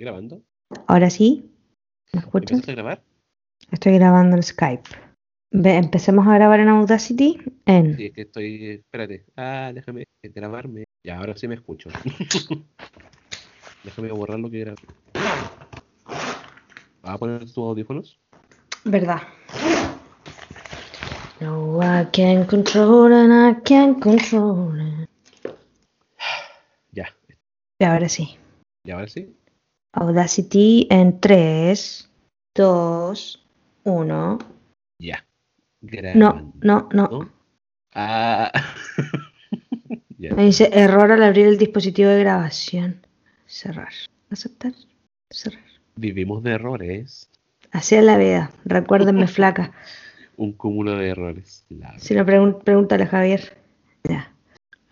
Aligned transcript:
grabando? 0.00 0.42
Ahora 0.86 1.10
sí. 1.10 1.50
¿Me 2.12 2.20
escuchas? 2.20 2.50
¿Empezaste 2.52 2.72
a 2.72 2.74
grabar? 2.74 3.02
Estoy 3.70 3.94
grabando 3.94 4.36
en 4.36 4.42
Skype. 4.42 4.88
Ve, 5.52 5.76
empecemos 5.76 6.26
a 6.26 6.34
grabar 6.34 6.60
en 6.60 6.68
Audacity 6.68 7.38
en... 7.66 7.96
Sí, 7.96 8.06
es 8.06 8.12
que 8.12 8.22
estoy. 8.22 8.70
Espérate. 8.70 9.24
Ah, 9.36 9.70
déjame 9.74 10.04
grabarme. 10.22 10.84
Ya, 11.04 11.18
ahora 11.18 11.36
sí 11.36 11.46
me 11.48 11.54
escucho. 11.56 11.90
déjame 13.84 14.12
borrar 14.12 14.38
lo 14.38 14.50
que 14.50 14.60
grabé. 14.60 14.78
¿Vas 17.02 17.14
a 17.14 17.18
poner 17.18 17.40
tus 17.40 17.58
audífonos? 17.58 18.18
¿Verdad? 18.84 19.22
No, 21.40 21.80
I 21.82 22.06
can't 22.12 22.48
control 22.48 23.12
and 23.12 23.32
I 23.32 23.60
can't 23.62 24.00
control 24.00 24.78
it. 24.78 25.08
Ya, 26.92 27.08
Y 27.78 27.84
ahora 27.84 28.08
sí. 28.08 28.36
ya 28.84 28.94
ahora 28.96 29.08
sí. 29.08 29.34
Audacity 29.92 30.86
en 30.90 31.20
3, 31.20 32.10
2, 32.54 33.46
1. 33.84 34.38
Ya. 35.00 35.24
No, 35.82 35.88
Grabando. 35.90 36.52
no, 36.62 36.88
no. 36.92 37.08
¿No? 37.08 37.30
Ah. 37.94 38.52
Me 40.18 40.44
dice 40.44 40.68
error 40.72 41.10
al 41.12 41.22
abrir 41.22 41.46
el 41.46 41.58
dispositivo 41.58 42.10
de 42.10 42.20
grabación. 42.20 43.00
Cerrar. 43.46 43.92
Aceptar. 44.30 44.72
Cerrar. 45.30 45.64
Vivimos 45.96 46.42
de 46.42 46.52
errores. 46.52 47.28
Así 47.72 47.94
es 47.96 48.04
la 48.04 48.18
vida. 48.18 48.50
Recuérdenme, 48.64 49.26
flaca. 49.28 49.72
Un 50.36 50.52
cúmulo 50.52 50.96
de 50.96 51.08
errores. 51.08 51.64
La- 51.70 51.98
Si 51.98 52.14
no, 52.14 52.24
pregun- 52.24 52.62
pregúntale 52.62 53.04
a 53.04 53.08
Javier. 53.08 53.56
Ya. 54.04 54.32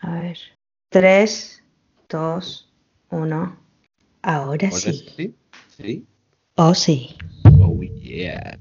A 0.00 0.12
ver. 0.20 0.38
3, 0.90 1.62
2, 2.08 2.72
1. 3.10 3.56
Ahora 4.22 4.68
¿Ahora 4.68 4.70
sí. 4.70 5.06
sí? 5.16 5.34
¿Sí? 5.76 6.06
Oh, 6.56 6.74
sí. 6.74 7.16
Oh, 7.60 7.80
yeah. 7.82 8.58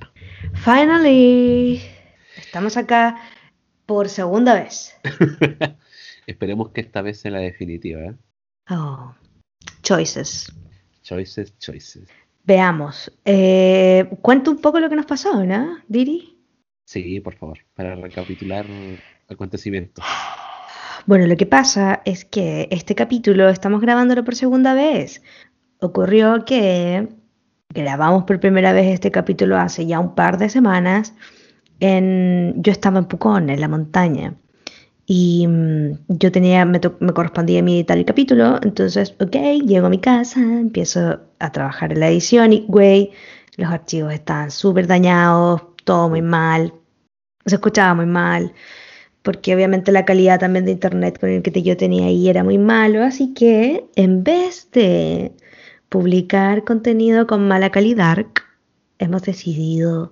Finally. 0.54 1.82
Estamos 2.38 2.78
acá 2.78 3.20
por 3.86 4.10
segunda 4.10 4.54
vez. 4.54 4.96
Esperemos 6.28 6.70
que 6.70 6.82
esta 6.82 7.02
vez 7.02 7.20
sea 7.20 7.32
la 7.32 7.40
definitiva. 7.40 8.02
¿eh? 8.02 8.16
Oh. 8.70 9.16
Choices. 9.82 10.52
Choices, 11.02 11.58
choices. 11.58 12.08
Veamos. 12.44 13.12
Eh, 13.26 14.10
cuento 14.22 14.52
un 14.52 14.58
poco 14.58 14.80
lo 14.80 14.90
que 14.90 14.96
nos 14.96 15.06
pasó, 15.06 15.44
¿no, 15.44 15.80
Diri? 15.88 16.38
Sí, 16.86 17.20
por 17.20 17.36
favor, 17.36 17.60
para 17.74 17.96
recapitular 17.96 18.66
acontecimientos. 19.28 20.06
Bueno, 21.06 21.26
lo 21.26 21.38
que 21.38 21.46
pasa 21.46 22.02
es 22.04 22.26
que 22.26 22.68
este 22.70 22.94
capítulo 22.94 23.48
estamos 23.48 23.80
grabándolo 23.80 24.26
por 24.26 24.36
segunda 24.36 24.74
vez. 24.74 25.22
Ocurrió 25.80 26.44
que 26.46 27.08
grabamos 27.70 28.24
por 28.24 28.40
primera 28.40 28.74
vez 28.74 28.88
este 28.88 29.12
capítulo 29.12 29.58
hace 29.58 29.86
ya 29.86 30.00
un 30.00 30.16
par 30.16 30.38
de 30.38 30.50
semanas. 30.50 31.14
En, 31.80 32.56
yo 32.58 32.72
estaba 32.72 33.00
en 33.00 33.06
Pucón, 33.06 33.50
en 33.50 33.62
la 33.62 33.68
montaña. 33.68 34.36
Y 35.06 35.48
mm, 35.48 36.00
yo 36.10 36.32
tenía, 36.32 36.66
me, 36.66 36.80
correspondía 36.82 37.60
a 37.60 37.64
mí 37.64 37.78
editar 37.78 37.98
el 37.98 38.06
capítulo. 38.06 38.60
Entonces, 38.64 39.16
ok, 39.20 39.36
llego 39.66 39.88
a 39.88 39.90
mi 39.90 40.00
casa, 40.00 40.40
empiezo 40.40 41.20
a 41.40 41.52
trabajar 41.52 41.94
en 41.94 42.00
la 42.00 42.10
edición 42.10 42.54
y, 42.54 42.66
güey, 42.68 43.12
los 43.58 43.72
archivos 43.72 44.14
estaban 44.14 44.52
súper 44.52 44.88
dañados, 44.88 45.62
todo 45.84 46.10
muy 46.10 46.22
mal. 46.22 46.74
Se 47.46 47.56
escuchaba 47.56 47.94
muy 47.94 48.08
mal 48.08 48.54
porque 49.28 49.54
obviamente 49.54 49.92
la 49.92 50.06
calidad 50.06 50.40
también 50.40 50.64
de 50.64 50.72
internet 50.72 51.20
con 51.20 51.30
el 51.30 51.42
que 51.42 51.62
yo 51.62 51.76
tenía 51.76 52.06
ahí 52.06 52.30
era 52.30 52.46
muy 52.46 52.58
malo, 52.58 53.04
así 53.04 53.34
que 53.34 53.84
en 53.98 54.24
vez 54.24 54.72
de 54.72 55.34
publicar 55.90 56.64
contenido 56.64 57.28
con 57.28 57.48
mala 57.48 57.72
calidad, 57.72 58.26
hemos 59.00 59.22
decidido 59.24 60.12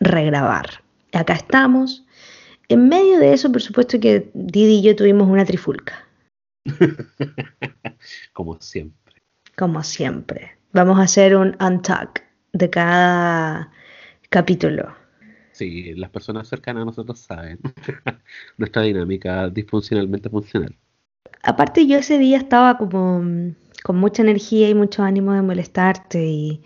regrabar. 0.00 0.82
Acá 1.12 1.34
estamos. 1.34 2.04
En 2.68 2.88
medio 2.88 3.18
de 3.18 3.32
eso, 3.32 3.52
por 3.52 3.62
supuesto 3.62 4.00
que 4.00 4.30
Didi 4.34 4.78
y 4.78 4.82
yo 4.82 4.96
tuvimos 4.96 5.28
una 5.28 5.44
trifulca, 5.44 6.06
Como 8.32 8.60
siempre. 8.60 9.22
como 9.56 9.82
siempre. 9.82 10.56
Vamos 10.72 10.98
a 10.98 11.02
hacer 11.02 11.36
un 11.36 11.56
untalk 11.60 12.22
de 12.52 12.70
cada 12.70 13.70
capítulo. 14.30 14.94
Sí, 15.52 15.94
las 15.94 16.10
personas 16.10 16.48
cercanas 16.48 16.82
a 16.82 16.86
nosotros 16.86 17.20
saben 17.20 17.60
nuestra 18.56 18.82
dinámica 18.82 19.48
disfuncionalmente 19.50 20.28
funcional. 20.28 20.74
Aparte 21.42 21.86
yo 21.86 21.98
ese 21.98 22.18
día 22.18 22.38
estaba 22.38 22.76
como 22.78 23.20
mm, 23.22 23.54
con 23.84 23.96
mucha 23.98 24.22
energía 24.22 24.70
y 24.70 24.74
mucho 24.74 25.02
ánimo 25.02 25.34
de 25.34 25.42
molestarte 25.42 26.24
y, 26.24 26.62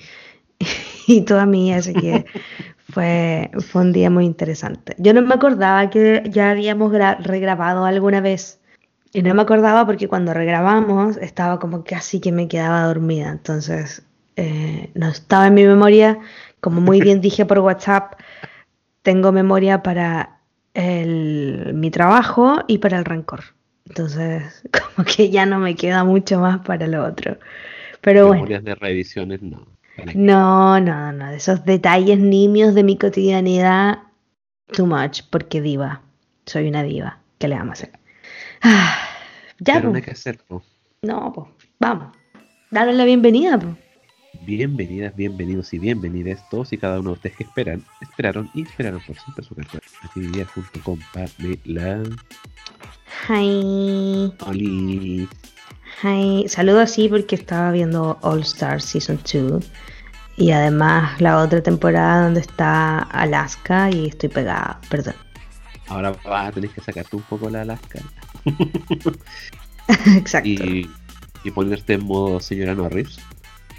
y 1.09 1.23
toda 1.23 1.47
mí, 1.47 1.75
así 1.75 1.93
que 1.93 2.25
fue, 2.93 3.51
fue 3.59 3.83
un 3.83 3.93
día 3.93 4.09
muy 4.09 4.25
interesante. 4.25 4.95
Yo 4.99 5.12
no 5.12 5.21
me 5.23 5.34
acordaba 5.34 5.91
que 5.91 6.23
ya 6.31 6.51
habíamos 6.51 6.93
gra- 6.93 7.19
regrabado 7.21 7.84
alguna 7.84 8.21
vez 8.21 8.61
y 9.12 9.23
no 9.23 9.34
me 9.34 9.43
acordaba 9.43 9.84
porque 9.84 10.06
cuando 10.06 10.33
regrabamos 10.33 11.17
estaba 11.17 11.59
como 11.59 11.83
casi 11.83 12.21
que 12.21 12.31
me 12.31 12.47
quedaba 12.47 12.84
dormida, 12.84 13.31
entonces 13.31 14.03
eh, 14.37 14.91
no 14.95 15.09
estaba 15.09 15.49
en 15.49 15.55
mi 15.55 15.65
memoria, 15.65 16.21
como 16.61 16.81
muy 16.81 17.00
bien 17.00 17.21
dije 17.21 17.45
por 17.45 17.59
WhatsApp, 17.59 18.12
tengo 19.03 19.33
memoria 19.33 19.83
para 19.83 20.39
el- 20.75 21.73
mi 21.75 21.91
trabajo 21.91 22.59
y 22.69 22.79
para 22.79 22.97
el 22.99 23.05
rencor. 23.05 23.57
Entonces, 23.88 24.62
como 24.94 25.06
que 25.06 25.31
ya 25.31 25.47
no 25.47 25.59
me 25.59 25.75
queda 25.75 26.04
mucho 26.04 26.41
más 26.41 26.60
para 26.60 26.87
lo 26.87 27.04
otro. 27.04 27.38
Pero 28.00 28.26
bueno, 28.28 28.43
Memorias 28.43 28.65
de 28.65 28.75
revisiones, 28.75 29.43
no. 29.43 29.66
No, 30.15 30.78
no, 30.78 31.12
no, 31.12 31.31
de 31.31 31.37
esos 31.37 31.65
detalles 31.65 32.21
nimios 32.21 32.75
de 32.76 32.84
mi 32.84 32.97
cotidianidad, 32.97 33.99
too 34.72 34.87
much, 34.87 35.22
porque 35.28 35.60
diva, 35.60 36.03
soy 36.47 36.69
una 36.69 36.84
diva, 36.84 37.19
¿qué 37.38 37.49
le 37.49 37.56
vamos 37.56 37.71
a 37.71 37.72
hacer? 37.82 37.99
Ah, 38.62 38.97
ya, 39.59 39.82
pues, 39.82 40.25
no, 41.03 41.32
pues, 41.32 41.49
vamos, 41.81 42.16
darle 42.70 42.93
la 42.93 43.05
bienvenida, 43.05 43.59
pues. 43.59 43.75
Bienvenidas, 44.34 45.16
bienvenidos 45.16 45.72
y 45.72 45.78
bienvenidas 45.78 46.47
todos 46.50 46.72
y 46.72 46.78
cada 46.78 47.00
uno 47.00 47.11
de 47.11 47.15
ustedes 47.15 47.37
que 47.37 47.44
esperan, 47.44 47.83
esperaron 48.00 48.50
y 48.55 48.62
esperaron 48.62 49.00
por 49.00 49.19
siempre 49.19 49.44
su 49.44 49.55
carta. 49.55 49.78
Aquí 50.03 50.21
vivía 50.21 50.44
junto 50.47 50.81
con 50.83 50.99
Pamela. 51.12 52.03
Hi, 53.28 54.33
Oli. 54.47 55.28
hi, 56.03 56.49
saludo 56.49 56.81
así 56.81 57.09
porque 57.09 57.34
estaba 57.37 57.72
viendo 57.72 58.19
All 58.21 58.41
Star 58.41 58.81
Season 58.81 59.19
2 59.33 59.65
y 60.37 60.53
además 60.53 61.21
la 61.21 61.38
otra 61.38 61.62
temporada 61.62 62.25
donde 62.25 62.41
está 62.41 62.99
Alaska 62.99 63.91
y 63.91 64.09
estoy 64.09 64.28
pegada, 64.28 64.81
perdón. 64.91 65.15
Ahora 65.88 66.15
vas 66.25 66.49
a 66.49 66.53
tener 66.53 66.71
que 66.71 66.83
sacarte 66.83 67.17
un 67.17 67.22
poco 67.22 67.49
la 67.49 67.62
Alaska 67.62 68.00
Exacto. 70.17 70.49
y, 70.49 70.88
y 71.44 71.50
ponerte 71.50 71.94
en 71.94 72.05
modo 72.05 72.41
señora 72.41 72.75
Norris. 72.75 73.19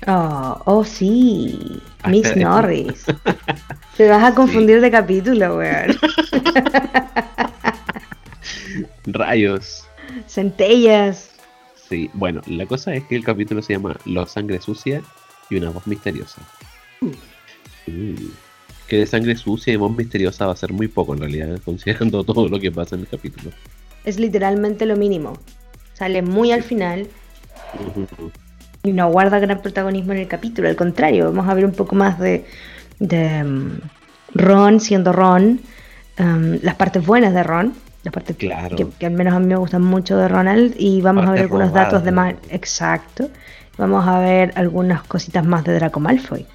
Oh, 0.07 0.61
oh 0.65 0.83
sí, 0.85 1.81
Miss 2.07 2.35
Norris. 2.35 3.05
Te 3.97 4.09
vas 4.09 4.23
a 4.23 4.33
confundir 4.33 4.81
de 4.81 4.91
capítulo, 4.91 5.57
weón. 5.57 5.97
Rayos. 9.05 9.85
Centellas. 10.27 11.31
Sí, 11.89 12.09
bueno, 12.13 12.41
la 12.47 12.65
cosa 12.65 12.93
es 12.93 13.03
que 13.05 13.15
el 13.15 13.23
capítulo 13.23 13.61
se 13.61 13.73
llama 13.73 13.97
Los 14.05 14.31
Sangre 14.31 14.61
Sucia 14.61 15.01
y 15.49 15.57
una 15.57 15.71
voz 15.71 15.85
misteriosa. 15.87 16.41
Mm. 17.01 18.13
Que 18.87 18.97
de 18.97 19.05
sangre 19.05 19.35
sucia 19.35 19.73
y 19.73 19.75
voz 19.75 19.95
misteriosa 19.95 20.45
va 20.45 20.53
a 20.53 20.55
ser 20.55 20.71
muy 20.71 20.87
poco 20.87 21.13
en 21.13 21.21
realidad, 21.21 21.59
considerando 21.65 22.23
todo 22.23 22.47
lo 22.47 22.59
que 22.59 22.71
pasa 22.71 22.95
en 22.95 23.01
el 23.01 23.07
capítulo. 23.07 23.51
Es 24.05 24.19
literalmente 24.19 24.85
lo 24.85 24.95
mínimo. 24.95 25.33
Sale 25.93 26.21
muy 26.21 26.51
al 26.51 26.63
final. 26.63 27.07
Y 28.83 28.93
no 28.93 29.09
guarda 29.11 29.39
gran 29.39 29.61
protagonismo 29.61 30.13
en 30.13 30.19
el 30.19 30.27
capítulo. 30.27 30.67
Al 30.69 30.75
contrario, 30.75 31.25
vamos 31.25 31.47
a 31.49 31.53
ver 31.53 31.65
un 31.65 31.73
poco 31.73 31.95
más 31.95 32.19
de, 32.19 32.45
de 32.99 33.43
mm, 33.43 33.79
Ron 34.35 34.79
siendo 34.79 35.11
Ron, 35.11 35.59
um, 36.19 36.57
las 36.61 36.75
partes 36.75 37.05
buenas 37.05 37.33
de 37.33 37.43
Ron, 37.43 37.73
las 38.03 38.13
partes 38.13 38.37
Claro. 38.37 38.75
que, 38.75 38.87
que 38.97 39.05
al 39.05 39.13
menos 39.13 39.33
a 39.33 39.39
mí 39.39 39.47
me 39.47 39.55
gustan 39.57 39.81
mucho 39.83 40.17
de 40.17 40.27
Ronald 40.27 40.75
y 40.77 41.01
vamos 41.01 41.27
a 41.27 41.31
ver 41.31 41.41
algunos 41.41 41.73
datos 41.73 42.03
de 42.03 42.11
más. 42.11 42.35
Exacto. 42.49 43.29
Vamos 43.77 44.07
a 44.07 44.19
ver 44.19 44.51
algunas 44.55 45.03
cositas 45.03 45.45
más 45.45 45.63
de 45.63 45.73
Draco 45.75 45.99
Malfoy. 45.99 46.45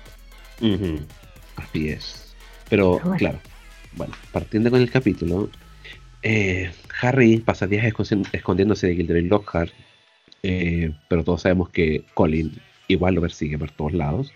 Ujú. 0.61 1.00
Así 1.56 1.88
es. 1.88 2.35
Pero, 2.69 2.93
Pero 2.97 3.05
bueno. 3.11 3.17
claro, 3.19 3.38
bueno, 3.97 4.15
partiendo 4.32 4.70
con 4.70 4.81
el 4.81 4.91
capítulo, 4.91 5.49
eh, 6.23 6.70
Harry 7.03 7.38
pasa 7.38 7.67
días 7.67 7.85
escondi- 7.85 8.27
escondiéndose 8.32 8.87
de 8.88 8.97
Gilderoy 8.97 9.23
Lockhart, 9.27 9.70
eh, 10.46 10.93
pero 11.08 11.25
todos 11.25 11.41
sabemos 11.41 11.70
que 11.70 12.05
Colin 12.12 12.52
igual 12.87 13.14
lo 13.14 13.23
persigue 13.23 13.58
por 13.58 13.70
todos 13.70 13.94
lados, 13.94 14.31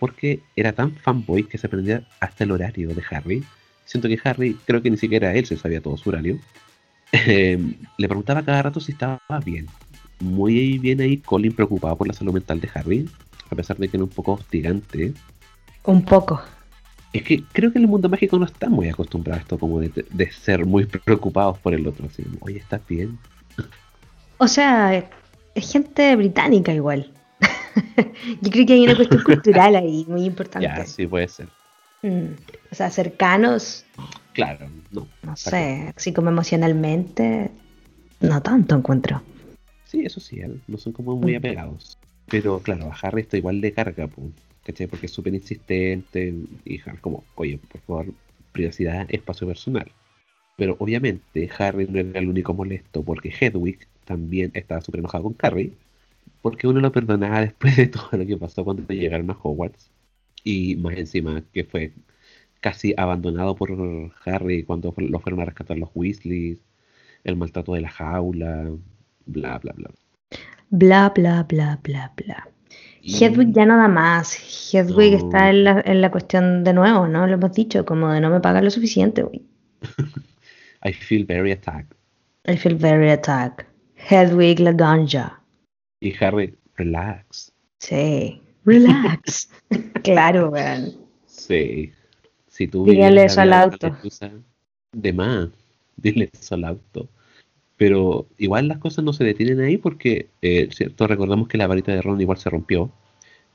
porque 0.00 0.40
era 0.56 0.72
tan 0.72 0.90
fanboy 0.96 1.44
que 1.44 1.58
se 1.58 1.68
aprendía 1.68 2.02
hasta 2.18 2.42
el 2.42 2.50
horario 2.50 2.88
de 2.88 3.02
Harry. 3.08 3.44
Siento 3.84 4.08
que 4.08 4.18
Harry, 4.24 4.56
creo 4.66 4.82
que 4.82 4.90
ni 4.90 4.96
siquiera 4.96 5.32
él 5.32 5.46
se 5.46 5.56
sabía 5.56 5.80
todo 5.80 5.96
su 5.96 6.10
horario. 6.10 6.38
Eh, 7.26 7.56
le 7.96 8.08
preguntaba 8.08 8.42
cada 8.42 8.62
rato 8.62 8.80
si 8.80 8.90
estaba 8.90 9.20
bien. 9.44 9.68
Muy 10.18 10.78
bien 10.78 11.00
ahí, 11.00 11.18
Colin 11.18 11.52
preocupado 11.52 11.96
por 11.96 12.08
la 12.08 12.12
salud 12.12 12.32
mental 12.32 12.60
de 12.60 12.68
Harry, 12.74 13.08
a 13.50 13.54
pesar 13.54 13.76
de 13.76 13.86
que 13.86 13.96
es 13.96 14.02
un 14.02 14.08
poco 14.08 14.32
hostigante. 14.32 15.14
Un 15.84 16.04
poco. 16.04 16.42
Es 17.12 17.22
que 17.22 17.44
creo 17.52 17.70
que 17.70 17.78
en 17.78 17.84
el 17.84 17.90
mundo 17.90 18.08
mágico 18.08 18.36
no 18.36 18.46
están 18.46 18.72
muy 18.72 18.88
acostumbrados 18.88 19.38
a 19.38 19.42
esto, 19.42 19.58
como 19.60 19.78
de, 19.78 20.04
de 20.10 20.32
ser 20.32 20.66
muy 20.66 20.86
preocupados 20.86 21.56
por 21.60 21.72
el 21.72 21.86
otro. 21.86 22.06
Así 22.06 22.24
oye, 22.40 22.58
¿estás 22.58 22.80
bien? 22.88 23.16
O 24.38 24.48
sea, 24.48 25.08
es 25.54 25.70
gente 25.72 26.14
británica 26.16 26.72
igual. 26.72 27.10
Yo 28.42 28.50
creo 28.50 28.66
que 28.66 28.72
hay 28.74 28.84
una 28.84 28.96
cuestión 28.96 29.22
cultural 29.24 29.76
ahí 29.76 30.04
muy 30.08 30.24
importante. 30.24 30.66
Ya, 30.68 30.86
sí 30.86 31.06
puede 31.06 31.28
ser. 31.28 31.48
Mm, 32.02 32.34
O 32.70 32.74
sea, 32.74 32.90
cercanos, 32.90 33.84
Claro, 34.32 34.68
no. 34.90 35.06
no 35.22 35.34
está 35.34 35.50
sé, 35.50 35.92
así 35.96 36.12
como 36.12 36.28
emocionalmente, 36.30 37.50
no 38.20 38.42
tanto 38.42 38.74
encuentro. 38.74 39.22
Sí, 39.84 40.02
eso 40.04 40.20
sí, 40.20 40.40
no 40.66 40.76
son 40.78 40.92
como 40.92 41.16
muy 41.16 41.34
Mm. 41.34 41.36
apegados. 41.36 41.98
Pero 42.26 42.58
claro, 42.60 42.90
a 42.90 42.96
Harry 43.02 43.22
esto 43.22 43.36
igual 43.36 43.60
le 43.60 43.72
carga, 43.72 44.06
po, 44.08 44.22
¿cachai? 44.64 44.86
Porque 44.86 45.06
es 45.06 45.12
súper 45.12 45.34
insistente 45.34 46.34
y 46.64 46.80
Harry 46.80 46.98
como, 46.98 47.22
oye, 47.36 47.58
por 47.58 47.80
favor, 47.82 48.06
privacidad, 48.52 49.06
espacio 49.10 49.46
personal. 49.46 49.90
Pero 50.56 50.76
obviamente 50.78 51.50
Harry 51.58 51.86
no 51.88 51.98
era 51.98 52.18
el 52.18 52.28
único 52.28 52.54
molesto 52.54 53.02
porque 53.02 53.32
Hedwig 53.40 53.86
también 54.04 54.50
estaba 54.54 54.80
súper 54.80 55.00
enojado 55.00 55.24
con 55.24 55.36
Harry 55.42 55.74
porque 56.42 56.66
uno 56.66 56.80
lo 56.80 56.92
perdonaba 56.92 57.40
después 57.42 57.76
de 57.76 57.86
todo 57.86 58.08
lo 58.12 58.26
que 58.26 58.36
pasó 58.36 58.64
cuando 58.64 58.86
llegaron 58.92 59.30
a 59.30 59.36
Hogwarts. 59.42 59.90
Y 60.44 60.76
más 60.76 60.96
encima 60.96 61.42
que 61.52 61.64
fue 61.64 61.92
casi 62.60 62.94
abandonado 62.96 63.54
por 63.56 63.70
Harry 64.26 64.62
cuando 64.62 64.94
lo 64.96 65.20
fueron 65.20 65.40
a 65.40 65.44
rescatar 65.46 65.78
los 65.78 65.88
Weasleys, 65.94 66.58
el 67.24 67.36
maltrato 67.36 67.72
de 67.74 67.80
la 67.80 67.88
jaula, 67.90 68.70
bla, 69.26 69.58
bla, 69.58 69.72
bla. 69.74 69.90
Bla, 70.70 71.12
bla, 71.14 71.42
bla, 71.44 71.80
bla, 71.82 72.12
bla. 72.16 72.48
Y- 73.00 73.22
Hedwig 73.22 73.52
ya 73.52 73.64
no 73.66 73.76
da 73.76 73.88
más. 73.88 74.34
Hedwig 74.72 75.12
No. 75.12 75.18
está 75.18 75.50
en 75.50 75.64
la, 75.64 75.82
en 75.84 76.00
la 76.00 76.10
cuestión 76.10 76.64
de 76.64 76.72
nuevo, 76.72 77.06
¿no? 77.06 77.26
Lo 77.26 77.34
hemos 77.34 77.52
dicho, 77.52 77.84
como 77.84 78.10
de 78.10 78.20
no 78.20 78.30
me 78.30 78.40
pagan 78.40 78.64
lo 78.64 78.70
suficiente, 78.70 79.22
güey. 79.22 79.42
I 80.84 80.92
feel 80.92 81.24
very 81.24 81.52
attacked. 81.52 81.94
I 82.46 82.56
feel 82.56 82.76
very 82.76 83.10
attacked. 83.10 83.66
Hedwig 84.08 84.60
la 84.60 84.72
ganja. 84.72 85.40
Y 86.00 86.14
Harry, 86.22 86.54
relax. 86.76 87.52
Sí. 87.78 88.40
Relax. 88.64 89.50
claro, 90.02 90.50
weón. 90.50 90.94
Sí. 91.26 91.92
Si 92.48 92.68
tú 92.68 92.84
Dígale 92.84 93.24
eso 93.24 93.40
al 93.40 93.52
auto. 93.52 93.96
De 94.92 95.12
más. 95.12 95.48
Dile 95.96 96.30
eso 96.32 96.54
al 96.54 96.64
auto. 96.64 97.08
Pero 97.76 98.26
igual 98.38 98.68
las 98.68 98.78
cosas 98.78 99.04
no 99.04 99.12
se 99.12 99.24
detienen 99.24 99.60
ahí 99.60 99.76
porque, 99.76 100.28
eh, 100.42 100.68
cierto, 100.70 101.06
recordamos 101.06 101.48
que 101.48 101.58
la 101.58 101.66
varita 101.66 101.92
de 101.92 102.02
Ron 102.02 102.20
igual 102.20 102.38
se 102.38 102.50
rompió. 102.50 102.90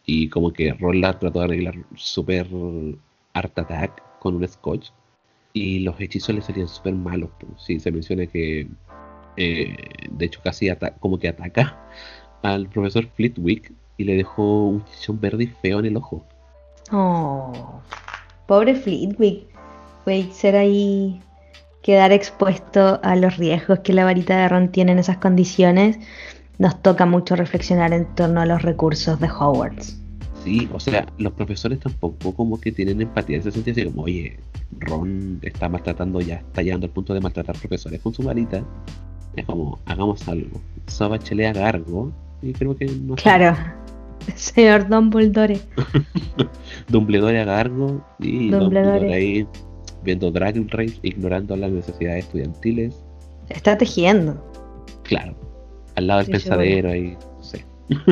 Y 0.05 0.29
como 0.29 0.51
que 0.51 0.73
Ron 0.73 1.01
la 1.01 1.17
trató 1.17 1.39
de 1.39 1.45
arreglar 1.45 1.75
súper 1.95 2.47
art 3.33 3.57
attack 3.57 4.19
con 4.19 4.35
un 4.35 4.47
scotch. 4.47 4.89
Y 5.53 5.79
los 5.79 5.99
hechizos 5.99 6.35
le 6.35 6.41
salían 6.41 6.67
súper 6.67 6.93
malos. 6.93 7.29
pues. 7.39 7.61
Sí, 7.61 7.79
se 7.79 7.91
menciona 7.91 8.25
que, 8.27 8.67
eh, 9.37 9.75
de 10.09 10.25
hecho, 10.25 10.41
casi 10.43 10.69
como 10.99 11.17
que 11.19 11.29
ataca 11.29 11.77
al 12.41 12.67
profesor 12.67 13.07
Flitwick 13.15 13.73
y 13.97 14.05
le 14.05 14.15
dejó 14.15 14.67
un 14.67 14.85
chichón 14.85 15.19
verde 15.19 15.43
y 15.45 15.47
feo 15.47 15.79
en 15.79 15.85
el 15.85 15.97
ojo. 15.97 16.25
Oh. 16.91 17.81
Pobre 18.47 18.75
Flitwick. 18.75 19.47
Güey, 20.05 20.31
ser 20.31 20.55
ahí. 20.55 21.21
Quedar 21.83 22.11
expuesto 22.11 22.99
a 23.03 23.15
los 23.15 23.37
riesgos 23.37 23.79
que 23.79 23.93
la 23.93 24.03
varita 24.03 24.37
de 24.37 24.49
Ron 24.49 24.71
tiene 24.71 24.93
en 24.93 24.99
esas 24.99 25.17
condiciones. 25.17 25.97
Nos 26.57 26.81
toca 26.81 27.05
mucho 27.05 27.35
reflexionar 27.35 27.93
en 27.93 28.05
torno 28.15 28.41
a 28.41 28.45
los 28.45 28.61
recursos 28.61 29.19
de 29.19 29.29
Hogwarts. 29.29 29.99
Sí, 30.43 30.69
o 30.73 30.79
sea, 30.79 31.05
los 31.17 31.33
profesores 31.33 31.79
tampoco 31.79 32.33
como 32.33 32.59
que 32.59 32.71
tienen 32.71 33.01
empatía 33.01 33.35
en 33.35 33.41
ese 33.41 33.51
sentido, 33.51 33.73
así 33.73 33.85
como, 33.85 34.03
oye, 34.03 34.39
Ron 34.79 35.39
está 35.41 35.67
maltratando, 35.67 36.21
ya 36.21 36.35
está 36.35 36.61
llegando 36.61 36.85
al 36.87 36.93
punto 36.93 37.13
de 37.13 37.21
maltratar 37.21 37.57
profesores 37.57 38.01
con 38.01 38.13
su 38.13 38.23
varita. 38.23 38.63
Es 39.39 39.45
como, 39.45 39.79
hagamos 39.85 40.27
algo. 40.27 40.59
Soba 40.87 41.17
chelea 41.17 41.53
Gargo 41.53 42.11
y 42.41 42.51
creo 42.51 42.75
que 42.75 42.85
no 42.87 43.15
Claro. 43.15 43.55
Señor 44.35 44.89
Dumbledore. 44.89 45.61
Dumbledore 46.89 47.39
a 47.39 47.45
Gargo 47.45 48.05
y 48.19 48.49
Dumbledore. 48.49 49.13
Ahí 49.13 49.47
viendo 50.03 50.29
Drag 50.29 50.55
Race, 50.71 50.99
ignorando 51.03 51.55
las 51.55 51.71
necesidades 51.71 52.25
estudiantiles. 52.25 53.01
Está 53.47 53.77
tejiendo. 53.77 54.43
Claro, 55.03 55.35
al 55.95 56.07
lado 56.07 56.19
del 56.21 56.31
pensadero 56.31 56.89
ahí, 56.89 57.17
no 57.37 57.43
sé, 57.43 57.65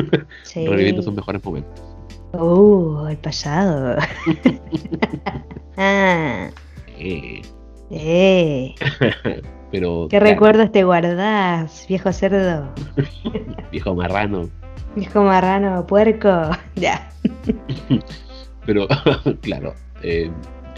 Sí. 0.44 0.66
reviviendo 0.66 1.02
sus 1.02 1.14
mejores 1.14 1.44
momentos. 1.44 1.82
Uh, 2.32 3.06
el 3.08 3.18
pasado. 3.18 3.96
ah, 5.76 6.48
Eh, 6.98 7.42
eh. 7.90 8.74
Pero, 9.70 10.06
¿Qué 10.10 10.18
claro, 10.18 10.32
recuerdos 10.32 10.72
te 10.72 10.84
guardás, 10.84 11.86
viejo 11.88 12.12
cerdo? 12.12 12.68
viejo 13.72 13.94
marrano. 13.94 14.48
Viejo 14.96 15.22
marrano, 15.22 15.86
puerco. 15.86 16.50
Ya. 16.74 17.10
Pero, 18.66 18.86
claro, 19.40 19.74
eh, 20.02 20.30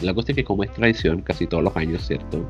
la 0.02 0.14
cosa 0.14 0.32
es 0.32 0.37
que 0.37 0.44
como 0.44 0.62
es 0.64 0.72
tradición, 0.72 1.22
casi 1.22 1.46
todos 1.46 1.64
los 1.64 1.76
años, 1.76 2.06
¿cierto? 2.06 2.48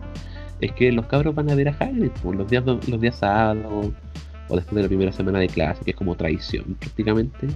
Es 0.60 0.72
que 0.72 0.92
los 0.92 1.06
cabros 1.06 1.34
van 1.34 1.50
a 1.50 1.54
ver 1.54 1.68
a 1.68 1.76
Hagrid 1.80 2.10
pues, 2.22 2.36
los 2.36 2.48
días 2.50 2.64
los 2.66 3.00
días 3.00 3.16
sábados 3.16 3.90
o 4.48 4.56
después 4.56 4.76
de 4.76 4.82
la 4.82 4.88
primera 4.88 5.12
semana 5.12 5.38
de 5.38 5.46
clase, 5.48 5.82
que 5.84 5.92
es 5.92 5.96
como 5.96 6.14
tradición 6.14 6.76
prácticamente. 6.78 7.48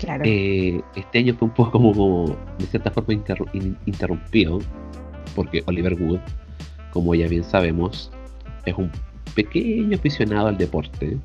Claro. 0.00 0.22
Eh, 0.24 0.80
este 0.94 1.18
año 1.18 1.34
fue 1.34 1.48
un 1.48 1.54
poco 1.54 1.72
como, 1.72 1.92
como, 1.92 2.36
de 2.58 2.66
cierta 2.66 2.90
forma 2.92 3.14
interru- 3.14 3.48
in- 3.54 3.76
interrumpido, 3.86 4.60
porque 5.34 5.64
Oliver 5.66 5.94
Wood, 5.94 6.20
como 6.92 7.14
ya 7.14 7.28
bien 7.28 7.44
sabemos, 7.44 8.10
es 8.66 8.74
un 8.76 8.90
pequeño 9.34 9.96
aficionado 9.96 10.48
al 10.48 10.58
deporte. 10.58 11.16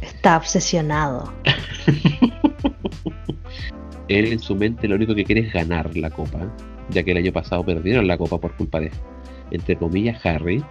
Está 0.00 0.36
obsesionado. 0.36 1.32
Él 4.08 4.32
en 4.32 4.38
su 4.38 4.56
mente 4.56 4.88
lo 4.88 4.96
único 4.96 5.14
que 5.14 5.24
quiere 5.24 5.42
es 5.42 5.52
ganar 5.52 5.96
la 5.96 6.10
copa, 6.10 6.40
ya 6.90 7.02
que 7.02 7.12
el 7.12 7.18
año 7.18 7.32
pasado 7.32 7.64
perdieron 7.64 8.06
la 8.06 8.18
copa 8.18 8.38
por 8.38 8.54
culpa 8.56 8.80
de, 8.80 8.90
entre 9.52 9.76
comillas, 9.76 10.24
Harry, 10.26 10.62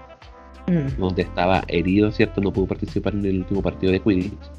Mm. 0.69 0.99
donde 0.99 1.23
estaba 1.23 1.63
herido, 1.67 2.11
¿cierto? 2.11 2.41
No 2.41 2.53
pudo 2.53 2.67
participar 2.67 3.15
en 3.15 3.25
el 3.25 3.39
último 3.39 3.61
partido 3.61 3.91
de 3.91 3.99
Quidditch. 3.99 4.51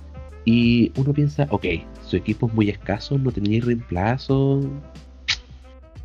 Y 0.44 0.92
uno 0.96 1.12
piensa, 1.12 1.46
ok, 1.50 1.66
su 2.04 2.16
equipo 2.16 2.48
es 2.48 2.54
muy 2.54 2.68
escaso, 2.68 3.16
no 3.16 3.30
tenía 3.30 3.62
reemplazo. 3.62 4.60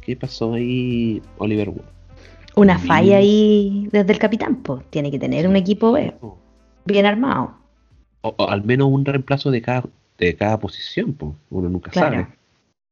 ¿Qué 0.01 0.15
pasó 0.15 0.53
ahí, 0.53 1.21
Oliver 1.39 1.69
Wood? 1.69 1.94
Una 2.55 2.77
Sí. 2.79 2.87
falla 2.87 3.17
ahí 3.17 3.89
desde 3.91 4.13
el 4.13 4.19
capitán, 4.19 4.57
po. 4.57 4.81
Tiene 4.89 5.11
que 5.11 5.19
tener 5.19 5.47
un 5.47 5.55
equipo 5.55 5.91
B, 5.91 6.13
O, 6.21 6.37
bien 6.85 7.05
armado. 7.05 7.53
o 8.21 8.35
al 8.49 8.63
menos 8.63 8.87
un 8.89 9.05
reemplazo 9.05 9.51
de 9.51 9.61
cada, 9.61 9.83
de 10.17 10.35
cada 10.35 10.59
posición, 10.59 11.13
pues. 11.13 11.33
Uno 11.49 11.69
nunca 11.69 11.91
Claro. 11.91 12.11
sabe. 12.15 12.27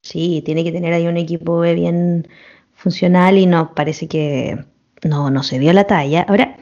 Sí, 0.01 0.41
tiene 0.46 0.63
que 0.63 0.72
tener 0.72 0.93
ahí 0.93 1.08
un 1.08 1.17
equipo 1.17 1.60
B 1.60 1.74
bien 1.75 2.27
funcional 2.74 3.38
y 3.38 3.46
no 3.46 3.74
parece 3.74 4.08
que 4.08 4.60
no, 5.03 5.29
no 5.32 5.43
se 5.43 5.60
dio 5.60 5.72
la 5.74 5.86
talla. 5.86 6.25
Ahora, 6.27 6.58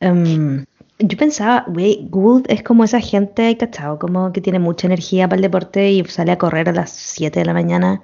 em, 0.00 0.64
yo 0.98 1.16
pensaba, 1.16 1.64
güey, 1.68 2.06
Good 2.10 2.46
es 2.48 2.62
como 2.64 2.82
esa 2.84 3.00
gente, 3.00 3.56
¿cachado? 3.56 3.98
Como 3.98 4.32
que 4.32 4.40
tiene 4.40 4.58
mucha 4.58 4.86
energía 4.88 5.28
para 5.28 5.36
el 5.36 5.42
deporte 5.42 5.90
y 5.92 6.04
sale 6.06 6.32
a 6.32 6.38
correr 6.38 6.68
a 6.68 6.72
las 6.72 6.90
7 6.90 7.38
de 7.40 7.46
la 7.46 7.52
mañana 7.54 8.02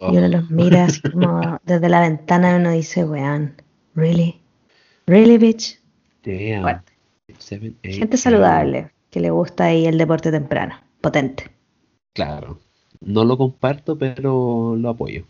Oh, 0.00 0.12
y 0.12 0.16
uno 0.18 0.28
los 0.28 0.50
mira 0.50 0.84
así 0.86 1.00
como 1.02 1.58
desde 1.64 1.88
la 1.88 2.00
ventana 2.00 2.52
y 2.52 2.60
uno 2.60 2.70
dice, 2.72 3.04
weón, 3.04 3.54
¿really? 3.98 4.40
¿Really, 5.06 5.38
bitch? 5.38 5.78
damn. 6.24 6.62
Fuerte. 6.62 6.92
Seven, 7.38 7.76
eight, 7.82 7.98
Gente 7.98 8.16
saludable, 8.16 8.90
que 9.10 9.20
le 9.20 9.30
gusta 9.30 9.64
ahí 9.66 9.86
el 9.86 9.98
deporte 9.98 10.30
temprano, 10.30 10.76
potente. 11.00 11.50
Claro. 12.14 12.58
No 13.00 13.24
lo 13.24 13.36
comparto, 13.38 13.96
pero 13.98 14.74
lo 14.76 14.88
apoyo. 14.88 15.24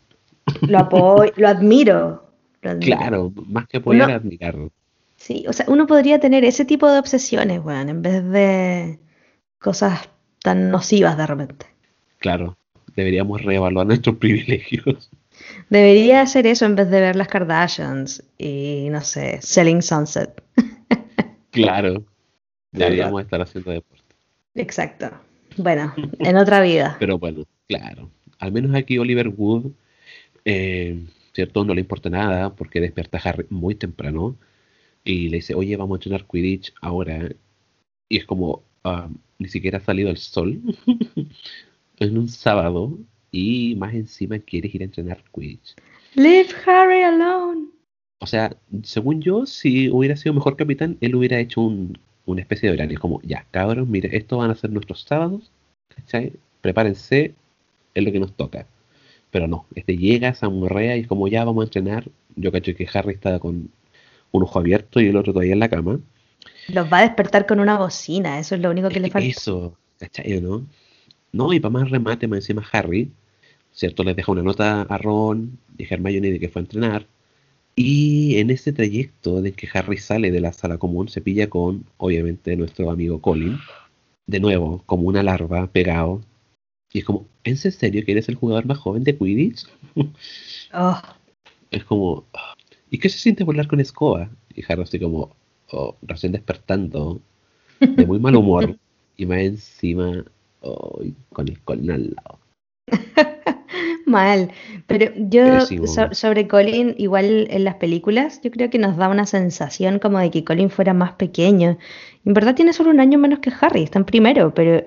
Lo 0.62 0.78
apoyo, 0.78 1.32
lo 1.37 1.48
admiro. 1.48 2.30
lo 2.62 2.70
admiro. 2.70 2.96
Claro, 2.96 3.32
más 3.46 3.66
que 3.68 3.76
apoyar, 3.78 4.08
Uno- 4.08 4.16
admirarlo. 4.16 4.70
Sí, 5.16 5.44
o 5.48 5.52
sea, 5.52 5.66
uno 5.68 5.87
podría 5.87 6.20
tener 6.20 6.44
ese 6.44 6.64
tipo 6.64 6.88
de 6.90 6.98
obsesiones, 7.00 7.60
weón, 7.64 7.88
en 7.88 8.02
vez 8.02 8.25
de 8.30 8.98
cosas 9.58 10.08
tan 10.42 10.70
nocivas 10.70 11.16
de 11.18 11.26
repente. 11.26 11.66
Claro, 12.18 12.56
deberíamos 12.94 13.42
reevaluar 13.42 13.87
nuestros 13.87 14.16
privilegios. 14.20 15.10
Debería 15.71 16.23
hacer 16.23 16.47
eso 16.47 16.64
en 16.66 16.75
vez 16.75 16.90
de 16.90 17.00
ver 17.00 17.16
las 17.16 17.28
Kardashians 17.28 18.25
y, 18.38 18.88
no 18.90 19.00
sé, 19.02 19.40
Selling 19.42 19.83
Sunset. 19.83 20.42
Claro, 21.50 22.04
deberíamos 22.71 23.23
estar 23.23 23.40
haciendo 23.40 23.71
deporte. 23.73 24.14
Exacto. 24.54 25.11
Bueno, 25.57 25.92
en 26.18 26.37
otra 26.37 26.61
vida. 26.61 26.97
Pero 27.00 27.18
bueno, 27.18 27.45
claro. 27.66 28.11
Al 28.38 28.52
menos 28.52 28.75
aquí 28.76 28.99
Oliver 28.99 29.28
Wood, 29.28 29.73
eh, 30.45 31.04
¿cierto? 31.33 31.64
No 31.64 31.75
le 31.75 31.80
importa 31.80 32.11
nada 32.11 32.54
porque 32.54 32.80
despierta 32.80 33.18
a 33.18 33.28
Harry 33.28 33.47
muy 33.50 33.75
temprano 33.75 34.37
y 35.04 35.30
le 35.30 35.38
dice, 35.38 35.54
oye, 35.54 35.76
vamos 35.76 35.97
a 35.97 35.99
entrenar 35.99 36.26
Quidditch 36.26 36.73
ahora. 36.80 37.28
Y 38.09 38.18
es 38.18 38.25
como, 38.25 38.62
ah, 38.85 39.09
ni 39.38 39.49
siquiera 39.49 39.78
ha 39.78 39.80
salido 39.80 40.11
el 40.11 40.18
sol 40.18 40.61
en 41.99 42.18
un 42.18 42.28
sábado 42.28 42.99
y 43.38 43.76
más 43.76 43.95
encima 43.95 44.38
quieres 44.38 44.75
ir 44.75 44.83
a 44.83 44.87
entrenar 44.87 45.23
Quidditch. 45.33 45.75
Leave 46.14 46.49
Harry 46.66 47.02
alone. 47.02 47.68
O 48.21 48.26
sea, 48.26 48.57
según 48.83 49.21
yo, 49.23 49.47
si 49.47 49.88
hubiera 49.90 50.16
sido 50.16 50.35
mejor 50.35 50.57
capitán, 50.57 50.97
él 51.00 51.14
hubiera 51.14 51.38
hecho 51.38 51.61
un, 51.61 51.99
una 52.26 52.40
especie 52.40 52.68
de 52.68 52.75
horario. 52.75 52.99
Como, 52.99 53.21
ya, 53.23 53.47
cabros, 53.50 53.87
mire, 53.87 54.16
estos 54.16 54.38
van 54.38 54.50
a 54.50 54.57
ser 54.57 54.71
nuestros 54.71 55.02
sábados, 55.02 55.52
¿cachai? 55.95 56.33
Prepárense, 56.61 57.35
es 57.95 58.04
lo 58.04 58.11
que 58.11 58.18
nos 58.18 58.33
toca. 58.33 58.66
Pero 59.30 59.47
no, 59.47 59.66
este 59.75 59.97
llega, 59.97 60.35
a 60.40 60.49
morrea 60.49 60.97
y 60.97 61.00
es 61.00 61.07
como, 61.07 61.28
ya 61.28 61.45
vamos 61.45 61.62
a 61.62 61.66
entrenar. 61.66 62.09
Yo 62.35 62.50
cacho 62.50 62.75
que 62.75 62.88
Harry 62.92 63.14
está 63.14 63.38
con 63.38 63.71
un 64.33 64.42
ojo 64.42 64.59
abierto 64.59 65.00
y 65.00 65.09
el 65.09 65.16
otro 65.16 65.33
todavía 65.33 65.52
en 65.52 65.61
la 65.61 65.68
cama. 65.68 66.00
Los 66.68 66.92
va 66.92 66.99
a 66.99 67.02
despertar 67.02 67.47
con 67.47 67.61
una 67.61 67.78
bocina, 67.78 68.38
eso 68.38 68.54
es 68.54 68.61
lo 68.61 68.71
único 68.71 68.88
que 68.88 69.00
le 69.00 69.11
falta. 69.11 69.28
Eso, 69.28 69.76
¿cachai? 69.99 70.40
¿no? 70.40 70.66
No, 71.33 71.52
y 71.52 71.61
para 71.61 71.71
más 71.71 71.90
remate, 71.90 72.26
más 72.26 72.38
encima 72.38 72.64
Harry, 72.73 73.11
¿cierto? 73.78 74.02
Les 74.02 74.16
deja 74.16 74.32
una 74.32 74.42
nota 74.42 74.82
a 74.82 74.99
Ron 74.99 75.58
y 75.78 75.87
Hermione 75.88 76.32
de 76.32 76.40
que 76.40 76.49
fue 76.49 76.61
a 76.61 76.64
entrenar 76.64 77.06
y 77.80 78.38
en 78.38 78.50
ese 78.50 78.73
trayecto 78.73 79.40
de 79.40 79.52
que 79.52 79.68
Harry 79.73 79.99
sale 79.99 80.32
de 80.32 80.40
la 80.40 80.52
sala 80.52 80.78
común, 80.78 81.08
se 81.08 81.20
pilla 81.20 81.49
con, 81.49 81.85
obviamente, 81.99 82.56
nuestro 82.56 82.90
amigo 82.90 83.20
Colin. 83.20 83.56
De 84.26 84.40
nuevo, 84.40 84.82
como 84.85 85.04
una 85.04 85.23
larva, 85.23 85.68
pegado. 85.68 86.20
Y 86.92 86.99
es 86.99 87.04
como, 87.04 87.28
¿en 87.44 87.56
serio 87.56 88.04
que 88.04 88.11
eres 88.11 88.28
el 88.28 88.35
jugador 88.35 88.66
más 88.66 88.78
joven 88.78 89.04
de 89.04 89.16
Quidditch? 89.16 89.66
Oh. 90.75 91.00
Es 91.70 91.85
como, 91.85 92.25
¿y 92.90 92.99
qué 92.99 93.08
se 93.08 93.18
siente 93.18 93.44
volar 93.44 93.68
con 93.68 93.78
escoba? 93.78 94.28
Y 94.54 94.64
Harry 94.68 94.82
así 94.82 94.99
como, 94.99 95.37
oh, 95.70 95.97
recién 96.02 96.32
despertando, 96.32 97.20
de 97.78 98.04
muy 98.04 98.18
mal 98.18 98.35
humor. 98.35 98.76
y 99.16 99.25
más 99.25 99.38
encima, 99.38 100.25
oh, 100.62 101.00
con 101.32 101.49
el 101.49 101.61
Colin 101.61 101.92
al 101.92 102.16
lado. 102.16 102.38
Mal. 104.09 104.50
Pero 104.87 105.12
yo 105.17 105.61
sobre 106.12 106.49
Colin, 106.49 106.95
igual 106.99 107.47
en 107.50 107.65
las 107.65 107.77
películas, 107.77 108.41
yo 108.43 108.50
creo 108.50 108.71
que 108.71 108.79
nos 108.79 108.97
da 108.97 109.09
una 109.09 109.27
sensación 109.27 109.99
como 109.99 110.19
de 110.19 110.31
que 110.31 110.45
Colin 110.45 110.71
fuera 110.71 110.95
más 110.95 111.12
pequeño. 111.12 111.79
En 112.25 112.35
verdad 112.35 112.55
tiene 112.55 112.73
solo 112.73 112.91
un 112.91 113.00
año 113.00 113.19
menos 113.19 113.38
que 113.38 113.53
Harry, 113.61 113.83
está 113.83 113.99
en 113.99 114.05
primero, 114.05 114.53
pero, 114.53 114.85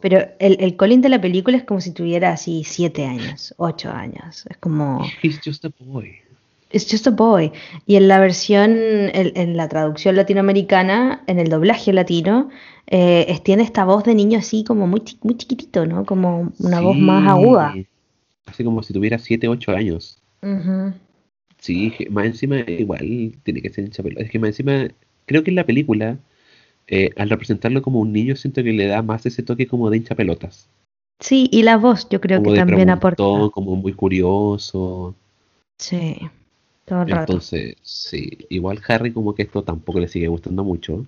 pero 0.00 0.26
el, 0.38 0.56
el, 0.60 0.76
Colin 0.76 1.02
de 1.02 1.08
la 1.08 1.20
película 1.20 1.56
es 1.56 1.64
como 1.64 1.80
si 1.80 1.92
tuviera 1.92 2.32
así 2.32 2.62
siete 2.64 3.04
años, 3.04 3.54
ocho 3.58 3.90
años. 3.90 4.44
Es 4.48 4.56
como... 4.58 5.04
He's 5.22 5.40
just 5.44 5.64
a 5.64 5.70
boy. 5.80 6.16
It's 6.70 6.90
just 6.90 7.06
a 7.06 7.10
boy. 7.10 7.52
Y 7.86 7.96
en 7.96 8.08
la 8.08 8.20
versión, 8.20 8.70
en, 8.76 9.56
la 9.56 9.68
traducción 9.68 10.16
latinoamericana, 10.16 11.22
en 11.26 11.38
el 11.38 11.48
doblaje 11.48 11.92
latino, 11.92 12.50
eh, 12.86 13.38
tiene 13.42 13.62
esta 13.62 13.84
voz 13.84 14.04
de 14.04 14.14
niño 14.14 14.38
así 14.38 14.64
como 14.64 14.86
muy, 14.86 15.02
muy 15.22 15.36
chiquitito, 15.36 15.86
¿no? 15.86 16.04
Como 16.04 16.52
una 16.58 16.80
voz 16.80 16.96
más 16.96 17.26
aguda. 17.26 17.74
Así 18.48 18.64
como 18.64 18.82
si 18.82 18.92
tuviera 18.92 19.18
7, 19.18 19.48
8 19.48 19.72
años. 19.72 20.18
Sí, 21.58 21.92
más 22.10 22.26
encima 22.26 22.58
igual 22.60 23.34
tiene 23.42 23.60
que 23.60 23.70
ser 23.70 23.84
hincha 23.84 24.02
Es 24.16 24.30
que 24.30 24.38
más 24.38 24.48
encima, 24.48 24.88
creo 25.26 25.42
que 25.42 25.50
en 25.50 25.56
la 25.56 25.66
película, 25.66 26.18
eh, 26.86 27.10
al 27.16 27.30
representarlo 27.30 27.82
como 27.82 28.00
un 28.00 28.12
niño, 28.12 28.36
siento 28.36 28.62
que 28.62 28.72
le 28.72 28.86
da 28.86 29.02
más 29.02 29.26
ese 29.26 29.42
toque 29.42 29.66
como 29.66 29.90
de 29.90 29.98
hincha 29.98 30.14
pelotas. 30.14 30.68
Sí, 31.20 31.48
y 31.52 31.62
la 31.62 31.76
voz 31.76 32.08
yo 32.08 32.20
creo 32.20 32.42
que 32.42 32.54
también 32.54 32.90
aporta. 32.90 33.22
Como 33.52 33.76
muy 33.76 33.92
curioso. 33.92 35.14
Sí, 35.78 36.16
todo 36.84 37.02
el 37.02 37.12
Entonces, 37.12 37.76
sí, 37.82 38.46
igual 38.48 38.80
Harry 38.86 39.12
como 39.12 39.34
que 39.34 39.42
esto 39.42 39.62
tampoco 39.62 39.98
le 39.98 40.08
sigue 40.08 40.28
gustando 40.28 40.62
mucho. 40.62 41.04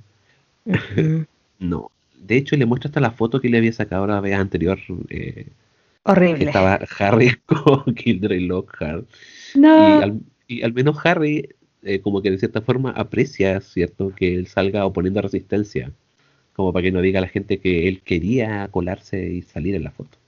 no. 1.59 1.91
De 2.19 2.37
hecho, 2.37 2.57
le 2.57 2.67
muestra 2.67 2.89
hasta 2.89 3.01
la 3.01 3.13
foto 3.13 3.41
que 3.41 3.49
le 3.49 3.59
había 3.59 3.73
sacado 3.73 4.07
la 4.07 4.21
vez 4.21 4.35
anterior 4.35 4.79
eh, 5.09 5.47
Horrible. 6.05 6.47
Estaba 6.47 6.79
Harry 6.99 7.37
con 7.47 7.95
Kildred 7.95 8.41
Lockhart. 8.43 9.07
No. 9.55 10.21
Y 10.47 10.63
al, 10.63 10.73
menos 10.73 10.97
Harry, 11.05 11.49
eh, 11.83 12.01
como 12.01 12.23
que 12.23 12.31
de 12.31 12.39
cierta 12.39 12.61
forma 12.61 12.91
aprecia, 12.91 13.61
¿cierto? 13.61 14.13
Que 14.15 14.35
él 14.35 14.47
salga 14.47 14.87
oponiendo 14.87 15.21
resistencia. 15.21 15.93
Como 16.55 16.73
para 16.73 16.83
que 16.83 16.93
no 16.93 17.01
diga 17.01 17.19
a 17.19 17.23
la 17.23 17.29
gente 17.29 17.59
que 17.59 17.89
él 17.89 18.03
quería 18.03 18.69
colarse 18.71 19.31
y 19.31 19.43
salir 19.43 19.75
en 19.75 19.85
la 19.85 19.91
foto. 19.91 20.19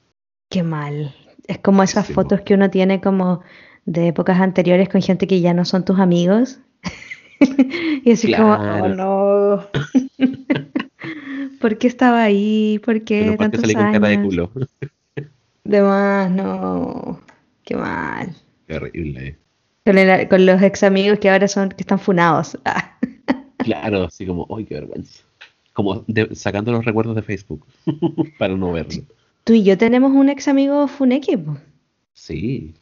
Qué 0.50 0.62
mal. 0.62 1.14
Es 1.48 1.58
como 1.58 1.82
esas 1.82 2.06
fotos 2.06 2.42
que 2.42 2.54
uno 2.54 2.70
tiene 2.70 3.00
como 3.00 3.42
de 3.84 4.08
épocas 4.08 4.40
anteriores 4.40 4.88
con 4.88 5.02
gente 5.02 5.26
que 5.26 5.40
ya 5.40 5.54
no 5.54 5.64
son 5.64 5.84
tus 5.84 5.98
amigos. 5.98 6.60
y 8.04 8.12
así 8.12 8.32
como, 8.32 8.54
oh 8.54 8.88
no. 8.88 9.66
¿Por 11.60 11.78
qué 11.78 11.86
estaba 11.86 12.22
ahí? 12.22 12.80
¿Por 12.84 13.02
qué 13.02 13.36
tantos 13.38 13.60
salí 13.60 13.74
con 13.74 13.92
cara 13.92 14.08
de 14.08 14.22
culo. 14.22 14.52
De 15.64 15.80
más, 15.82 16.30
no. 16.30 17.20
Qué 17.64 17.76
mal. 17.76 18.34
Qué 18.66 18.76
horrible. 18.76 19.38
Con, 19.84 20.46
los 20.46 20.62
ex 20.62 20.82
amigos 20.82 21.18
que 21.18 21.30
ahora 21.30 21.48
son, 21.48 21.70
que 21.70 21.82
están 21.82 21.98
funados. 21.98 22.58
claro, 23.58 24.04
así 24.04 24.26
como, 24.26 24.46
¡ay, 24.56 24.64
qué 24.64 24.74
vergüenza! 24.74 25.24
Como 25.72 26.04
sacando 26.32 26.70
los 26.70 26.84
recuerdos 26.84 27.16
de 27.16 27.22
Facebook 27.22 27.66
para 28.38 28.54
no 28.54 28.72
verlo. 28.72 29.02
Tú 29.44 29.54
y 29.54 29.64
yo 29.64 29.76
tenemos 29.76 30.12
un 30.12 30.28
ex 30.28 30.46
amigo 30.46 30.86
funeque. 30.86 31.38
Sí. 32.12 32.74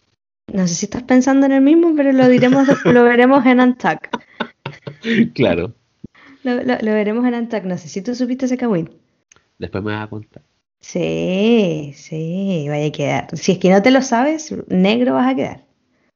No 0.52 0.66
sé 0.66 0.74
si 0.74 0.86
estás 0.86 1.04
pensando 1.04 1.46
en 1.46 1.52
el 1.52 1.62
mismo, 1.62 1.94
pero 1.96 2.12
lo 2.12 2.28
diremos, 2.28 2.68
lo 2.84 3.04
veremos 3.04 3.44
en 3.46 3.60
Antac. 3.60 4.10
Claro. 5.34 5.74
Lo, 6.42 6.56
veremos 6.66 7.24
en 7.26 7.34
Antac. 7.34 7.64
No 7.64 7.78
sé 7.78 7.88
si 7.88 8.02
tú 8.02 8.14
supiste 8.14 8.46
ese 8.46 8.58
Kawin. 8.58 8.90
Después 9.58 9.82
me 9.82 9.92
vas 9.92 10.04
a 10.04 10.10
contar. 10.10 10.42
Sí, 10.80 11.92
sí, 11.94 12.66
vaya 12.68 12.86
a 12.86 12.92
quedar. 12.92 13.36
Si 13.36 13.52
es 13.52 13.58
que 13.58 13.70
no 13.70 13.82
te 13.82 13.90
lo 13.90 14.02
sabes, 14.02 14.54
negro 14.68 15.14
vas 15.14 15.32
a 15.32 15.36
quedar. 15.36 15.64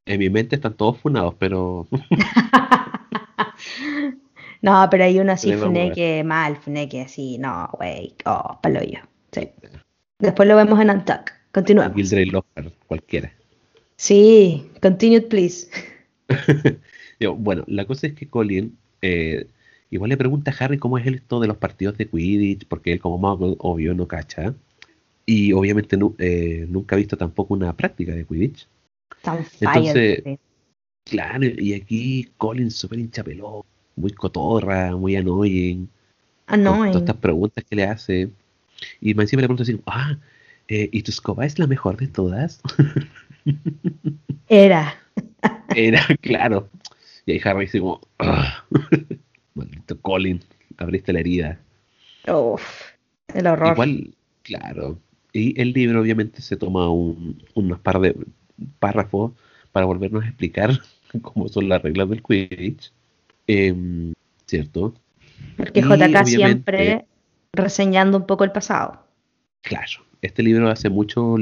En 0.06 0.18
mi 0.18 0.30
mente 0.30 0.56
están 0.56 0.74
todos 0.74 0.98
funados, 0.98 1.34
pero. 1.38 1.86
no, 4.62 4.88
pero 4.90 5.04
hay 5.04 5.20
uno 5.20 5.32
así, 5.32 5.52
funeque 5.54 6.24
mal, 6.24 6.56
funeque 6.56 7.02
así, 7.02 7.38
no, 7.38 7.68
güey, 7.78 8.14
oh, 8.24 8.58
palo 8.62 8.82
yo. 8.82 9.00
Sí. 9.32 9.50
Después 10.18 10.48
lo 10.48 10.56
vemos 10.56 10.80
en 10.80 10.90
Antac. 10.90 11.34
Continuamos. 11.52 11.96
Gildred 11.96 12.28
Lockhart, 12.28 12.72
cualquiera. 12.86 13.32
Sí, 13.96 14.70
continue, 14.80 15.20
please. 15.20 15.68
bueno, 17.38 17.64
la 17.66 17.84
cosa 17.84 18.06
es 18.06 18.14
que 18.14 18.28
Colin 18.28 18.78
eh, 19.02 19.46
Igual 19.94 20.08
le 20.08 20.16
pregunta 20.16 20.50
a 20.50 20.64
Harry 20.64 20.76
cómo 20.76 20.98
es 20.98 21.06
esto 21.06 21.38
de 21.38 21.46
los 21.46 21.56
partidos 21.56 21.96
de 21.96 22.08
Quidditch, 22.08 22.66
porque 22.66 22.92
él 22.92 22.98
como 22.98 23.16
más 23.16 23.36
obvio 23.38 23.94
no 23.94 24.08
cacha. 24.08 24.52
Y 25.24 25.52
obviamente 25.52 25.96
eh, 26.18 26.66
nunca 26.68 26.96
ha 26.96 26.98
visto 26.98 27.16
tampoco 27.16 27.54
una 27.54 27.76
práctica 27.76 28.12
de 28.12 28.24
Quidditch. 28.24 28.66
Entonces, 29.60 30.24
claro, 31.04 31.44
y 31.44 31.74
aquí 31.74 32.28
Colin 32.38 32.72
súper 32.72 32.98
hinchapeló, 32.98 33.64
muy 33.94 34.10
cotorra, 34.10 34.96
muy 34.96 35.14
annoying. 35.14 35.88
Annoying. 36.48 36.90
todas 36.90 37.02
estas 37.02 37.16
preguntas 37.18 37.62
que 37.62 37.76
le 37.76 37.84
hace. 37.84 38.30
Y 39.00 39.12
encima 39.12 39.42
le 39.42 39.46
pregunta 39.46 39.62
así, 39.62 39.80
ah, 39.86 40.18
eh, 40.66 40.88
¿y 40.90 41.02
tu 41.02 41.12
escoba 41.12 41.46
es 41.46 41.60
la 41.60 41.68
mejor 41.68 41.98
de 41.98 42.08
todas? 42.08 42.60
Era. 44.48 44.96
Era, 45.76 46.04
claro. 46.20 46.68
Y 47.26 47.32
ahí 47.32 47.40
Harry 47.44 47.66
dice 47.66 47.78
como, 47.78 48.00
ah". 48.18 48.64
Maldito 49.54 50.00
Colin, 50.00 50.40
abriste 50.76 51.12
la 51.12 51.20
herida. 51.20 51.60
Uf, 52.28 52.62
el 53.32 53.46
horror. 53.46 53.72
Igual, 53.72 54.14
claro. 54.42 54.98
Y 55.32 55.60
el 55.60 55.72
libro 55.72 56.00
obviamente 56.00 56.42
se 56.42 56.56
toma 56.56 56.90
un, 56.90 57.42
unos 57.54 57.78
par 57.80 58.00
de 58.00 58.16
párrafos 58.78 59.32
para 59.72 59.86
volvernos 59.86 60.24
a 60.24 60.28
explicar 60.28 60.70
cómo 61.22 61.48
son 61.48 61.68
las 61.68 61.82
reglas 61.82 62.08
del 62.08 62.22
Quidditch. 62.22 62.92
Em, 63.46 64.12
¿Cierto? 64.46 64.94
Porque 65.56 65.82
JK 65.82 66.26
siempre 66.26 67.06
reseñando 67.52 68.18
un 68.18 68.26
poco 68.26 68.44
el 68.44 68.52
pasado. 68.52 69.04
Claro, 69.62 70.04
este 70.20 70.42
libro 70.42 70.68
hace 70.68 70.90
mucho, 70.90 71.36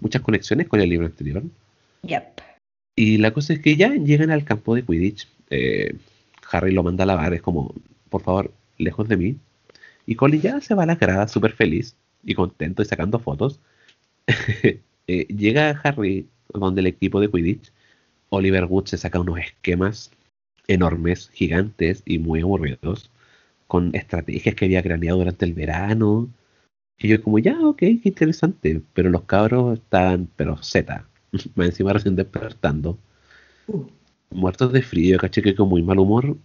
muchas 0.00 0.22
conexiones 0.22 0.68
con 0.68 0.80
el 0.80 0.88
libro 0.88 1.06
anterior. 1.06 1.42
Yep. 2.02 2.40
Y 2.96 3.18
la 3.18 3.32
cosa 3.32 3.52
es 3.52 3.60
que 3.60 3.76
ya 3.76 3.94
llegan 3.94 4.30
al 4.30 4.44
campo 4.44 4.74
de 4.74 4.82
Quidditch. 4.82 5.28
Eh, 5.50 5.96
Harry 6.50 6.72
lo 6.72 6.82
manda 6.82 7.04
a 7.04 7.06
lavar, 7.06 7.34
es 7.34 7.42
como, 7.42 7.74
por 8.08 8.22
favor, 8.22 8.52
lejos 8.78 9.08
de 9.08 9.16
mí. 9.16 9.36
Y 10.06 10.14
Colin 10.14 10.40
ya 10.40 10.60
se 10.60 10.74
va 10.74 10.84
a 10.84 10.86
la 10.86 10.94
grada 10.96 11.28
súper 11.28 11.52
feliz 11.52 11.96
y 12.24 12.34
contento 12.34 12.82
y 12.82 12.86
sacando 12.86 13.18
fotos. 13.18 13.60
Eh, 15.10 15.26
llega 15.34 15.70
Harry 15.84 16.28
donde 16.52 16.82
el 16.82 16.86
equipo 16.86 17.18
de 17.18 17.30
Quidditch. 17.30 17.72
Oliver 18.28 18.66
Wood 18.66 18.88
se 18.88 18.98
saca 18.98 19.18
unos 19.18 19.38
esquemas 19.38 20.10
enormes, 20.66 21.30
gigantes 21.30 22.02
y 22.04 22.18
muy 22.18 22.42
aburridos, 22.42 23.10
con 23.68 23.94
estrategias 23.94 24.54
que 24.54 24.66
había 24.66 24.82
craneado 24.82 25.16
durante 25.20 25.46
el 25.46 25.54
verano. 25.54 26.28
Y 26.98 27.08
yo 27.08 27.22
como, 27.22 27.38
ya, 27.38 27.58
ok, 27.58 27.78
qué 27.78 28.02
interesante. 28.04 28.82
Pero 28.92 29.08
los 29.08 29.22
cabros 29.22 29.78
estaban, 29.78 30.28
pero 30.36 30.62
Z, 30.62 31.06
encima 31.56 31.94
recién 31.94 32.14
despertando. 32.14 32.98
Uh 33.66 33.97
muertos 34.30 34.72
de 34.72 34.82
frío, 34.82 35.18
caché 35.18 35.42
que 35.42 35.54
con 35.54 35.68
muy 35.68 35.82
mal 35.82 35.98
humor, 35.98 36.36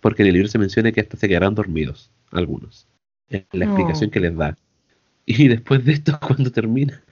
porque 0.00 0.22
en 0.22 0.28
el 0.28 0.34
libro 0.34 0.48
se 0.48 0.58
menciona 0.58 0.92
que 0.92 1.00
hasta 1.00 1.16
se 1.16 1.28
quedarán 1.28 1.54
dormidos, 1.54 2.10
algunos, 2.30 2.86
en 3.28 3.46
la 3.52 3.64
explicación 3.66 4.10
que 4.10 4.20
les 4.20 4.36
da. 4.36 4.56
Y 5.26 5.48
después 5.48 5.84
de 5.84 5.92
esto, 5.92 6.18
cuando 6.24 6.50
termina, 6.50 7.02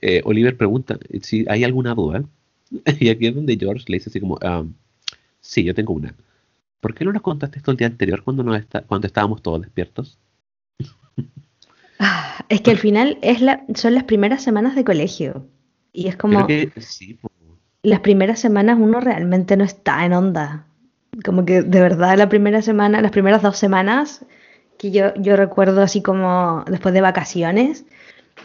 eh, 0.00 0.22
Oliver 0.24 0.56
pregunta 0.56 0.98
si 1.22 1.44
hay 1.48 1.64
alguna 1.64 1.94
duda. 1.94 2.24
Y 3.00 3.08
aquí 3.08 3.26
es 3.26 3.34
donde 3.34 3.56
George 3.58 3.84
le 3.88 3.96
dice 3.96 4.10
así 4.10 4.20
como, 4.20 4.38
ah, 4.42 4.64
sí, 5.40 5.64
yo 5.64 5.74
tengo 5.74 5.92
una. 5.92 6.14
¿Por 6.80 6.94
qué 6.94 7.04
no 7.04 7.12
nos 7.12 7.20
contaste 7.20 7.58
esto 7.58 7.72
el 7.72 7.76
día 7.76 7.88
anterior 7.88 8.22
cuando, 8.22 8.44
no 8.44 8.54
está, 8.54 8.82
cuando 8.82 9.08
estábamos 9.08 9.42
todos 9.42 9.60
despiertos? 9.60 10.20
Ah, 11.98 12.44
es 12.48 12.60
que 12.60 12.70
al 12.70 12.78
final 12.78 13.18
es 13.22 13.40
la, 13.40 13.64
son 13.74 13.94
las 13.94 14.04
primeras 14.04 14.44
semanas 14.44 14.76
de 14.76 14.84
colegio. 14.84 15.48
Y 15.92 16.06
es 16.06 16.16
como... 16.16 16.46
Que 16.46 16.70
sí. 16.76 17.18
Las 17.82 18.00
primeras 18.00 18.40
semanas 18.40 18.78
uno 18.80 19.00
realmente 19.00 19.56
no 19.56 19.64
está 19.64 20.04
en 20.04 20.12
onda. 20.12 20.66
Como 21.24 21.44
que 21.44 21.62
de 21.62 21.80
verdad 21.80 22.16
la 22.16 22.28
primera 22.28 22.62
semana, 22.62 23.00
las 23.00 23.10
primeras 23.10 23.42
dos 23.42 23.56
semanas 23.56 24.24
que 24.78 24.90
yo, 24.90 25.14
yo 25.16 25.36
recuerdo 25.36 25.82
así 25.82 26.02
como 26.02 26.64
después 26.66 26.94
de 26.94 27.00
vacaciones, 27.00 27.84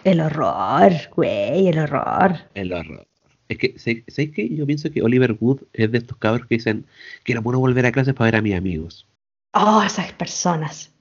el 0.03 0.19
horror, 0.19 0.91
güey, 1.15 1.67
el 1.67 1.79
horror. 1.79 2.35
el 2.53 2.73
horror. 2.73 3.07
Es 3.47 3.57
que, 3.59 3.75
¿sabes 3.77 4.31
qué? 4.31 4.49
Yo 4.55 4.65
pienso 4.65 4.91
que 4.91 5.03
Oliver 5.03 5.37
Wood 5.39 5.61
es 5.73 5.91
de 5.91 5.99
estos 5.99 6.17
cabros 6.17 6.47
que 6.47 6.55
dicen, 6.55 6.85
quiero 7.23 7.41
bueno 7.41 7.59
volver 7.59 7.85
a 7.85 7.91
clases 7.91 8.13
para 8.13 8.25
ver 8.25 8.35
a 8.37 8.41
mis 8.41 8.55
amigos. 8.55 9.07
Oh, 9.53 9.83
esas 9.85 10.11
personas. 10.13 10.91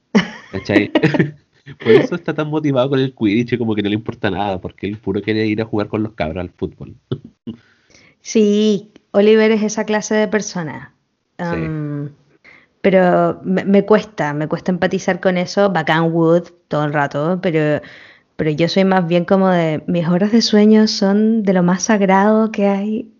¿Cachai? 0.52 0.92
Por 1.82 1.92
eso 1.92 2.14
está 2.14 2.34
tan 2.34 2.48
motivado 2.48 2.90
con 2.90 3.00
el 3.00 3.14
Quidditch, 3.14 3.56
como 3.56 3.74
que 3.74 3.82
no 3.82 3.88
le 3.88 3.94
importa 3.94 4.30
nada, 4.30 4.60
porque 4.60 4.86
él 4.86 4.98
puro 4.98 5.22
quiere 5.22 5.46
ir 5.46 5.62
a 5.62 5.64
jugar 5.64 5.88
con 5.88 6.02
los 6.02 6.12
cabros 6.12 6.42
al 6.42 6.50
fútbol. 6.50 6.94
Sí, 8.24 8.90
Oliver 9.12 9.50
es 9.50 9.62
esa 9.62 9.84
clase 9.84 10.14
de 10.14 10.28
persona. 10.28 10.94
Sí. 11.38 11.44
Um, 11.44 12.08
pero 12.80 13.40
me, 13.44 13.64
me 13.64 13.84
cuesta, 13.84 14.32
me 14.34 14.48
cuesta 14.48 14.72
empatizar 14.72 15.20
con 15.20 15.36
eso. 15.38 15.70
Bacán 15.70 16.12
Wood 16.12 16.48
todo 16.68 16.84
el 16.84 16.92
rato, 16.92 17.38
pero, 17.42 17.82
pero 18.36 18.50
yo 18.50 18.68
soy 18.68 18.84
más 18.84 19.06
bien 19.06 19.24
como 19.24 19.48
de 19.50 19.82
mis 19.86 20.08
horas 20.08 20.32
de 20.32 20.42
sueño 20.42 20.86
son 20.88 21.42
de 21.42 21.52
lo 21.52 21.62
más 21.62 21.84
sagrado 21.84 22.50
que 22.50 22.66
hay 22.66 23.12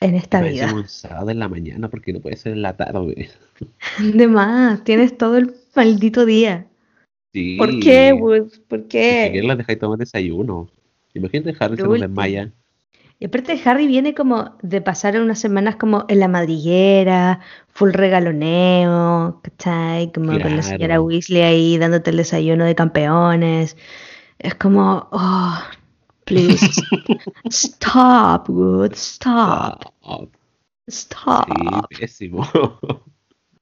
en 0.00 0.14
esta 0.16 0.40
Me 0.40 0.50
vida. 0.50 0.72
un 0.74 0.88
sábado 0.88 1.30
en 1.30 1.38
la 1.38 1.48
mañana, 1.48 1.88
porque 1.90 2.12
no 2.12 2.20
puede 2.20 2.36
ser 2.36 2.52
en 2.52 2.62
la 2.62 2.76
tarde. 2.76 3.30
De 3.98 4.26
más, 4.28 4.82
tienes 4.84 5.16
todo 5.16 5.36
el 5.38 5.54
maldito 5.74 6.24
día. 6.26 6.66
Sí. 7.32 7.56
¿Por 7.56 7.78
qué, 7.80 8.12
Wood? 8.12 8.52
¿Por 8.68 8.88
Ni 9.06 9.14
siquiera 9.16 9.42
qué? 9.42 9.42
las 9.42 9.58
dejáis 9.58 9.78
tomar 9.78 9.98
desayuno. 9.98 10.68
Imagínate 11.14 11.52
nos 11.78 11.88
último. 11.88 11.94
desmaya. 11.98 12.52
Y 13.22 13.26
aparte 13.26 13.56
Harry 13.66 13.86
viene 13.86 14.14
como 14.14 14.56
de 14.62 14.80
pasar 14.80 15.20
unas 15.20 15.38
semanas 15.38 15.76
como 15.76 16.06
en 16.08 16.18
la 16.18 16.26
madriguera, 16.26 17.38
full 17.68 17.92
regaloneo, 17.92 19.40
¿cachai? 19.44 20.10
Como 20.10 20.32
con 20.40 20.56
la 20.56 20.62
señora. 20.64 21.00
Weasley 21.00 21.42
ahí 21.42 21.78
dándote 21.78 22.10
el 22.10 22.16
desayuno 22.16 22.64
de 22.64 22.74
campeones. 22.74 23.76
Es 24.40 24.56
como, 24.56 25.08
oh, 25.12 25.56
please, 26.24 26.66
stop, 27.44 28.50
Wood, 28.50 28.94
stop, 28.94 29.84
Ah, 30.02 30.26
stop. 30.88 31.46
Sí, 31.46 32.00
pésimo. 32.00 32.44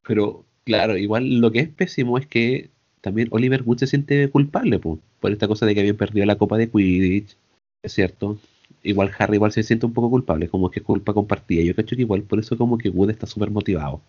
Pero 0.08 0.46
claro, 0.64 0.96
igual 0.96 1.38
lo 1.38 1.52
que 1.52 1.58
es 1.58 1.68
pésimo 1.68 2.16
es 2.16 2.26
que 2.26 2.70
también 3.02 3.28
Oliver 3.30 3.62
Wood 3.62 3.80
se 3.80 3.88
siente 3.88 4.30
culpable 4.30 4.78
po, 4.78 5.00
por 5.20 5.32
esta 5.32 5.48
cosa 5.48 5.66
de 5.66 5.74
que 5.74 5.80
habían 5.80 5.98
perdido 5.98 6.24
la 6.24 6.38
copa 6.38 6.56
de 6.56 6.70
Quidditch, 6.70 7.36
es 7.82 7.92
cierto. 7.92 8.38
Igual 8.82 9.10
Harry 9.18 9.34
igual 9.36 9.52
se 9.52 9.62
siente 9.62 9.86
un 9.86 9.92
poco 9.92 10.08
culpable, 10.10 10.48
como 10.48 10.70
que 10.70 10.80
es 10.80 10.86
culpa 10.86 11.12
compartida. 11.12 11.62
Yo 11.62 11.74
cacho 11.74 11.96
que 11.96 12.02
igual 12.02 12.22
por 12.22 12.38
eso 12.38 12.56
como 12.56 12.78
que 12.78 12.88
Wood 12.90 13.10
está 13.10 13.26
súper 13.26 13.50
motivado. 13.50 14.00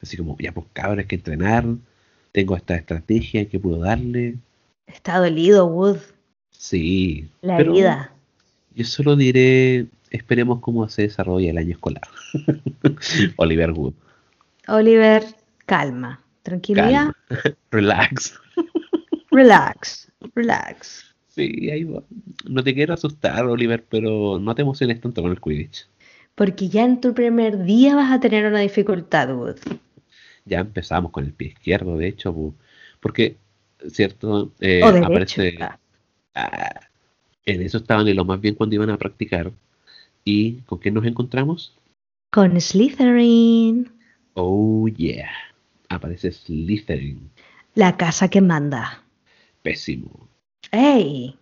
Así 0.00 0.16
como, 0.16 0.36
ya 0.38 0.52
pues 0.52 0.66
cabrón, 0.72 0.98
hay 0.98 1.06
que 1.06 1.14
entrenar, 1.16 1.64
tengo 2.32 2.56
esta 2.56 2.74
estrategia 2.76 3.48
que 3.48 3.58
puedo 3.58 3.78
darle. 3.80 4.36
Está 4.86 5.18
dolido, 5.18 5.66
Wood, 5.66 5.98
Sí, 6.50 7.28
la 7.42 7.56
pero 7.58 7.72
vida. 7.72 8.12
yo 8.74 8.84
solo 8.84 9.14
diré, 9.16 9.86
esperemos 10.10 10.60
cómo 10.60 10.88
se 10.88 11.02
desarrolla 11.02 11.50
el 11.50 11.58
año 11.58 11.72
escolar. 11.72 12.02
Oliver 13.36 13.72
Wood, 13.72 13.94
Oliver, 14.68 15.24
calma, 15.66 16.20
tranquilidad, 16.42 17.12
calma, 17.28 17.56
relax. 17.70 18.34
relax, 19.30 20.10
relax. 20.34 21.14
Sí, 21.36 21.70
ahí 21.70 21.84
va. 21.84 22.02
No 22.48 22.64
te 22.64 22.74
quiero 22.74 22.94
asustar, 22.94 23.44
Oliver, 23.46 23.84
pero 23.88 24.38
no 24.38 24.54
te 24.54 24.62
emociones 24.62 25.00
tanto 25.00 25.22
con 25.22 25.30
el 25.30 25.40
Quidditch. 25.40 25.86
Porque 26.34 26.68
ya 26.68 26.84
en 26.84 27.00
tu 27.00 27.14
primer 27.14 27.64
día 27.64 27.94
vas 27.94 28.10
a 28.12 28.20
tener 28.20 28.46
una 28.46 28.60
dificultad, 28.60 29.34
Wood. 29.36 29.56
Ya 30.44 30.60
empezamos 30.60 31.10
con 31.12 31.24
el 31.24 31.32
pie 31.32 31.48
izquierdo, 31.48 31.96
de 31.96 32.08
hecho, 32.08 32.32
bu- 32.34 32.54
porque, 33.00 33.36
¿cierto? 33.88 34.52
Eh, 34.60 34.80
o 34.82 34.92
derecho. 34.92 35.06
aparece, 35.06 35.58
ah. 35.60 35.78
ah, 36.34 36.80
en 37.44 37.62
eso 37.62 37.78
estaban 37.78 38.08
en 38.08 38.16
lo 38.16 38.24
más 38.24 38.40
bien 38.40 38.54
cuando 38.54 38.74
iban 38.76 38.90
a 38.90 38.98
practicar. 38.98 39.52
¿Y 40.24 40.54
con 40.62 40.80
qué 40.80 40.90
nos 40.90 41.04
encontramos? 41.06 41.74
Con 42.32 42.60
Slytherin, 42.60 43.92
Oh, 44.34 44.86
yeah. 44.88 45.30
Aparece 45.88 46.30
Slytherin. 46.32 47.30
la 47.74 47.96
casa 47.96 48.28
que 48.28 48.40
manda. 48.40 49.02
Pésimo. 49.62 50.25
¡Ey! 50.76 51.34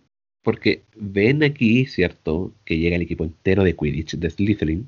Porque 0.43 0.83
ven 0.95 1.43
aquí, 1.43 1.85
¿cierto? 1.87 2.53
Que 2.63 2.77
llega 2.77 2.95
el 2.95 3.01
equipo 3.01 3.25
entero 3.25 3.63
de 3.63 3.75
Quidditch 3.75 4.15
de 4.15 4.29
Slytherin. 4.29 4.87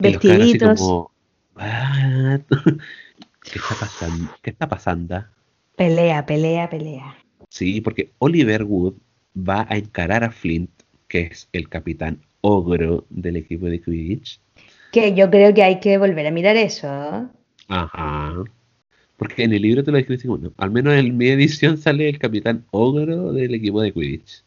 Y 0.00 0.10
los 0.10 0.16
así 0.16 0.28
Vestiditos, 0.28 0.80
como, 0.80 1.10
"What? 1.54 2.40
¿Qué 3.40 3.58
está 3.58 3.74
pasando? 3.80 4.30
¿Qué 4.42 4.50
está 4.50 4.68
pasando? 4.68 5.24
pelea, 5.76 6.26
pelea, 6.26 6.68
pelea. 6.68 7.16
Sí, 7.48 7.80
porque 7.80 8.10
Oliver 8.18 8.64
Wood 8.64 8.94
va 9.34 9.66
a 9.70 9.78
encarar 9.78 10.24
a 10.24 10.30
Flint, 10.30 10.70
que 11.08 11.22
es 11.22 11.48
el 11.52 11.70
capitán 11.70 12.20
ogro 12.42 13.06
del 13.08 13.36
equipo 13.36 13.64
de 13.64 13.80
Quidditch. 13.80 14.40
Que 14.92 15.14
yo 15.14 15.30
creo 15.30 15.54
que 15.54 15.62
hay 15.62 15.80
que 15.80 15.96
volver 15.96 16.26
a 16.26 16.30
mirar 16.30 16.56
eso. 16.56 17.30
Ajá. 17.68 18.44
Porque 19.20 19.44
en 19.44 19.52
el 19.52 19.62
libro 19.62 19.84
te 19.84 19.92
lo 19.92 19.98
describe 19.98 20.22
como, 20.22 20.38
no, 20.38 20.52
al 20.56 20.70
menos 20.72 20.94
en 20.94 21.16
mi 21.16 21.28
edición 21.28 21.76
sale 21.78 22.08
el 22.08 22.18
capitán 22.18 22.64
ogro 22.72 23.32
del 23.32 23.54
equipo 23.54 23.80
de 23.82 23.92
Quidditch. 23.92 24.42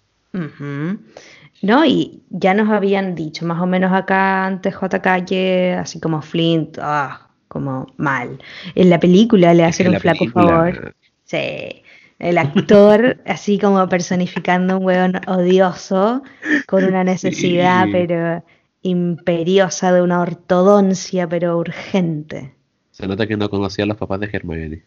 No, 1.61 1.85
y 1.85 2.21
ya 2.29 2.53
nos 2.53 2.69
habían 2.69 3.15
dicho 3.15 3.45
más 3.45 3.61
o 3.61 3.65
menos 3.65 3.93
acá 3.93 4.45
antes 4.45 4.73
JK 4.75 5.25
que 5.25 5.77
así 5.79 5.99
como 6.01 6.21
Flint, 6.21 6.77
ah, 6.81 7.29
como 7.47 7.87
mal. 7.97 8.39
En 8.75 8.89
la 8.89 8.99
película 8.99 9.53
le 9.53 9.63
hacen 9.63 9.87
un 9.87 9.93
la 9.93 9.99
flaco 9.99 10.19
película- 10.19 10.47
favor. 10.47 10.95
Sí, 11.23 11.83
el 12.19 12.37
actor 12.37 13.17
así 13.25 13.59
como 13.59 13.87
personificando 13.87 14.77
un 14.79 14.85
hueón 14.85 15.21
odioso 15.27 16.23
con 16.67 16.83
una 16.83 17.03
necesidad 17.13 17.85
Sí. 17.85 17.91
pero 17.93 18.43
imperiosa 18.81 19.93
de 19.93 20.01
una 20.01 20.19
ortodoncia 20.21 21.29
pero 21.29 21.57
urgente. 21.57 22.55
Se 22.93 23.07
nota 23.07 23.25
que 23.25 23.35
no 23.35 23.49
conocía 23.49 23.85
a 23.85 23.87
los 23.87 23.97
papás 23.97 24.19
de 24.19 24.29
Hermione. 24.31 24.83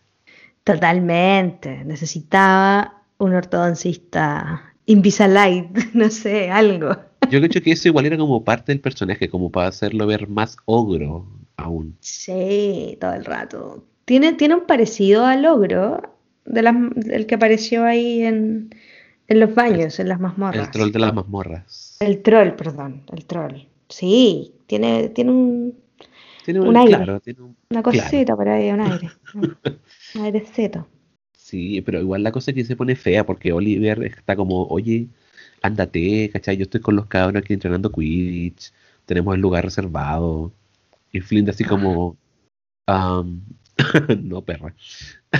Totalmente. 0.62 1.85
Necesitaba 1.85 3.03
un 3.19 3.35
ortodoncista 3.35 4.73
Invisalign, 4.87 5.73
no 5.95 6.09
sé, 6.11 6.49
algo. 6.49 6.97
Yo 7.29 7.40
creo 7.40 7.62
que 7.62 7.73
eso 7.73 7.88
igual 7.88 8.07
era 8.07 8.16
como 8.16 8.45
parte 8.45 8.71
del 8.71 8.81
personaje, 8.81 9.29
como 9.29 9.51
para 9.51 9.66
hacerlo 9.66 10.07
ver 10.07 10.29
más 10.29 10.57
ogro 10.66 11.27
aún. 11.57 11.97
Sí, 11.99 12.97
todo 13.01 13.14
el 13.14 13.25
rato. 13.25 13.85
Tiene, 14.05 14.35
tiene 14.35 14.55
un 14.55 14.66
parecido 14.66 15.27
al 15.27 15.45
ogro 15.45 16.14
de 16.45 16.62
las, 16.62 16.77
del 16.95 17.27
que 17.27 17.35
apareció 17.35 17.85
ahí 17.85 18.23
en, 18.23 18.71
en 19.27 19.40
los 19.40 19.53
baños, 19.53 19.99
en 19.99 20.09
las 20.09 20.21
mazmorras. 20.21 20.66
El 20.66 20.71
troll 20.71 20.92
de 20.92 20.99
las 21.01 21.12
mazmorras. 21.12 21.97
El 21.99 22.23
troll, 22.23 22.51
perdón, 22.51 23.03
el 23.12 23.27
troll. 23.27 23.62
Sí, 23.88 24.55
tiene, 24.69 25.09
tiene 25.09 25.33
un, 25.33 25.75
Tiene 26.47 26.61
un 26.61 26.69
un, 26.69 26.77
aire. 26.77 26.95
claro, 26.97 27.19
tiene 27.19 27.41
un, 27.43 27.57
una 27.71 27.83
claro. 27.83 27.99
cosita 28.05 28.37
por 28.37 28.49
ahí, 28.49 28.71
un 28.71 28.81
aire. 28.81 29.11
Un, 30.15 30.23
airecito. 30.23 30.87
Sí, 31.37 31.81
pero 31.83 32.01
igual 32.01 32.23
la 32.23 32.31
cosa 32.31 32.53
que 32.53 32.65
se 32.65 32.77
pone 32.77 32.95
fea 32.95 33.27
porque 33.27 33.53
Oliver 33.53 34.05
está 34.05 34.37
como, 34.37 34.65
oye, 34.69 35.09
ándate, 35.61 36.31
¿cachai? 36.33 36.57
Yo 36.57 36.63
estoy 36.63 36.81
con 36.81 36.95
los 36.95 37.07
cabros 37.07 37.43
aquí 37.43 37.53
entrenando 37.53 37.91
Quidditch, 37.91 38.73
tenemos 39.07 39.35
el 39.35 39.41
lugar 39.41 39.65
reservado. 39.65 40.53
Y 41.11 41.21
Flint 41.21 41.49
así 41.49 41.65
como, 41.65 42.17
"Am, 42.87 43.41
no, 44.23 44.43
perra. 44.43 44.73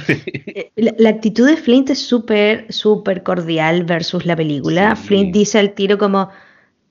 Eh, 0.09 0.73
La, 0.75 0.92
la 0.99 1.11
actitud 1.11 1.47
de 1.47 1.57
Flint 1.57 1.90
es 1.90 2.01
súper, 2.01 2.66
súper 2.73 3.23
cordial 3.23 3.85
versus 3.85 4.27
la 4.27 4.35
película. 4.35 4.97
Sí. 4.97 5.07
Flint 5.07 5.33
dice 5.33 5.61
al 5.61 5.73
tiro 5.75 5.99
como, 5.99 6.31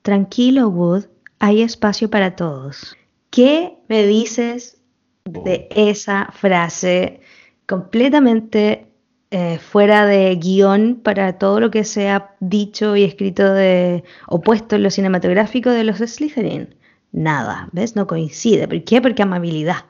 tranquilo 0.00 0.68
Wood, 0.70 1.04
hay 1.38 1.60
espacio 1.60 2.08
para 2.08 2.34
todos. 2.34 2.96
¿Qué 3.36 3.76
me 3.90 4.06
dices 4.06 4.80
de 5.26 5.68
esa 5.76 6.30
frase 6.32 7.20
completamente 7.66 8.86
eh, 9.30 9.58
fuera 9.58 10.06
de 10.06 10.34
guion 10.36 11.02
para 11.02 11.36
todo 11.36 11.60
lo 11.60 11.70
que 11.70 11.84
se 11.84 12.08
ha 12.08 12.34
dicho 12.40 12.96
y 12.96 13.04
escrito 13.04 13.52
de 13.52 14.04
opuesto 14.26 14.76
en 14.76 14.84
lo 14.84 14.90
cinematográfico 14.90 15.68
de 15.68 15.84
los 15.84 15.98
Slytherin? 15.98 16.76
Nada, 17.12 17.68
¿ves? 17.72 17.94
No 17.94 18.06
coincide. 18.06 18.68
¿Por 18.68 18.82
qué? 18.84 19.02
Porque 19.02 19.22
amabilidad, 19.22 19.84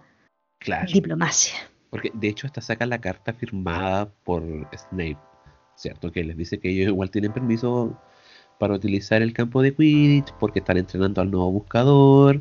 Claro. 0.58 0.90
diplomacia. 0.92 1.54
Porque 1.90 2.10
de 2.14 2.26
hecho 2.26 2.48
hasta 2.48 2.60
saca 2.60 2.84
la 2.84 3.00
carta 3.00 3.32
firmada 3.32 4.10
por 4.24 4.42
Snape, 4.76 5.18
¿cierto? 5.76 6.10
Que 6.10 6.24
les 6.24 6.36
dice 6.36 6.58
que 6.58 6.70
ellos 6.70 6.88
igual 6.88 7.12
tienen 7.12 7.32
permiso 7.32 7.96
para 8.58 8.74
utilizar 8.74 9.22
el 9.22 9.32
campo 9.32 9.62
de 9.62 9.72
Quidditch 9.72 10.32
porque 10.40 10.58
están 10.58 10.78
entrenando 10.78 11.20
al 11.20 11.30
nuevo 11.30 11.52
buscador 11.52 12.40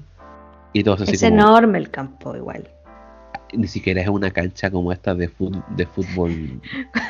y 0.79 0.83
todo 0.83 0.95
así 0.95 1.13
Es 1.15 1.21
como 1.21 1.33
enorme 1.35 1.77
el 1.77 1.89
campo 1.89 2.35
igual. 2.35 2.67
ni 3.53 3.67
siquiera 3.67 4.01
es 4.01 4.07
una 4.09 4.31
cancha 4.31 4.69
como 4.69 4.91
esta 4.91 5.15
de, 5.15 5.29
fut- 5.29 5.65
de 5.69 5.85
fútbol, 5.85 6.59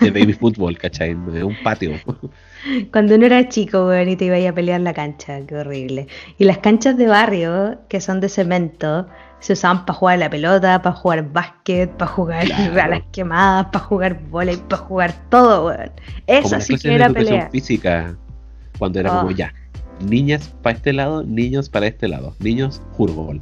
de 0.01 0.11
baby 0.11 0.33
fútbol, 0.33 0.77
¿cachai? 0.77 1.11
Es 1.33 1.43
un 1.43 1.55
patio. 1.63 1.91
Cuando 2.91 3.15
uno 3.15 3.25
era 3.25 3.47
chico, 3.49 3.87
weón, 3.87 4.09
y 4.09 4.15
te 4.15 4.25
iba 4.25 4.49
a 4.49 4.53
pelear 4.53 4.81
la 4.81 4.93
cancha, 4.93 5.39
qué 5.47 5.55
horrible. 5.55 6.07
Y 6.37 6.43
las 6.45 6.59
canchas 6.59 6.97
de 6.97 7.07
barrio, 7.07 7.79
que 7.89 7.99
son 8.01 8.19
de 8.21 8.29
cemento, 8.29 9.07
se 9.39 9.53
usaban 9.53 9.85
para 9.85 9.97
jugar 9.97 10.15
a 10.15 10.17
la 10.17 10.29
pelota, 10.29 10.81
para 10.81 10.95
jugar 10.95 11.31
básquet, 11.31 11.89
para 11.91 12.11
jugar 12.11 12.45
Claro. 12.45 12.81
a 12.81 12.87
las 12.87 13.01
quemadas, 13.11 13.67
para 13.71 13.85
jugar 13.85 14.19
volei, 14.29 14.57
para 14.57 14.81
jugar 14.83 15.13
todo, 15.29 15.67
weón. 15.67 15.91
Eso 16.27 16.59
sí 16.61 16.77
que 16.77 16.93
era 16.95 17.09
pelea. 17.09 17.49
física, 17.49 18.15
cuando 18.77 18.99
era 18.99 19.09
como 19.09 19.29
Ah. 19.29 19.33
ya, 19.35 19.53
niñas 20.07 20.49
para 20.61 20.75
este 20.75 20.91
lado, 20.93 21.23
niños 21.23 21.69
para 21.69 21.87
este 21.87 22.07
lado, 22.07 22.35
niños 22.39 22.81
fútbol, 22.97 23.39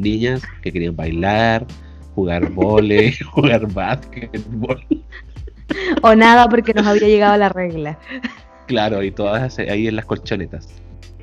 niñas 0.00 0.42
que 0.62 0.72
querían 0.72 0.96
bailar, 0.96 1.66
jugar 2.14 2.50
vole, 2.50 3.12
jugar 3.32 3.66
básquetbol, 3.72 4.82
O 6.02 6.14
nada 6.14 6.48
porque 6.48 6.74
nos 6.74 6.86
había 6.86 7.06
llegado 7.08 7.36
la 7.36 7.48
regla. 7.48 7.98
claro, 8.66 9.02
y 9.02 9.10
todas 9.12 9.58
ahí 9.58 9.86
en 9.88 9.96
las 9.96 10.04
colchonetas. 10.04 10.68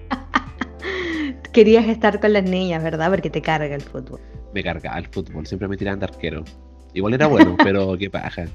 Querías 1.51 1.85
estar 1.87 2.19
con 2.19 2.33
las 2.33 2.43
niñas, 2.43 2.83
¿verdad? 2.83 3.09
Porque 3.09 3.29
te 3.29 3.41
carga 3.41 3.73
el 3.73 3.81
fútbol. 3.81 4.19
Me 4.53 4.63
cargaba 4.63 4.97
el 4.99 5.07
fútbol, 5.07 5.45
siempre 5.47 5.67
me 5.67 5.75
tiraban 5.77 5.99
de 5.99 6.05
arquero. 6.05 6.43
Igual 6.93 7.13
era 7.15 7.27
bueno, 7.27 7.55
pero 7.63 7.97
qué 7.97 8.09
paja. 8.09 8.45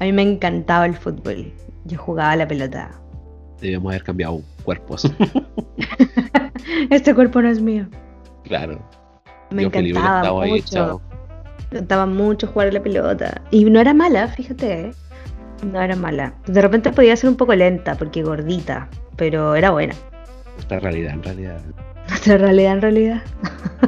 A 0.00 0.04
mí 0.04 0.12
me 0.12 0.22
encantaba 0.22 0.86
el 0.86 0.94
fútbol. 0.94 1.52
Yo 1.84 1.98
jugaba 1.98 2.32
a 2.32 2.36
la 2.36 2.46
pelota. 2.48 2.90
Debíamos 3.60 3.90
haber 3.90 4.02
cambiado 4.04 4.42
cuerpos. 4.64 5.10
Este 6.90 7.14
cuerpo 7.14 7.40
no 7.42 7.48
es 7.48 7.60
mío. 7.60 7.86
claro. 8.44 8.80
Me 9.50 9.62
Yo 9.62 9.68
encantaba 9.68 10.44
mucho. 10.46 11.00
Me 11.70 11.78
encantaba 11.78 12.06
mucho 12.06 12.46
jugar 12.46 12.68
a 12.68 12.72
la 12.72 12.82
pelota. 12.82 13.42
Y 13.50 13.64
no 13.64 13.80
era 13.80 13.94
mala, 13.94 14.28
fíjate. 14.28 14.80
¿eh? 14.80 14.90
No 15.72 15.80
era 15.80 15.96
mala. 15.96 16.34
De 16.46 16.60
repente 16.60 16.90
podía 16.92 17.16
ser 17.16 17.30
un 17.30 17.36
poco 17.36 17.54
lenta 17.54 17.94
porque 17.96 18.22
gordita, 18.22 18.88
pero 19.16 19.54
era 19.54 19.70
buena. 19.70 19.94
Nuestra 20.54 20.80
realidad, 20.80 21.14
en 21.14 21.22
realidad. 21.22 21.60
Nuestra 22.08 22.38
realidad 22.38 22.72
en 22.74 22.82
realidad. 22.82 23.22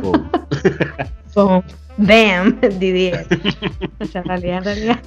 Boom. 0.02 0.30
Boom. 1.34 1.62
Bam, 1.98 2.58
Didier. 2.78 3.26
Nuestra 3.98 4.22
realidad 4.22 4.58
en 4.58 4.64
realidad. 4.64 4.98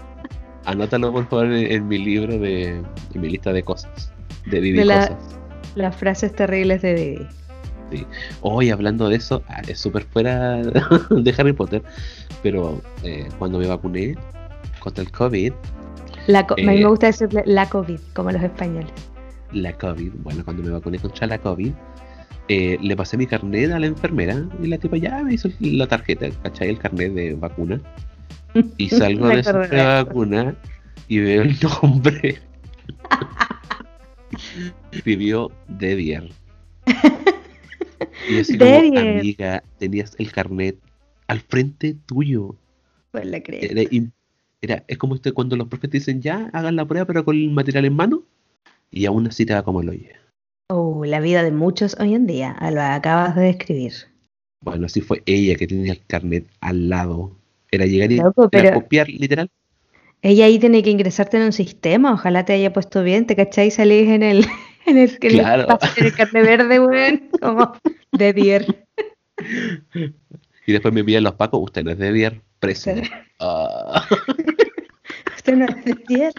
Anótalo 0.66 1.12
por 1.12 1.28
favor 1.28 1.46
en, 1.48 1.72
en 1.72 1.88
mi 1.88 1.98
libro 1.98 2.38
de. 2.38 2.70
en 3.14 3.22
mi 3.22 3.30
lista 3.30 3.52
de 3.52 3.64
cosas. 3.64 4.14
De 4.46 4.62
Didi 4.62 4.78
De 4.80 4.86
la- 4.86 5.08
cosas. 5.08 5.38
Las 5.76 5.96
frases 5.96 6.36
terribles 6.36 6.82
de 6.82 6.94
Didi. 6.96 7.28
Hoy 8.42 8.70
hablando 8.70 9.10
de 9.10 9.16
eso, 9.18 9.44
ah, 9.48 9.62
es 9.68 9.80
súper 9.80 10.04
fuera 10.04 10.58
de 11.10 11.36
Harry 11.38 11.54
Potter, 11.54 11.82
pero 12.44 12.82
eh, 13.04 13.28
cuando 13.40 13.60
me 13.60 13.68
vacuné 13.68 14.16
contra 14.80 15.04
el 15.04 15.12
COVID, 15.12 15.54
La 16.28 16.46
co- 16.48 16.54
A 16.54 16.58
mí 16.58 16.64
Eh. 16.64 16.80
me 16.82 16.86
gusta 16.86 17.08
decirle 17.08 17.44
la 17.46 17.68
COVID, 17.70 18.00
como 18.14 18.32
los 18.32 18.42
españoles. 18.44 18.92
la 19.54 19.74
COVID, 19.74 20.12
bueno, 20.24 20.44
cuando 20.46 20.64
me 20.64 20.70
vacuné 20.70 20.98
contra 21.00 21.28
la 21.28 21.38
COVID, 21.38 21.72
eh, 22.48 22.78
le 22.82 22.96
pasé 22.96 23.18
mi 23.18 23.28
carnet 23.28 23.72
a 23.72 23.80
la 23.80 23.86
enfermera 23.88 24.44
y 24.62 24.68
la 24.68 24.78
tipa 24.78 24.98
ya 24.98 25.24
me 25.24 25.34
hizo 25.36 25.50
la 25.60 25.88
tarjeta, 25.88 26.28
¿cachai? 26.44 26.70
El 26.70 26.80
carnet 26.80 27.14
de 27.14 27.34
vacuna. 27.36 27.80
Y 28.78 28.90
salgo 28.90 29.28
de 29.30 29.40
esa 29.40 30.04
vacuna 30.04 30.56
y 31.08 31.20
veo 31.20 31.44
el 31.44 31.56
nombre. 31.82 32.40
Escribió 34.92 35.52
Dedier. 35.68 36.30
Y 38.30 38.40
así 38.40 38.58
como, 38.58 38.72
amiga, 39.00 39.64
tenías 39.78 40.16
el 40.18 40.32
carnet 40.32 40.78
al 41.28 41.40
frente 41.42 41.96
tuyo. 42.06 42.56
Pues 43.12 43.26
la. 43.26 43.42
Era, 44.64 44.84
es 44.88 44.98
como 45.00 45.16
este, 45.16 45.32
cuando 45.32 45.56
los 45.56 45.68
profes 45.68 45.90
te 45.90 45.98
dicen 45.98 46.22
ya, 46.22 46.50
hagan 46.54 46.76
la 46.76 46.86
prueba 46.86 47.06
pero 47.08 47.26
con 47.26 47.36
el 47.36 47.50
material 47.50 47.86
en 47.86 47.96
mano. 47.96 48.24
Y 48.92 49.06
aún 49.06 49.26
así 49.28 49.46
te 49.46 49.54
da 49.54 49.64
como 49.64 49.82
el 49.82 49.90
oye. 49.90 50.12
Oh, 50.70 51.04
la 51.06 51.20
vida 51.20 51.44
de 51.44 51.52
muchos 51.52 51.98
hoy 52.00 52.14
en 52.14 52.28
día. 52.28 52.56
Lo 52.72 52.82
acabas 52.82 53.36
de 53.36 53.44
describir. 53.44 53.94
Bueno, 54.64 54.86
así 54.86 55.02
fue 55.02 55.24
ella 55.26 55.56
que 55.56 55.66
tenía 55.68 55.94
el 55.94 56.06
carnet 56.06 56.46
al 56.60 56.90
lado. 56.90 57.32
Era 57.72 57.86
llegar 57.86 58.12
y 58.12 58.18
Loco, 58.18 58.50
era 58.52 58.64
pero- 58.64 58.82
copiar, 58.82 59.10
literal. 59.10 59.50
Ella 60.24 60.46
ahí 60.46 60.60
tiene 60.60 60.84
que 60.84 60.92
ingresarte 60.92 61.38
en 61.38 61.44
un 61.44 61.52
sistema, 61.52 62.14
ojalá 62.14 62.46
te 62.46 62.54
haya 62.54 62.72
puesto 62.72 63.02
bien, 63.02 63.26
¿te 63.26 63.36
cachai? 63.36 63.72
Salís 63.72 64.08
en 64.08 64.22
el, 64.22 64.46
en 64.86 64.98
el, 64.98 65.18
el 65.22 65.32
Claro. 65.34 65.68
el 65.98 66.14
carne 66.14 66.42
verde, 66.42 66.80
weón, 66.80 67.30
como 67.42 67.74
de 68.12 68.34
Dier. 68.34 68.86
Y 70.66 70.72
después 70.72 70.94
me 70.94 71.00
envían 71.02 71.24
los 71.24 71.36
pacos, 71.36 71.60
usted 71.64 71.84
no 71.84 71.92
es 71.92 71.98
de 71.98 72.12
Dier, 72.14 72.42
preso. 72.60 72.92
Usted- 72.92 73.08
Ah, 73.40 74.08
Usted 75.36 75.56
no 75.56 75.66
es 75.66 75.84
de 75.86 75.96
Dier. 76.08 76.34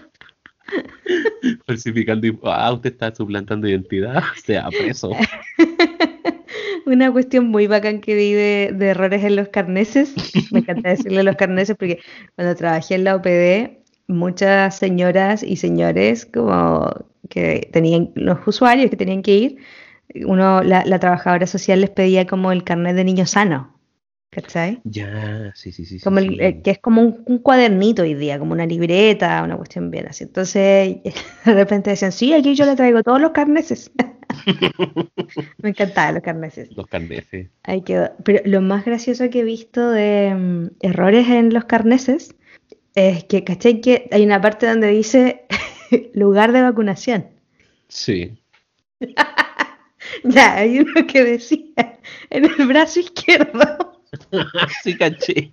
falsificando, 1.65 2.27
ah, 2.43 2.71
usted 2.73 2.91
está 2.93 3.13
suplantando 3.13 3.67
identidad, 3.67 4.23
sea 4.45 4.69
preso. 4.69 5.11
Una 6.85 7.11
cuestión 7.11 7.47
muy 7.47 7.67
bacán 7.67 8.01
que 8.01 8.13
vi 8.15 8.33
de, 8.33 8.71
de 8.73 8.87
errores 8.87 9.23
en 9.23 9.35
los 9.37 9.47
carneses, 9.49 10.13
me 10.51 10.59
encanta 10.59 10.89
decirle 10.89 11.23
los 11.23 11.35
carneses 11.37 11.75
porque 11.77 11.99
cuando 12.35 12.55
trabajé 12.55 12.95
en 12.95 13.05
la 13.05 13.15
OPD, 13.15 13.82
muchas 14.07 14.77
señoras 14.77 15.43
y 15.43 15.57
señores 15.57 16.25
como 16.25 16.89
que 17.29 17.69
tenían, 17.71 18.11
los 18.15 18.39
usuarios 18.45 18.89
que 18.89 18.97
tenían 18.97 19.21
que 19.21 19.35
ir, 19.35 19.57
uno, 20.25 20.61
la, 20.63 20.83
la 20.85 20.99
trabajadora 20.99 21.47
social 21.47 21.81
les 21.81 21.89
pedía 21.89 22.27
como 22.27 22.51
el 22.51 22.63
carnet 22.63 22.95
de 22.95 23.03
niño 23.03 23.25
sano, 23.25 23.79
¿cachai? 24.29 24.81
Ya, 24.83 25.51
sí, 25.55 25.71
sí, 25.71 25.85
sí. 25.85 25.99
Como 25.99 26.19
el, 26.19 26.39
eh, 26.39 26.61
que 26.61 26.71
es 26.71 26.79
como 26.79 27.01
un, 27.01 27.23
un 27.25 27.39
cuadernito 27.39 28.03
hoy 28.03 28.13
día, 28.13 28.37
como 28.39 28.53
una 28.53 28.65
libreta, 28.65 29.41
una 29.43 29.57
cuestión 29.57 29.89
bien 29.89 30.07
así. 30.07 30.25
Entonces, 30.25 30.97
de 31.45 31.53
repente 31.53 31.91
decían, 31.91 32.11
sí, 32.11 32.33
aquí 32.33 32.55
yo 32.55 32.65
le 32.65 32.75
traigo 32.75 33.01
todos 33.03 33.21
los 33.21 33.31
carneses. 33.31 33.91
Me 35.59 35.69
encantaban 35.69 36.15
los 36.15 36.23
carneses. 36.23 36.69
Los 36.75 36.87
carneses. 36.87 37.49
Ahí 37.63 37.81
quedó. 37.81 38.11
Pero 38.23 38.41
lo 38.45 38.61
más 38.61 38.85
gracioso 38.85 39.29
que 39.29 39.39
he 39.41 39.43
visto 39.43 39.89
de 39.89 40.33
mm, 40.35 40.67
errores 40.81 41.29
en 41.29 41.53
los 41.53 41.65
carneses 41.65 42.35
es 42.95 43.23
que, 43.25 43.43
¿cachai? 43.43 43.81
Que 43.81 44.07
hay 44.11 44.23
una 44.23 44.41
parte 44.41 44.67
donde 44.67 44.87
dice 44.87 45.45
lugar 46.13 46.51
de 46.51 46.61
vacunación. 46.61 47.27
Sí. 47.87 48.37
Ya, 50.23 50.55
hay 50.55 50.79
uno 50.79 51.07
que 51.07 51.23
decía 51.23 51.99
en 52.29 52.45
el 52.45 52.67
brazo 52.67 52.99
izquierdo. 52.99 54.01
sí, 54.83 54.97
caché. 54.97 55.51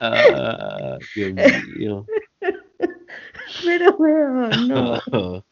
Ah, 0.00 0.98
Dios 1.14 1.32
mío. 1.76 2.06
Pero, 3.64 3.96
weón, 3.96 4.68
no. 4.68 5.44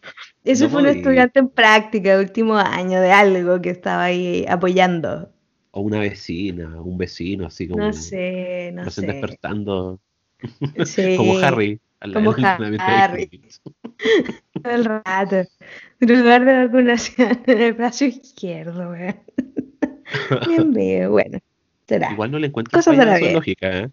Eso 0.44 0.64
No 0.64 0.70
fue 0.70 0.82
un 0.82 0.88
estudiante 0.88 1.38
en 1.40 1.48
práctica 1.48 2.16
de 2.16 2.24
último 2.24 2.56
año 2.56 3.00
de 3.00 3.12
algo 3.12 3.60
que 3.60 3.70
estaba 3.70 4.04
ahí 4.04 4.44
apoyando. 4.48 5.31
O 5.72 5.80
una 5.80 6.00
vecina, 6.00 6.80
un 6.80 6.96
vecino, 6.98 7.46
así 7.46 7.66
como 7.66 7.86
No 7.86 7.92
sé, 7.92 8.70
no 8.74 8.88
sé. 8.90 9.06
despertando. 9.06 10.00
Sí, 10.84 11.14
Como 11.16 11.38
Harry. 11.38 11.80
al- 12.00 12.12
como 12.14 12.32
Harry. 12.32 13.28
Todo 14.62 14.72
el 14.74 14.84
rato. 14.84 15.42
En 16.00 16.18
lugar 16.20 16.44
de 16.44 16.66
vacunación 16.66 17.42
en 17.46 17.58
el 17.60 17.72
brazo 17.74 18.04
izquierdo, 18.04 18.90
weón. 18.90 19.16
Bien 20.48 20.72
veo, 20.72 21.10
bueno. 21.12 21.38
Será. 21.88 22.12
Igual 22.12 22.30
no 22.32 22.38
le 22.38 22.48
encuentro 22.48 22.78
Cosas 22.78 22.96
de 22.98 23.04
la 23.06 23.18
vida. 23.18 23.32
lógica, 23.32 23.78
¿eh? 23.78 23.90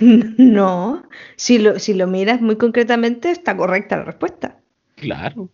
No, 0.00 1.02
si 1.36 1.58
lo, 1.58 1.78
si 1.78 1.94
lo 1.94 2.06
miras 2.06 2.40
muy 2.40 2.56
concretamente, 2.56 3.30
está 3.30 3.56
correcta 3.56 3.96
la 3.96 4.04
respuesta. 4.04 4.60
Claro. 4.96 5.48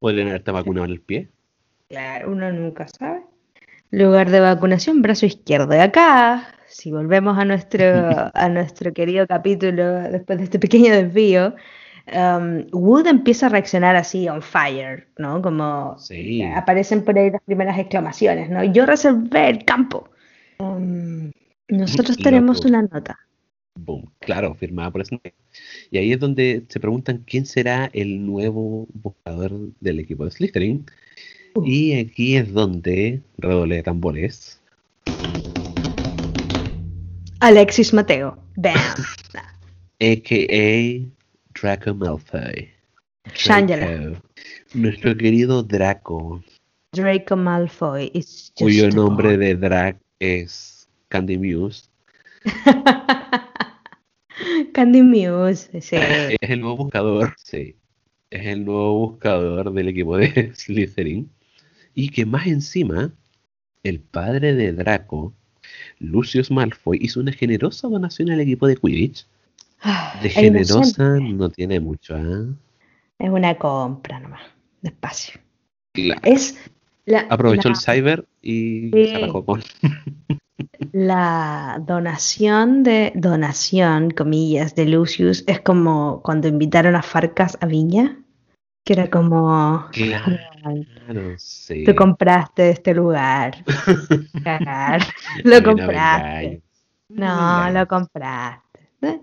Podrían 0.00 0.28
haberte 0.28 0.50
vacunado 0.50 0.86
en 0.86 0.92
el 0.92 1.00
pie. 1.00 1.28
Claro, 1.88 2.30
uno 2.32 2.50
nunca 2.52 2.86
sabe. 2.88 3.22
Lugar 3.90 4.30
de 4.30 4.40
vacunación, 4.40 5.02
brazo 5.02 5.26
izquierdo. 5.26 5.74
Y 5.74 5.78
acá, 5.78 6.48
si 6.66 6.90
volvemos 6.92 7.38
a 7.38 7.44
nuestro, 7.44 7.84
a 8.34 8.48
nuestro 8.48 8.92
querido 8.92 9.26
capítulo 9.26 9.84
después 10.10 10.38
de 10.38 10.44
este 10.44 10.58
pequeño 10.58 10.92
desvío, 10.92 11.54
um, 12.12 12.66
Wood 12.72 13.06
empieza 13.06 13.46
a 13.46 13.48
reaccionar 13.48 13.96
así 13.96 14.28
on 14.28 14.42
fire, 14.42 15.08
¿no? 15.16 15.40
Como 15.40 15.96
Sí. 15.98 16.42
aparecen 16.42 17.02
por 17.02 17.18
ahí 17.18 17.30
las 17.30 17.42
primeras 17.42 17.78
exclamaciones, 17.78 18.50
¿no? 18.50 18.62
Yo 18.64 18.84
reservé 18.86 19.48
el 19.48 19.64
campo. 19.64 20.10
Um, 20.58 21.30
nosotros 21.68 22.16
tenemos 22.22 22.64
una 22.64 22.82
nota. 22.82 23.18
Boom. 23.74 24.10
Claro, 24.18 24.54
firmada 24.54 24.90
por 24.90 25.04
Snape. 25.04 25.34
Y 25.90 25.98
ahí 25.98 26.12
es 26.12 26.18
donde 26.18 26.64
se 26.68 26.80
preguntan 26.80 27.22
quién 27.26 27.46
será 27.46 27.88
el 27.92 28.26
nuevo 28.26 28.86
buscador 28.92 29.52
del 29.80 30.00
equipo 30.00 30.24
de 30.24 30.32
Slytherin. 30.32 30.84
Y 31.64 31.98
aquí 31.98 32.36
es 32.36 32.52
donde, 32.52 33.22
redoble 33.38 33.76
de 33.76 33.82
tambores, 33.82 34.60
Alexis 37.40 37.92
Mateo. 37.92 38.36
Bam. 38.56 38.74
a.k.a. 40.00 41.60
Draco 41.60 41.94
Malfoy. 41.94 42.68
Shangela. 43.34 44.20
Nuestro 44.74 45.16
querido 45.16 45.62
Draco, 45.62 46.42
Draco 46.92 47.36
Malfoy. 47.36 48.10
It's 48.14 48.50
just 48.50 48.60
cuyo 48.60 48.90
nombre 48.90 49.36
boy. 49.36 49.38
de 49.38 49.54
drag 49.54 49.98
es 50.18 50.88
Candy 51.08 51.38
Muse. 51.38 51.88
Candy 54.72 55.02
Muse. 55.02 55.80
Sí. 55.80 55.96
Es 55.96 56.50
el 56.50 56.60
nuevo 56.60 56.76
buscador, 56.76 57.34
sí. 57.36 57.76
Es 58.30 58.46
el 58.46 58.64
nuevo 58.64 59.10
buscador 59.10 59.72
del 59.72 59.88
equipo 59.88 60.16
de 60.16 60.52
Slytherin. 60.54 61.30
Y 61.98 62.10
que 62.10 62.24
más 62.24 62.46
encima, 62.46 63.10
el 63.82 63.98
padre 63.98 64.54
de 64.54 64.72
Draco, 64.72 65.34
Lucius 65.98 66.48
Malfoy, 66.48 66.96
hizo 67.02 67.18
una 67.18 67.32
generosa 67.32 67.88
donación 67.88 68.30
al 68.30 68.38
equipo 68.40 68.68
de 68.68 68.76
Quidditch. 68.76 69.26
De 70.22 70.28
Es 70.28 70.34
generosa 70.34 71.18
no 71.20 71.48
tiene 71.50 71.80
mucho, 71.80 72.14
¿ah? 72.14 72.44
Es 73.18 73.30
una 73.30 73.56
compra 73.56 74.20
nomás. 74.20 74.42
Despacio. 74.80 75.40
Claro. 75.92 76.20
Es 76.22 76.56
la, 77.04 77.26
Aprovechó 77.30 77.68
la- 77.68 77.74
el 77.74 77.80
cyber 77.80 78.24
y 78.42 78.90
Sí. 78.92 79.06
se 79.06 79.18
bajó 79.22 79.44
con. 79.44 79.60
La 80.92 81.82
donación 81.84 82.84
de 82.84 83.12
donación, 83.16 84.10
comillas, 84.12 84.76
de 84.76 84.86
Lucius 84.86 85.42
es 85.48 85.60
como 85.60 86.22
cuando 86.22 86.46
invitaron 86.46 86.94
a 86.94 87.02
Farcas 87.02 87.58
a 87.60 87.66
Viña, 87.66 88.18
que 88.88 88.94
era 88.94 89.10
como 89.10 89.86
Claro, 89.92 91.34
sí. 91.36 91.84
tú 91.84 91.94
compraste 91.94 92.70
este 92.70 92.94
lugar. 92.94 93.62
Cagar. 94.42 95.02
Lo 95.44 95.62
compraste. 95.62 96.62
No, 97.10 97.70
lo 97.70 97.86
compraste. 97.86 98.80
¿Eh? 99.02 99.20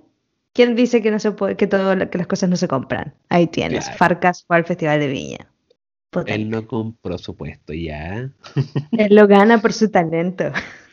¿Quién 0.53 0.75
dice 0.75 1.01
que 1.01 1.09
no 1.09 1.17
se 1.17 1.31
puede, 1.31 1.55
que 1.57 1.65
todo 1.65 1.97
que 2.11 2.17
las 2.19 2.27
cosas 2.27 2.47
no 2.47 2.57
se 2.57 2.67
compran? 2.67 3.15
Ahí 3.29 3.47
tienes. 3.47 3.85
Claro. 3.85 3.97
Farcas 3.97 4.43
fue 4.45 4.57
al 4.57 4.65
Festival 4.65 4.99
de 4.99 5.07
Viña. 5.07 5.47
Él 6.27 6.47
no 6.51 6.67
compró 6.67 7.17
su 7.17 7.35
puesto 7.35 7.73
ya. 7.73 8.29
Él 8.91 9.15
lo 9.15 9.25
gana 9.25 9.63
por 9.63 9.73
su 9.73 9.89
talento. 9.89 10.43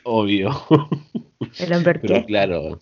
Obvio. 0.04 0.50
El 1.58 1.74
hombre 1.74 2.00
Pero 2.00 2.14
qué. 2.20 2.24
claro, 2.24 2.80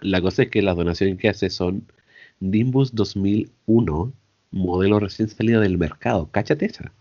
la 0.00 0.20
cosa 0.20 0.44
es 0.44 0.50
que 0.50 0.62
las 0.62 0.76
donaciones 0.76 1.18
que 1.18 1.28
hace 1.28 1.50
son 1.50 1.90
Nimbus 2.38 2.94
2001, 2.94 4.12
modelo 4.50 5.00
recién 5.00 5.28
salido 5.28 5.60
del 5.60 5.78
mercado. 5.78 6.28
Cáchate 6.30 6.66
esa. 6.66 6.92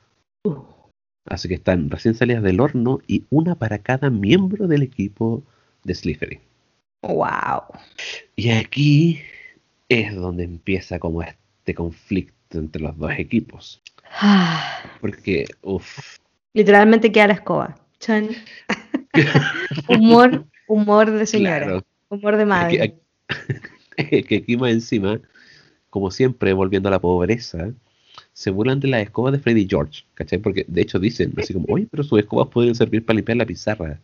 Uh, 0.44 0.64
Así 1.26 1.48
que 1.48 1.56
están 1.56 1.90
recién 1.90 2.14
salidas 2.14 2.44
del 2.44 2.60
horno 2.60 3.00
y 3.08 3.24
una 3.32 3.56
para 3.56 3.80
cada 3.80 4.10
miembro 4.12 4.68
del 4.68 4.84
equipo 4.84 5.44
de 5.84 5.96
Slytherin. 5.96 6.40
wow. 7.02 7.64
Y 8.36 8.52
aquí 8.52 9.22
es 9.90 10.16
donde 10.16 10.44
empieza 10.44 11.00
como 11.00 11.24
este 11.24 11.74
conflicto 11.74 12.60
entre 12.60 12.82
los 12.82 12.98
dos 12.98 13.12
equipos. 13.18 13.82
Ah, 14.22 14.84
Porque, 15.02 15.46
uff, 15.62 16.18
Literalmente 16.54 17.12
queda 17.12 17.28
la 17.28 17.34
escoba. 17.34 17.76
Chan. 18.00 18.30
humor, 19.90 20.46
humor 20.68 21.12
de 21.12 21.26
señora. 21.26 21.66
claro. 21.66 21.84
Humor 22.10 22.38
de 22.38 22.46
madre. 22.46 22.98
Es 23.98 24.06
que, 24.06 24.24
que 24.26 24.36
aquí 24.38 24.58
más 24.58 24.72
encima, 24.72 25.20
como 25.96 26.12
siempre, 26.12 26.52
volviendo 26.52 26.90
a 26.90 26.92
la 26.92 27.00
pobreza, 27.00 27.72
se 28.34 28.52
burlan 28.52 28.82
de 28.82 28.90
las 28.90 29.02
escobas 29.02 29.32
de 29.32 29.40
Freddy 29.40 29.66
George, 29.66 30.04
¿cachai? 30.14 30.40
Porque 30.40 30.66
de 30.68 30.82
hecho 30.82 31.00
dicen 31.00 31.32
así 31.38 31.54
como, 31.54 31.68
oye, 31.70 31.88
pero 31.90 32.04
sus 32.04 32.20
escobas 32.20 32.50
pueden 32.50 32.76
servir 32.76 33.06
para 33.06 33.16
limpiar 33.16 33.38
la 33.38 33.46
pizarra. 33.46 33.98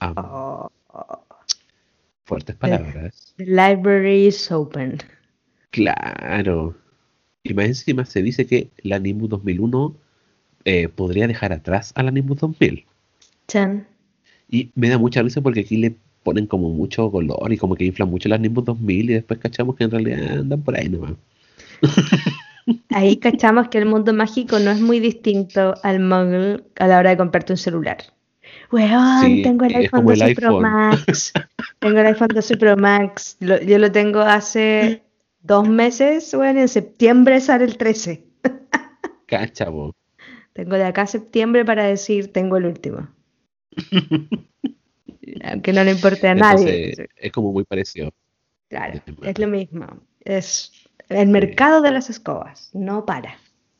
Ah, 0.00 0.68
oh. 0.88 1.24
fuertes 2.24 2.56
palabras. 2.56 3.32
The 3.36 3.46
library 3.46 4.26
is 4.26 4.50
open. 4.50 4.98
Claro. 5.70 6.74
Y 7.44 7.54
más 7.54 7.66
encima 7.66 8.04
se 8.04 8.24
dice 8.24 8.44
que 8.44 8.70
la 8.82 8.98
Nimbus 8.98 9.28
2001 9.28 9.96
eh, 10.64 10.88
podría 10.88 11.28
dejar 11.28 11.52
atrás 11.52 11.92
a 11.94 12.02
la 12.02 12.10
Nimbus 12.10 12.38
2000. 12.38 12.84
Chan. 13.46 13.86
Y 14.48 14.72
me 14.74 14.88
da 14.88 14.98
mucha 14.98 15.22
risa 15.22 15.40
porque 15.40 15.60
aquí 15.60 15.76
le 15.76 15.94
ponen 16.22 16.46
como 16.46 16.70
mucho 16.70 17.10
color 17.10 17.52
y 17.52 17.56
como 17.56 17.74
que 17.76 17.84
inflan 17.84 18.10
mucho 18.10 18.28
las 18.28 18.40
Nimbus 18.40 18.64
2000 18.64 19.10
y 19.10 19.14
después 19.14 19.40
cachamos 19.40 19.76
que 19.76 19.84
en 19.84 19.90
realidad 19.90 20.38
andan 20.38 20.62
por 20.62 20.76
ahí 20.76 20.88
nomás. 20.88 21.12
Ahí 22.90 23.16
cachamos 23.16 23.68
que 23.68 23.78
el 23.78 23.86
mundo 23.86 24.12
mágico 24.12 24.58
no 24.58 24.70
es 24.70 24.80
muy 24.80 25.00
distinto 25.00 25.74
al 25.82 25.98
muggle 25.98 26.62
a 26.78 26.86
la 26.86 26.98
hora 26.98 27.10
de 27.10 27.16
comprarte 27.16 27.52
un 27.52 27.56
celular. 27.56 27.98
Weón, 28.70 29.20
Sí, 29.24 29.42
tengo 29.42 29.64
el 29.64 29.74
iPhone 29.74 30.00
como 30.00 30.12
el 30.12 30.18
12 30.20 30.34
Pro 30.34 30.48
iPhone. 30.58 30.62
Max. 30.62 31.32
Tengo 31.80 31.98
el 31.98 32.06
iPhone 32.06 32.28
12 32.32 32.56
Pro 32.56 32.76
Max. 32.76 33.36
Lo- 33.40 33.60
yo 33.62 33.78
lo 33.78 33.90
tengo 33.90 34.20
hace 34.20 35.02
dos 35.42 35.68
meses. 35.68 36.32
Bueno, 36.34 36.60
en 36.60 36.68
septiembre 36.68 37.40
sale 37.40 37.64
el 37.64 37.76
13. 37.76 38.24
Cacha. 39.26 39.66
Tengo 40.52 40.76
de 40.76 40.84
acá 40.84 41.02
a 41.02 41.06
septiembre 41.06 41.64
para 41.64 41.84
decir 41.84 42.32
tengo 42.32 42.56
el 42.58 42.66
último. 42.66 43.08
Aunque 45.44 45.72
no 45.72 45.84
le 45.84 45.92
importe 45.92 46.28
a 46.28 46.34
nadie. 46.34 47.08
Es 47.16 47.32
como 47.32 47.52
muy 47.52 47.64
parecido. 47.64 48.12
Claro, 48.68 49.00
es 49.22 49.38
lo 49.38 49.48
mismo. 49.48 49.86
Es 50.24 50.72
el 51.08 51.28
mercado 51.28 51.82
de 51.82 51.90
las 51.90 52.08
escobas. 52.08 52.70
No 52.72 53.04
para. 53.04 53.36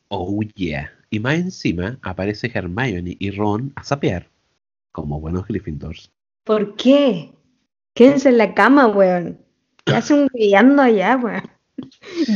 Oh 0.08 0.42
yeah. 0.54 0.90
Y 1.10 1.20
más 1.20 1.34
encima 1.34 1.98
aparece 2.02 2.50
Hermione 2.52 3.16
y 3.18 3.30
Ron 3.30 3.72
a 3.76 3.84
sapear, 3.84 4.28
como 4.92 5.20
buenos 5.20 5.46
Gryffindors. 5.46 6.10
¿Por 6.44 6.76
qué? 6.76 7.32
Quédense 7.94 8.28
en 8.28 8.38
la 8.38 8.54
cama, 8.54 8.86
weón. 8.86 9.38
¿Qué 9.84 9.94
hacen 9.94 10.28
guiando 10.34 10.82
allá, 10.82 11.16
weón? 11.16 11.50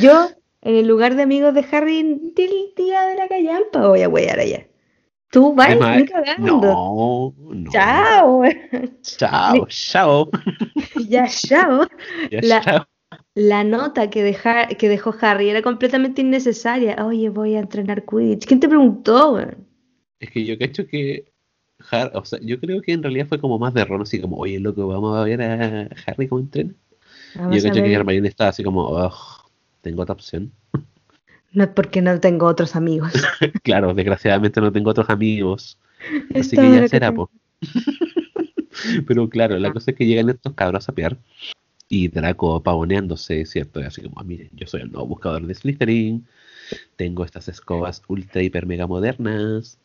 Yo, 0.01 0.29
en 0.63 0.77
el 0.77 0.87
lugar 0.87 1.15
de 1.15 1.23
amigos 1.23 1.55
de 1.55 1.67
Harry, 1.71 2.03
del 2.35 2.73
día 2.77 3.03
de 3.03 3.17
la 3.17 3.29
callampa, 3.29 3.89
voy 3.89 4.03
a 4.03 4.09
huear 4.09 4.41
allá. 4.41 4.67
Tú 5.35 5.53
vas, 5.55 5.77
ni 5.97 6.05
cagando. 6.07 6.61
no, 6.61 7.35
no. 7.55 7.71
Chao. 7.73 8.43
Chao, 9.03 9.67
chao. 9.69 10.31
Ya, 11.09 11.27
chao. 11.29 11.89
Ya, 12.31 12.41
La- 12.43 12.61
chao. 12.63 12.87
La 13.35 13.65
nota 13.65 14.11
que, 14.11 14.23
deja- 14.23 14.69
que 14.69 14.89
dejó 14.89 15.13
Harry 15.21 15.49
era 15.51 15.61
completamente 15.61 16.23
innecesaria. 16.23 17.05
Oye, 17.05 17.29
voy 17.31 17.57
a 17.57 17.61
entrenar 17.61 18.05
Quidditch. 18.05 18.47
¿Quién 18.47 18.61
te 18.61 18.69
preguntó, 18.69 19.33
weón? 19.35 19.67
Es 20.21 20.31
que 20.31 20.45
yo 20.45 20.57
cacho 20.57 20.87
que 20.87 21.33
Har- 21.91 22.13
o 22.15 22.25
sea, 22.25 22.39
yo 22.41 22.61
creo 22.61 22.81
que 22.81 22.93
en 22.93 23.03
realidad 23.03 23.27
fue 23.27 23.41
como 23.41 23.59
más 23.59 23.75
de 23.75 23.85
Ron, 23.85 24.03
así 24.03 24.21
como, 24.21 24.37
oye, 24.37 24.61
loco, 24.61 24.87
vamos 24.87 25.19
a 25.19 25.25
ver 25.25 25.43
a 25.43 25.89
Harry 26.07 26.29
como 26.29 26.41
entrena. 26.43 26.73
Vamos 27.35 27.57
yo 27.57 27.63
cacho 27.69 27.83
que. 27.83 27.93
Hermione 27.93 28.29
estaba 28.29 28.51
así 28.51 28.63
como, 28.63 28.89
"Ugh, 28.91 29.13
tengo 29.83 30.03
otra 30.03 30.15
opción. 30.15 30.53
No 31.55 31.65
es 31.65 31.71
porque 31.71 32.03
no 32.03 32.19
tengo 32.21 32.47
otros 32.47 32.77
amigos. 32.77 33.13
claro, 33.63 33.95
desgraciadamente 33.95 34.61
no 34.61 34.73
tengo 34.73 34.91
otros 34.91 35.09
amigos. 35.09 35.79
Es 36.35 36.49
Así 36.49 36.57
que 36.57 36.71
ya 36.71 36.87
será, 36.87 37.13
po. 37.15 37.31
Pero 39.07 39.27
claro, 39.31 39.59
la 39.59 39.73
cosa 39.73 39.93
es 39.93 39.97
que 39.97 40.05
llegan 40.05 40.29
estos 40.29 40.53
cabros 40.53 40.85
a 40.85 40.87
sapear 40.87 41.17
y 41.89 42.09
Draco 42.09 42.63
pavoneándose, 42.63 43.47
¿cierto? 43.47 43.81
Y 43.81 43.85
así 43.85 44.03
como, 44.03 44.21
ah, 44.21 44.25
miren, 44.25 44.51
yo 44.53 44.67
soy 44.67 44.83
el 44.83 44.93
nuevo 44.93 45.07
buscador 45.07 45.47
de 45.47 45.55
Slytherin, 45.55 46.27
tengo 46.97 47.25
estas 47.25 47.49
escobas 47.49 48.03
ultra 48.09 48.43
hiper 48.43 48.67
mega 48.67 48.87
modernas 48.87 49.79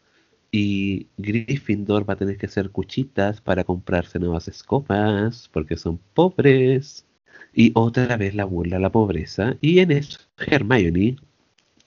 y 0.52 1.08
Gryffindor 1.18 2.10
va 2.10 2.14
a 2.14 2.18
tener 2.18 2.38
que 2.38 2.48
hacer 2.48 2.72
cuchitas 2.72 3.40
para 3.42 3.64
comprarse 3.64 4.20
nuevas 4.20 4.48
escobas 4.48 5.50
porque 5.54 5.78
son 5.78 6.00
pobres. 6.14 7.06
Y 7.54 7.72
otra 7.76 8.18
vez 8.18 8.36
la 8.36 8.46
burla 8.46 8.78
a 8.78 8.80
la 8.80 8.92
pobreza. 8.92 9.58
Y 9.62 9.80
en 9.80 9.92
eso, 9.92 10.20
Hermione, 10.38 11.18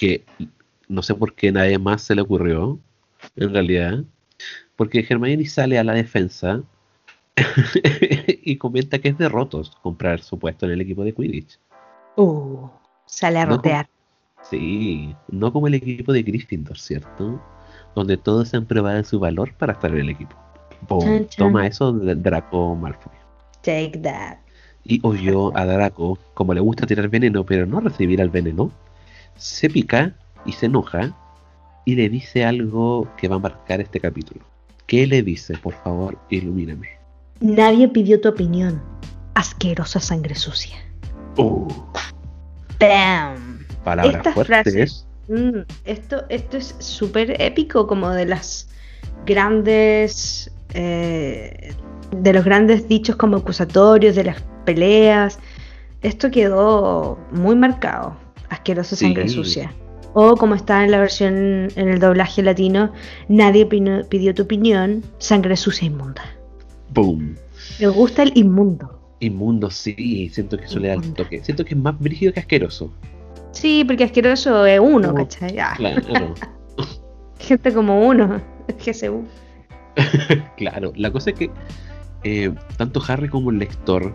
que 0.03 0.25
no 0.89 1.01
sé 1.01 1.15
por 1.15 1.33
qué 1.33 1.53
nadie 1.53 1.79
más 1.79 2.03
se 2.03 2.17
le 2.17 2.23
ocurrió, 2.23 2.81
en 3.37 3.53
realidad, 3.53 4.03
porque 4.75 5.07
Hermione 5.09 5.47
sale 5.47 5.79
a 5.79 5.85
la 5.85 5.93
defensa 5.93 6.61
y 8.43 8.57
comenta 8.57 8.99
que 8.99 9.11
es 9.11 9.19
de 9.19 9.29
rotos 9.29 9.79
comprar 9.81 10.21
su 10.21 10.41
puesto 10.41 10.67
en 10.67 10.73
el 10.73 10.81
equipo 10.81 11.05
de 11.05 11.15
Quidditch. 11.15 11.57
Uh, 12.17 12.69
sale 13.07 13.39
a 13.39 13.47
No 13.47 13.57
rotear. 13.57 13.89
Sí, 14.43 15.15
no 15.29 15.53
como 15.53 15.69
el 15.69 15.75
equipo 15.75 16.13
de 16.13 16.25
Gryffindor, 16.25 16.77
¿cierto? 16.77 17.41
Donde 17.95 18.17
todos 18.17 18.53
han 18.55 18.67
probado 18.67 19.05
su 19.05 19.21
valor 19.21 19.55
para 19.55 19.75
estar 19.75 19.93
en 19.93 20.01
el 20.01 20.09
equipo. 20.09 20.35
Boom, 20.89 21.01
Chan, 21.01 21.29
chan. 21.29 21.47
Toma 21.47 21.67
eso 21.69 21.93
de 21.93 22.17
Draco 22.17 22.75
Malfoy. 22.75 23.15
Take 23.63 24.01
that. 24.03 24.39
Y 24.83 24.99
oyó 25.05 25.57
a 25.57 25.65
Draco, 25.65 26.19
como 26.35 26.55
le 26.55 26.61
gusta 26.61 26.89
tirar 26.89 27.09
veneno, 27.09 27.47
pero 27.47 27.67
no 27.67 27.79
recibir 27.79 28.21
al 28.21 28.31
veneno, 28.31 28.73
se 29.37 29.69
pica 29.69 30.15
y 30.45 30.53
se 30.53 30.67
enoja 30.67 31.17
y 31.85 31.95
le 31.95 32.09
dice 32.09 32.45
algo 32.45 33.09
que 33.17 33.29
va 33.29 33.37
a 33.37 33.41
marcar 33.41 33.81
este 33.81 34.01
capítulo. 34.01 34.45
¿Qué 34.87 35.07
le 35.07 35.23
dice? 35.23 35.57
Por 35.59 35.75
favor, 35.83 36.19
ilumíname. 36.31 36.89
Nadie 37.41 37.89
pidió 37.89 38.21
tu 38.21 38.29
opinión. 38.29 38.83
Asquerosa 39.35 40.01
sangre 40.01 40.35
sucia. 40.35 40.77
Uh, 41.37 41.69
¡Bam! 42.79 43.65
palabras 43.85 44.17
Estas 44.17 44.35
fuertes. 44.35 45.07
Mm, 45.29 45.61
esto, 45.85 46.25
esto 46.29 46.57
es 46.57 46.77
súper 46.79 47.41
épico, 47.41 47.87
como 47.87 48.11
de 48.11 48.27
las 48.27 48.69
grandes. 49.25 50.51
eh, 50.75 51.75
de 52.13 52.33
los 52.33 52.45
grandes 52.45 52.89
dichos 52.89 53.17
como 53.17 53.39
acusatorios, 53.39 54.15
de 54.15 54.25
las 54.25 54.43
peleas. 54.65 55.39
Esto 56.03 56.31
quedó 56.31 57.19
muy 57.31 57.57
marcado. 57.57 58.17
Asqueroso 58.53 58.97
sangre 58.97 59.29
Sí. 59.29 59.35
sucia. 59.35 59.73
O 60.15 60.37
como 60.37 60.55
está 60.55 60.85
en 60.85 60.91
la 60.91 60.99
versión, 60.99 61.69
en 61.75 61.89
el 61.89 61.99
doblaje 61.99 62.43
latino, 62.43 62.93
nadie 63.29 63.65
pino- 63.67 64.05
pidió 64.09 64.35
tu 64.35 64.43
opinión, 64.43 65.03
sangre 65.19 65.57
sucia 65.57 65.87
inmunda. 65.87 66.23
¡Boom! 66.93 67.37
Me 67.81 67.89
gusta 67.89 68.23
el 68.23 68.33
inmundo. 68.37 69.01
Inmundo, 69.21 69.71
sí, 69.71 70.29
siento 70.33 70.59
que 70.59 70.65
eso 70.67 70.79
le 70.79 70.89
da 70.89 70.95
el 70.95 71.01
Inmundo. 71.01 71.23
toque. 71.23 71.43
Siento 71.43 71.65
que 71.65 71.75
es 71.75 71.81
más 71.81 71.99
brígido 71.99 72.33
que 72.33 72.41
asqueroso. 72.41 72.93
Sí, 73.53 73.85
porque 73.87 74.05
asqueroso 74.05 74.67
es 74.67 74.81
uno, 74.81 75.09
Como- 75.13 75.25
¿cachai? 75.25 75.59
Ah, 75.59 75.75
Claro, 75.77 76.03
gente 77.39 77.73
como 77.73 78.07
uno, 78.07 78.41
GSU. 78.85 79.25
claro. 80.57 80.93
La 80.97 81.11
cosa 81.11 81.31
es 81.31 81.37
que 81.37 81.51
eh, 82.25 82.53
tanto 82.77 83.03
Harry 83.09 83.29
como 83.29 83.51
el 83.51 83.59
lector 83.59 84.15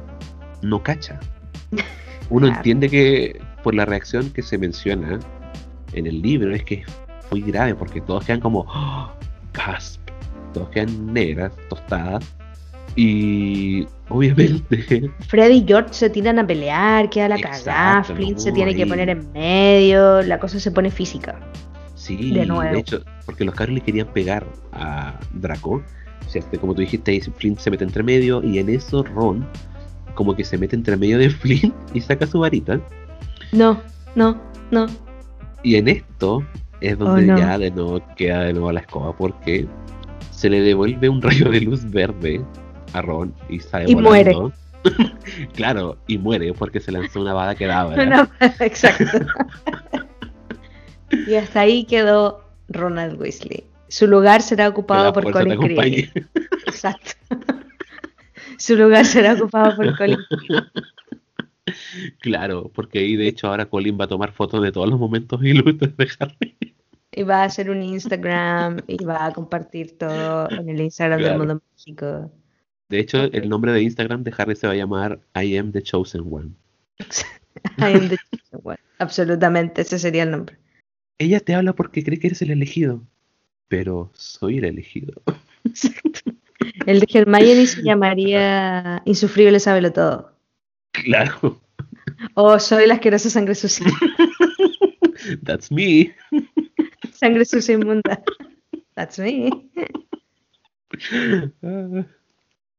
no 0.62 0.82
cacha. 0.84 1.20
Uno 2.30 2.42
Claro. 2.48 2.58
entiende 2.58 2.90
que 2.90 3.40
por 3.68 3.76
la 3.76 3.84
reacción 3.84 4.30
que 4.30 4.42
se 4.42 4.58
menciona 4.58 5.20
en 5.92 6.08
el 6.08 6.22
libro 6.22 6.56
es 6.56 6.64
que 6.64 6.76
es 6.76 6.88
muy 7.30 7.42
grave 7.42 7.76
porque 7.76 8.00
todos 8.00 8.24
quedan 8.24 8.40
como 8.40 8.62
¡oh! 8.62 9.12
gasp, 9.54 10.00
todos 10.54 10.70
quedan 10.70 11.12
negras, 11.12 11.52
tostadas 11.68 12.24
y 12.96 13.86
obviamente 14.08 15.12
Fred 15.28 15.52
y 15.52 15.66
George 15.68 15.94
se 15.94 16.10
tiran 16.10 16.40
a 16.40 16.48
pelear, 16.48 17.10
queda 17.10 17.28
la 17.28 17.42
cagada, 17.42 18.06
Flint 18.06 18.38
se 18.38 18.54
tiene 18.54 18.74
que 18.74 18.88
poner 18.88 19.10
en 19.10 19.30
medio, 19.34 20.22
la 20.22 20.40
cosa 20.40 20.62
se 20.62 20.72
pone 20.72 20.90
física. 20.90 21.38
sí, 21.94 22.32
De 22.32 22.46
nuevo. 22.46 22.74
hecho, 22.74 23.04
porque 23.26 23.44
los 23.44 23.54
carros 23.54 23.76
le 23.76 23.82
querían 23.82 24.08
pegar 24.14 24.48
a 24.72 25.20
Draco, 25.34 25.84
¿cierto? 26.30 26.58
Como 26.62 26.74
tú 26.74 26.80
dijiste, 26.80 27.20
Flint 27.36 27.60
se 27.60 27.70
mete 27.70 27.84
entre 27.84 28.02
medio 28.02 28.42
y 28.42 28.60
en 28.60 28.70
eso 28.70 29.04
Ron 29.04 29.46
como 30.16 30.38
que 30.38 30.46
se 30.46 30.58
mete 30.58 30.78
entre 30.78 30.96
medio 30.96 31.18
de 31.18 31.30
Flint 31.42 31.76
y 31.94 32.00
saca 32.00 32.26
su 32.26 32.40
varita 32.40 32.80
No, 33.52 33.82
no, 34.16 34.42
no. 34.72 34.86
y 35.64 35.76
en 35.76 35.88
esto 35.88 36.46
es 36.82 36.98
donde 36.98 37.24
Oh, 37.24 37.34
no. 37.34 37.38
ya 37.40 37.58
de 37.58 37.72
nuevo 37.72 38.02
queda 38.16 38.44
de 38.44 38.54
nuevo 38.54 38.72
la 38.72 38.82
escoba 38.82 39.16
porque 39.16 39.68
se 40.32 40.50
le 40.50 40.62
devuelve 40.62 41.10
un 41.10 41.22
rayo 41.22 41.50
de 41.50 41.62
luz 41.62 41.90
verde 41.90 42.44
a 42.94 43.02
Ron 43.02 43.34
y 43.50 43.60
sale 43.60 43.90
Y 43.90 43.96
volando. 43.96 44.52
claro, 45.56 45.98
y 46.08 46.18
muere 46.18 46.54
porque 46.54 46.80
se 46.80 46.92
lanzó 46.92 47.20
una 47.22 47.34
bada 47.34 47.56
que 47.56 47.66
daba. 47.66 47.96
No, 48.06 48.30
exacto. 48.60 49.04
y 51.28 51.36
hasta 51.36 51.62
ahí 51.62 51.84
quedó 51.86 52.44
Ronald 52.70 53.20
Weasley. 53.20 53.64
Su 53.90 54.08
lugar 54.08 54.42
será 54.42 54.68
ocupado 54.70 55.12
por 55.14 55.32
Colin 55.32 55.60
Creevy. 55.60 56.12
Exacto. 56.68 57.12
Su 58.60 58.76
lugar 58.76 59.06
será 59.06 59.34
ocupado 59.34 59.76
por 59.76 59.98
Colin 59.98 60.20
Creevy. 60.30 60.64
Claro, 62.22 62.72
porque 62.74 63.00
ahí 63.00 63.16
de 63.16 63.28
hecho 63.28 63.48
ahora 63.48 63.66
Colin 63.66 63.98
va 64.00 64.06
a 64.06 64.08
tomar 64.08 64.32
fotos 64.34 64.62
de 64.64 64.72
todos 64.72 64.90
los 64.90 65.00
momentos 65.00 65.44
ilustres 65.44 65.96
de 65.98 66.08
Harry. 66.20 66.58
Y 67.12 67.24
va 67.24 67.42
a 67.42 67.46
hacer 67.46 67.70
un 67.70 67.82
Instagram 67.82 68.82
y 68.88 69.04
va 69.04 69.26
a 69.26 69.34
compartir 69.34 69.98
todo 69.98 70.50
en 70.52 70.70
el 70.70 70.82
Instagram 70.82 71.20
Claro. 71.20 71.32
del 71.40 71.48
mundo 71.48 71.64
mágico. 71.72 72.32
De 72.90 73.00
hecho, 73.00 73.24
el 73.24 73.50
nombre 73.50 73.72
de 73.72 73.82
Instagram 73.82 74.24
de 74.24 74.34
Harry 74.38 74.56
se 74.56 74.68
va 74.68 74.74
a 74.74 74.78
llamar 74.78 75.20
I 75.36 75.58
am 75.58 75.72
the 75.72 75.82
chosen 75.82 76.24
one. 76.30 76.52
I 77.80 77.94
am 77.94 78.10
the 78.10 78.18
chosen 78.18 78.62
one. 78.64 78.78
Absolutamente, 79.00 79.82
ese 79.82 80.00
sería 80.00 80.24
el 80.24 80.32
nombre. 80.32 80.58
Ella 81.18 81.40
te 81.40 81.56
habla 81.56 81.74
porque 81.74 82.04
cree 82.04 82.20
que 82.20 82.28
eres 82.28 82.42
el 82.44 82.52
elegido, 82.52 83.04
pero 83.68 84.12
soy 84.14 84.60
el 84.60 84.66
elegido. 84.66 85.22
El 86.86 87.00
de 87.00 87.08
Hermione 87.12 87.66
se 87.66 87.84
llamaría 87.84 89.02
Insufrible 89.06 89.60
Sábelo 89.60 89.92
Todo. 89.92 90.37
Claro, 91.04 91.62
O 92.34 92.60
Soy 92.60 92.88
la 92.88 92.96
asquerosa 92.96 93.30
sangre 93.30 93.54
sucia. 93.56 93.86
that's 95.44 95.72
me. 95.72 96.14
Sangre 97.14 97.46
sucia 97.46 97.74
inmunda. 97.76 98.22
That's 98.96 99.20
me. 99.20 99.50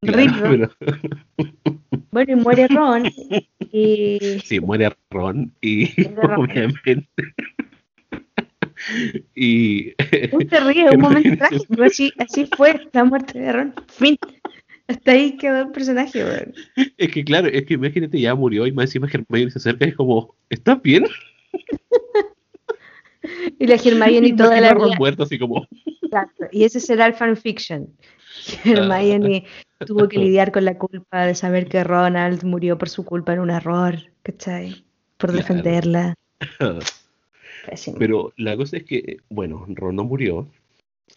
Rip 0.01 0.31
claro, 0.31 0.69
pero- 0.77 1.79
Bueno, 2.11 2.33
y 2.33 2.35
muere 2.35 2.67
Ron. 2.67 3.03
Y 3.71 4.19
Sí, 4.45 4.59
muere 4.59 4.95
Ron 5.11 5.53
y 5.61 6.03
Ron. 6.13 6.41
obviamente. 6.41 7.07
y 9.35 9.93
Uy, 10.31 10.45
te 10.45 10.59
ríes, 10.61 10.91
un 10.95 11.01
momento 11.01 11.37
trágico. 11.37 11.83
Así, 11.83 12.11
así 12.17 12.47
fue 12.55 12.87
la 12.93 13.03
muerte 13.03 13.39
de 13.39 13.51
Ron. 13.51 13.73
Fin. 13.87 14.17
Hasta 14.89 15.11
ahí 15.11 15.37
quedó 15.37 15.59
el 15.61 15.71
personaje, 15.71 16.25
weón. 16.25 16.53
es 16.97 17.11
que 17.11 17.23
claro, 17.23 17.47
es 17.47 17.63
que 17.65 17.75
imagínate 17.75 18.19
ya 18.19 18.33
murió 18.33 18.65
y 18.65 18.71
más 18.71 18.85
encima 18.85 19.07
Hermione 19.07 19.51
se 19.51 19.59
acerca 19.59 19.85
y 19.85 19.89
es 19.89 19.95
como, 19.95 20.35
¿estás 20.49 20.81
bien? 20.81 21.05
Y 23.59 23.67
la 23.67 23.75
Hermione 23.75 24.29
y 24.29 24.35
toda 24.35 24.59
la 24.61 24.73
vida. 24.73 24.95
muerto 24.97 25.23
así 25.23 25.37
como, 25.37 25.67
Exacto. 26.01 26.45
Y 26.51 26.63
ese 26.63 26.79
será 26.79 27.05
el 27.05 27.13
fanfiction. 27.13 27.89
Hermione 28.63 29.45
tuvo 29.85 30.07
que 30.07 30.17
lidiar 30.17 30.51
con 30.51 30.65
la 30.65 30.77
culpa 30.77 31.25
de 31.25 31.35
saber 31.35 31.67
que 31.67 31.83
Ronald 31.83 32.43
murió 32.43 32.77
por 32.77 32.89
su 32.89 33.03
culpa 33.03 33.33
en 33.33 33.41
un 33.41 33.49
error, 33.49 33.95
¿cachai? 34.23 34.85
Por 35.17 35.31
Claro. 35.31 35.37
defenderla. 35.43 36.15
Pero 37.99 38.33
la 38.37 38.55
cosa 38.55 38.77
es 38.77 38.85
que, 38.85 39.17
bueno, 39.29 39.65
Ron 39.67 39.97
no 39.97 40.05
murió. 40.05 40.47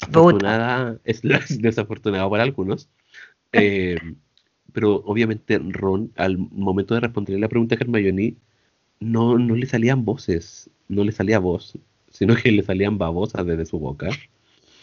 Afortunada, 0.01 0.99
es 1.05 1.23
desafortunado 1.61 2.29
para 2.29 2.43
algunos. 2.43 2.89
Eh, 3.53 3.99
pero 4.73 4.97
obviamente 5.05 5.59
Ron, 5.59 6.13
al 6.17 6.39
momento 6.39 6.95
de 6.95 7.01
responderle 7.01 7.41
la 7.41 7.49
pregunta 7.49 7.75
a 7.75 7.79
Hermione, 7.79 8.37
no, 9.01 9.37
no 9.39 9.55
le 9.55 9.67
salían 9.67 10.05
voces, 10.05 10.71
no 10.89 11.05
le 11.05 11.13
salía 11.13 11.39
voz, 11.39 11.79
sino 12.11 12.35
que 12.35 12.51
le 12.53 12.63
salían 12.63 12.97
babosas 12.99 13.45
desde 13.47 13.67
su 13.67 13.79
boca. 13.79 14.09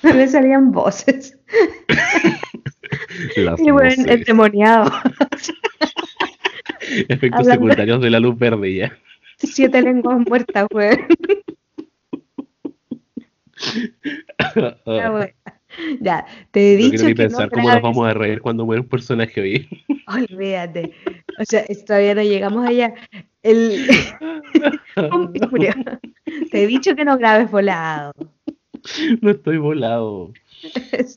No 0.04 0.14
le 0.14 0.28
salían 0.28 0.72
voces. 0.72 1.38
Las 3.36 3.60
Y 3.60 3.72
bueno, 3.72 3.90
voces. 3.90 4.06
endemoniado. 4.08 4.92
Efectos 7.08 7.40
hablando- 7.42 7.52
secundarios 7.52 8.02
de 8.02 8.10
la 8.10 8.20
luz 8.20 8.38
verde 8.38 8.74
ya. 8.76 8.98
Siete 9.38 9.82
lenguas 9.82 10.20
muertas, 10.28 10.68
weón. 10.74 10.98
Ya, 14.56 15.12
weón. 15.12 15.30
Ya, 16.02 16.26
te 16.52 16.74
he 16.74 16.78
no 16.78 16.84
dicho 16.84 16.90
quiero 16.90 17.08
ni 17.08 17.16
que 17.16 17.24
no 17.24 17.30
pensar 17.30 17.50
cómo 17.50 17.70
nos 17.70 17.82
vamos 17.82 18.08
a 18.08 18.14
reír 18.14 18.42
cuando 18.42 18.66
muere 18.66 18.82
un 18.82 18.88
personaje 18.88 19.42
hoy. 19.42 19.68
Olvídate. 20.08 20.94
O 21.40 21.46
sea, 21.46 21.66
todavía 21.86 22.16
no 22.16 22.24
llegamos 22.24 22.68
allá. 22.68 22.94
El... 23.44 23.88
Te 26.52 26.64
he 26.64 26.68
dicho 26.68 26.96
que 26.96 27.06
no 27.06 27.18
grabes 27.18 27.50
volado. 27.50 28.14
no 29.22 29.30
estoy 29.32 29.58
volado. 29.58 30.34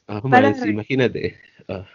Ah, 0.07 0.23
imagínate. 0.67 1.37
Ah. 1.69 1.87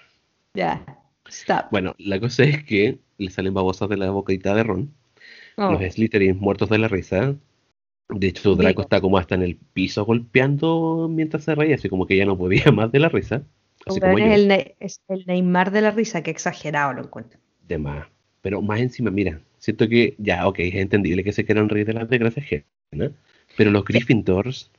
Ya, 0.54 0.84
stop. 1.30 1.68
Bueno, 1.72 1.96
la 2.00 2.20
cosa 2.20 2.44
es 2.44 2.64
que 2.64 3.00
le 3.18 3.30
salen 3.30 3.54
babosas 3.54 3.90
de 3.90 3.98
la 3.98 4.10
boquita 4.10 4.56
de 4.56 4.64
Ron. 4.64 4.94
Oh, 5.56 5.72
Los 5.72 5.94
Slytherin 5.94 6.38
muertos 6.38 6.70
de 6.70 6.78
la 6.78 6.88
risa. 6.88 7.36
De 8.10 8.28
hecho, 8.28 8.56
Draco 8.56 8.84
está 8.84 9.02
como 9.02 9.18
hasta 9.18 9.36
en 9.36 9.44
el 9.44 9.58
piso 9.58 10.06
golpeando 10.06 11.08
mientras 11.12 11.44
se 11.44 11.56
reía, 11.56 11.76
así 11.76 11.90
como 11.90 12.08
que 12.08 12.16
ya 12.16 12.26
no 12.26 12.38
podía 12.38 12.66
más 12.72 12.92
de 12.92 13.00
la 13.00 13.10
risa. 13.10 13.44
Así 13.86 14.00
como 14.00 14.18
es, 14.18 14.34
el, 14.34 14.76
es 14.80 15.02
el 15.08 15.26
Neymar 15.28 15.72
de 15.72 15.82
la 15.82 15.92
risa, 15.92 16.22
que 16.24 16.32
exagerado 16.32 16.94
lo 16.94 17.04
encuentro. 17.04 17.40
De 17.68 17.78
más. 17.78 18.08
Pero 18.42 18.62
más 18.62 18.80
encima, 18.80 19.12
mira, 19.12 19.42
siento 19.58 19.90
que 19.90 20.16
ya, 20.18 20.48
ok, 20.48 20.60
es 20.60 20.76
entendible 20.76 21.24
que 21.24 21.34
se 21.34 21.46
quieran 21.46 21.70
reír 21.70 21.86
de 21.86 21.94
las 21.94 22.10
desgracias 22.10 22.46
ajenas, 22.46 23.12
pero 23.58 23.72
los 23.72 23.84
Gryffindors, 23.84 24.72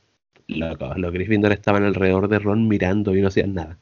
locos, 0.47 0.97
los 0.97 1.13
Gryffindors 1.13 1.55
estaban 1.55 1.83
alrededor 1.83 2.27
de 2.27 2.39
Ron 2.39 2.67
mirando 2.67 3.15
y 3.15 3.21
no 3.21 3.27
hacían 3.27 3.53
nada. 3.53 3.77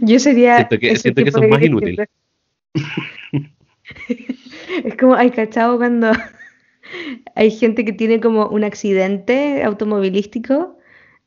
Yo 0.00 0.18
sería. 0.18 0.56
Siento 0.56 0.78
que- 0.78 0.96
siento 0.96 1.24
que 1.24 1.30
son 1.30 1.48
más 1.48 1.60
Gryffindor. 1.60 2.08
es 4.84 4.96
como, 4.96 5.14
hay 5.14 5.30
cachado 5.30 5.78
cuando 5.78 6.12
hay 7.34 7.50
gente 7.50 7.84
que 7.84 7.92
tiene 7.92 8.20
como 8.20 8.46
un 8.48 8.64
accidente 8.64 9.62
automovilístico 9.64 10.76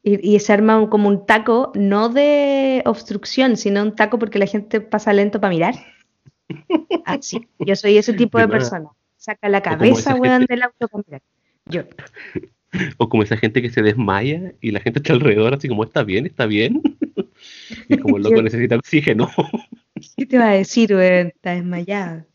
y, 0.04 0.36
y 0.36 0.40
se 0.40 0.54
arma 0.54 0.78
un- 0.80 0.88
como 0.88 1.08
un 1.10 1.26
taco, 1.26 1.72
no 1.76 2.10
de 2.10 2.82
obstrucción, 2.86 3.58
sino 3.58 3.82
un 3.84 3.96
taco 3.96 4.18
porque 4.20 4.40
la 4.40 4.48
gente 4.48 4.82
pasa 4.82 5.14
lento 5.14 5.40
para 5.40 5.54
mirar. 5.54 5.76
Así, 7.06 7.48
yo 7.60 7.76
soy 7.76 7.98
ese 7.98 8.14
tipo 8.14 8.38
De 8.38 8.48
persona. 8.48 8.90
Saca 9.18 9.50
la 9.50 9.62
cabeza, 9.62 10.16
weón, 10.16 10.46
del 10.46 10.64
auto 10.64 10.88
para 10.88 11.04
mirar. 11.08 11.22
Yo. 11.68 11.84
O 12.98 13.10
como 13.10 13.22
esa 13.24 13.38
gente 13.38 13.62
que 13.62 13.70
se 13.70 13.82
desmaya 13.82 14.54
y 14.62 14.72
la 14.72 14.80
gente 14.80 15.00
está 15.00 15.14
alrededor 15.14 15.54
así 15.54 15.68
como, 15.68 15.84
¿está 15.84 16.04
bien? 16.04 16.26
¿Está 16.26 16.46
bien? 16.46 16.82
Y 17.88 17.98
como 17.98 18.18
el 18.18 18.24
loco 18.24 18.36
Yo- 18.38 18.42
necesita 18.44 18.76
oxígeno. 18.76 19.30
¿Qué 20.18 20.26
te 20.26 20.38
va 20.38 20.50
a 20.50 20.54
decir, 20.54 20.94
weón? 20.96 21.28
Está 21.28 21.52
desmayado. 21.52 22.26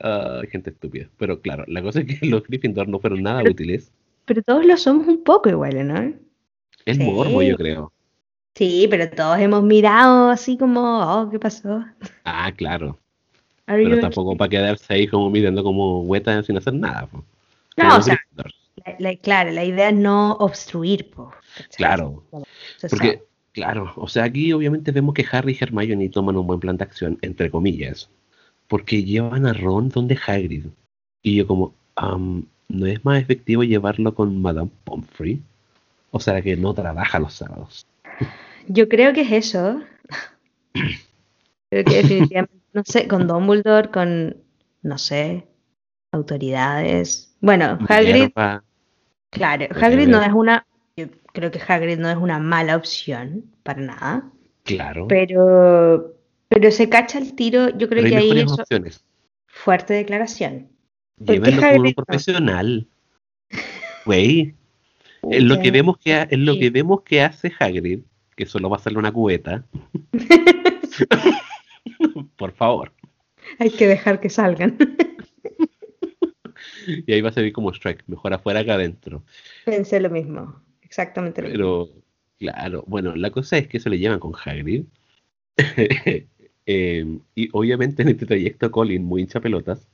Ah, 0.00 0.40
gente 0.50 0.70
estúpida. 0.70 1.08
Pero 1.18 1.40
claro, 1.40 1.64
la 1.66 1.82
cosa 1.82 2.00
es 2.00 2.06
que 2.06 2.26
los 2.26 2.42
Gryffindor 2.44 2.88
no 2.88 2.98
fueron 3.00 3.22
nada 3.22 3.42
útiles. 3.42 3.92
Pero 4.24 4.42
todos 4.42 4.64
lo 4.64 4.76
somos 4.76 5.06
un 5.08 5.22
poco 5.24 5.48
igual, 5.48 5.86
¿no? 5.86 6.14
Es 6.86 6.96
Sí. 6.96 7.02
morbo, 7.02 7.42
yo 7.42 7.56
creo. 7.56 7.92
Sí, 8.54 8.86
pero 8.90 9.08
todos 9.10 9.38
hemos 9.38 9.62
mirado 9.62 10.30
así 10.30 10.56
como, 10.58 10.80
oh, 11.00 11.30
¿qué 11.30 11.38
pasó? 11.38 11.84
Ah, 12.24 12.52
claro. 12.52 12.98
Pero 13.66 14.00
tampoco 14.00 14.36
para 14.36 14.48
quedarse 14.48 14.92
ahí 14.92 15.06
como 15.06 15.30
mirando 15.30 15.62
como 15.62 16.02
hueta 16.02 16.42
sin 16.42 16.56
hacer 16.56 16.74
nada. 16.74 17.06
po. 17.06 17.24
No, 17.76 17.96
o 17.96 18.02
sea, 18.02 18.18
la, 18.98 19.14
claro, 19.16 19.52
la 19.52 19.64
idea 19.64 19.90
es 19.90 19.94
no 19.94 20.32
obstruir, 20.32 21.10
po, 21.10 21.32
Claro. 21.76 22.24
Porque, 22.88 23.22
claro, 23.52 23.92
o 23.96 24.08
sea, 24.08 24.24
aquí 24.24 24.52
obviamente 24.52 24.92
vemos 24.92 25.14
que 25.14 25.26
Harry 25.30 25.56
y 25.58 25.62
Hermione 25.62 26.08
toman 26.08 26.36
un 26.36 26.46
buen 26.46 26.60
plan 26.60 26.76
de 26.76 26.84
acción, 26.84 27.18
entre 27.22 27.50
comillas, 27.50 28.08
porque 28.68 29.04
llevan 29.04 29.46
a 29.46 29.52
Ron 29.52 29.88
donde 29.88 30.18
Hagrid. 30.26 30.66
Y 31.22 31.36
yo 31.36 31.46
como, 31.46 31.74
¿no 32.68 32.86
es 32.86 33.04
más 33.04 33.20
efectivo 33.20 33.64
llevarlo 33.64 34.14
con 34.14 34.40
Madame 34.40 34.70
Pomfrey? 34.84 35.40
O 36.12 36.20
sea, 36.20 36.40
que 36.42 36.56
no 36.56 36.74
trabaja 36.74 37.18
los 37.18 37.34
sábados. 37.34 37.86
Yo 38.68 38.88
creo 38.88 39.12
que 39.12 39.22
es 39.22 39.32
eso. 39.32 39.82
creo 41.70 41.84
que 41.84 41.96
definitivamente, 42.02 42.54
no 42.72 42.82
sé, 42.84 43.08
con 43.08 43.26
Dumbledore, 43.26 43.90
con, 43.90 44.36
no 44.82 44.98
sé, 44.98 45.46
autoridades. 46.12 47.34
Bueno, 47.40 47.78
Hagrid... 47.88 48.30
Claro, 49.30 49.66
Hagrid 49.80 50.08
no 50.08 50.20
es 50.20 50.32
una... 50.32 50.66
Creo 51.32 51.50
que 51.50 51.60
Hagrid 51.66 51.98
no 51.98 52.10
es 52.10 52.16
una 52.16 52.38
mala 52.38 52.76
opción, 52.76 53.44
para 53.62 53.80
nada. 53.80 54.30
Claro. 54.64 55.06
Pero, 55.08 56.14
pero 56.48 56.70
se 56.70 56.88
cacha 56.88 57.18
el 57.18 57.34
tiro, 57.34 57.76
yo 57.76 57.88
creo 57.88 58.04
que 58.04 58.16
ahí... 58.16 58.40
Eso, 58.40 58.64
fuerte 59.46 59.94
declaración. 59.94 60.68
Llévenlo 61.18 61.62
como 61.62 61.82
un 61.82 61.94
profesional. 61.94 62.86
Güey. 64.06 64.54
Es 65.30 65.42
lo 65.42 65.60
que 65.60 65.70
vemos 65.70 65.98
que 65.98 66.26
es 66.30 66.38
lo 66.38 66.58
que 66.58 66.70
vemos 66.70 67.02
que 67.02 67.20
hace 67.20 67.52
Hagrid, 67.58 68.00
que 68.34 68.46
solo 68.46 68.70
va 68.70 68.76
a 68.76 68.80
hacerle 68.80 68.98
una 68.98 69.12
cubeta. 69.12 69.66
Por 72.36 72.52
favor. 72.52 72.92
Hay 73.58 73.70
que 73.70 73.86
dejar 73.86 74.20
que 74.20 74.30
salgan. 74.30 74.78
y 77.06 77.12
ahí 77.12 77.20
va 77.20 77.28
a 77.28 77.32
servir 77.32 77.52
como 77.52 77.70
strike, 77.70 78.02
mejor 78.06 78.32
afuera 78.32 78.64
que 78.64 78.72
adentro. 78.72 79.22
Pensé 79.66 80.00
lo 80.00 80.08
mismo, 80.08 80.58
exactamente 80.90 81.40
lo 81.40 81.48
Pero, 81.48 81.88
claro, 82.38 82.84
bueno, 82.88 83.14
la 83.14 83.30
cosa 83.30 83.56
es 83.56 83.68
que 83.68 83.78
se 83.78 83.88
le 83.88 83.98
llevan 83.98 84.20
con 84.20 84.34
Hagrid. 84.34 84.84
Eh, 86.72 87.18
y 87.34 87.48
obviamente 87.52 88.02
en 88.02 88.10
este 88.10 88.26
trayecto 88.26 88.70
Colin, 88.70 89.02
muy 89.02 89.22
hincha 89.22 89.40
pelotas, 89.40 89.88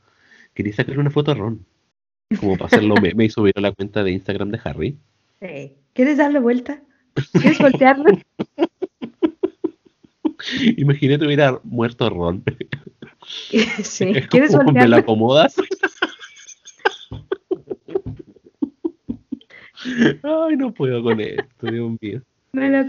quería 0.52 0.74
sacarle 0.74 1.00
una 1.00 1.10
foto 1.10 1.30
a 1.30 1.34
Ron. 1.34 1.64
Como 2.38 2.58
para 2.58 2.66
hacerlo 2.66 2.96
meme 3.00 3.24
y 3.24 3.30
subir 3.30 3.54
a 3.56 3.62
la 3.62 3.72
cuenta 3.72 4.04
de 4.04 4.10
Instagram 4.10 4.50
de 4.50 4.60
Harry. 4.62 4.98
¿Quieres 5.94 6.18
darle 6.18 6.38
vuelta? 6.38 6.82
¿Quieres 7.32 7.58
voltearlo? 7.60 8.04
Imagínate 10.76 11.24
hubiera 11.24 11.58
muerto 11.64 12.10
Ron. 12.10 12.44
Sí. 13.82 14.12
¿Quieres 14.28 14.52
voltearlo? 14.52 14.82
¿Me 14.82 14.88
la 14.88 14.98
acomodas? 14.98 15.56
Ay, 20.22 20.56
no 20.56 20.72
puedo 20.72 21.02
con 21.02 21.20
esto, 21.20 21.66
Dios 21.70 21.92
mío. 22.00 22.22
¿Me 22.52 22.70
lo, 22.70 22.86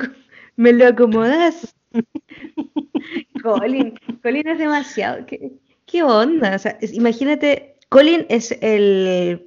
me 0.56 0.74
lo 0.74 0.88
acomodas? 0.88 1.76
Colin, 3.43 3.93
Colin 4.22 4.48
es 4.48 4.58
demasiado. 4.58 5.26
¿Qué, 5.26 5.52
qué 5.86 6.04
onda? 6.04 6.56
O 6.56 6.60
sea, 6.60 6.78
imagínate, 6.93 7.76
Colin 7.89 8.26
es 8.30 8.52
el, 8.62 9.45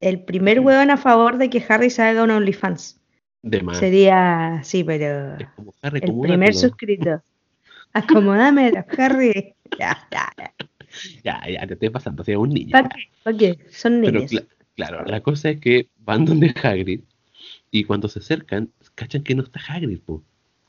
el 0.00 0.24
primer 0.24 0.60
huevón 0.60 0.90
a 0.90 0.96
favor 0.96 1.38
de 1.38 1.50
que 1.50 1.64
Harry 1.68 1.90
se 1.90 2.02
haga 2.02 2.24
un 2.24 2.30
OnlyFans. 2.30 3.00
De 3.42 3.62
más. 3.62 3.78
Sería, 3.78 4.60
sí, 4.64 4.82
pero. 4.82 5.36
el 5.82 6.20
primer 6.20 6.54
suscrito. 6.54 7.22
Acomódame, 7.92 8.72
Harry. 8.98 9.54
Ya, 9.78 9.96
ya, 10.10 10.32
ya. 10.38 10.54
Ya, 11.22 11.42
ya, 11.46 11.66
te 11.66 11.74
estoy 11.74 11.90
pasando, 11.90 12.24
sea 12.24 12.38
un 12.38 12.48
niño. 12.48 12.70
¿Para 12.70 12.88
qué? 13.36 13.58
Son 13.68 14.00
niños. 14.00 14.30
Claro, 14.76 15.04
la 15.04 15.20
cosa 15.20 15.50
es 15.50 15.60
que 15.60 15.88
van 15.98 16.24
donde 16.26 16.54
Hagrid 16.62 17.00
y 17.70 17.84
cuando 17.84 18.08
se 18.08 18.20
acercan, 18.20 18.70
cachan 18.94 19.22
que 19.22 19.34
no 19.34 19.42
está 19.42 19.60
Hagrid, 19.68 20.00
po. 20.00 20.22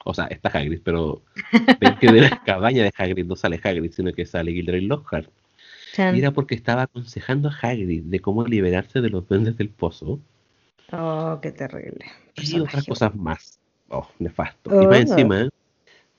O 0.04 0.14
sea, 0.14 0.26
está 0.26 0.50
Hagrid, 0.50 0.82
pero 0.84 1.22
ven 1.80 1.96
que 2.00 2.12
de 2.12 2.22
la 2.22 2.42
cabaña 2.46 2.84
de 2.84 2.94
Hagrid 2.98 3.26
no 3.26 3.36
sale 3.36 3.60
Hagrid, 3.62 3.92
sino 3.92 4.14
que 4.14 4.26
sale 4.26 4.54
Gilderoy 4.54 4.82
Lockhart. 4.82 5.30
Y 5.98 6.20
era 6.20 6.32
porque 6.32 6.54
estaba 6.54 6.84
aconsejando 6.84 7.50
a 7.50 7.58
Hagrid 7.60 8.04
de 8.04 8.20
cómo 8.20 8.46
liberarse 8.46 9.02
de 9.02 9.10
los 9.10 9.28
duendes 9.28 9.58
del 9.58 9.70
pozo. 9.70 10.20
Oh, 10.92 11.40
qué 11.42 11.52
terrible. 11.52 12.06
Y 12.36 12.60
otras 12.60 12.86
cosas 12.86 13.16
más. 13.16 13.60
Oh, 13.90 14.08
nefasto. 14.20 14.82
Y 14.82 14.86
más 14.86 14.98
oh. 14.98 15.14
encima, 15.14 15.50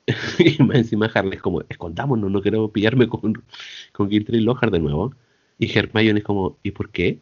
y 0.38 0.62
más 0.62 0.76
encima 0.76 1.10
Harry 1.14 1.36
es 1.36 1.42
como, 1.42 1.62
escondámonos, 1.68 2.30
no 2.30 2.42
quiero 2.42 2.70
pillarme 2.70 3.08
con, 3.08 3.42
con 3.92 4.10
Gilderoy 4.10 4.40
Lockhart 4.40 4.72
de 4.72 4.80
nuevo. 4.80 5.14
Y 5.58 5.76
Hermione 5.76 6.20
es 6.20 6.24
como, 6.24 6.58
¿y 6.62 6.70
por 6.70 6.90
qué? 6.90 7.20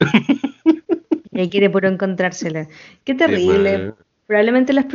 y 1.32 1.48
quiere 1.48 1.70
puro 1.70 1.88
encontrársela. 1.88 2.68
Qué 3.04 3.14
terrible. 3.14 3.94
Probablemente 4.26 4.72
las 4.72 4.86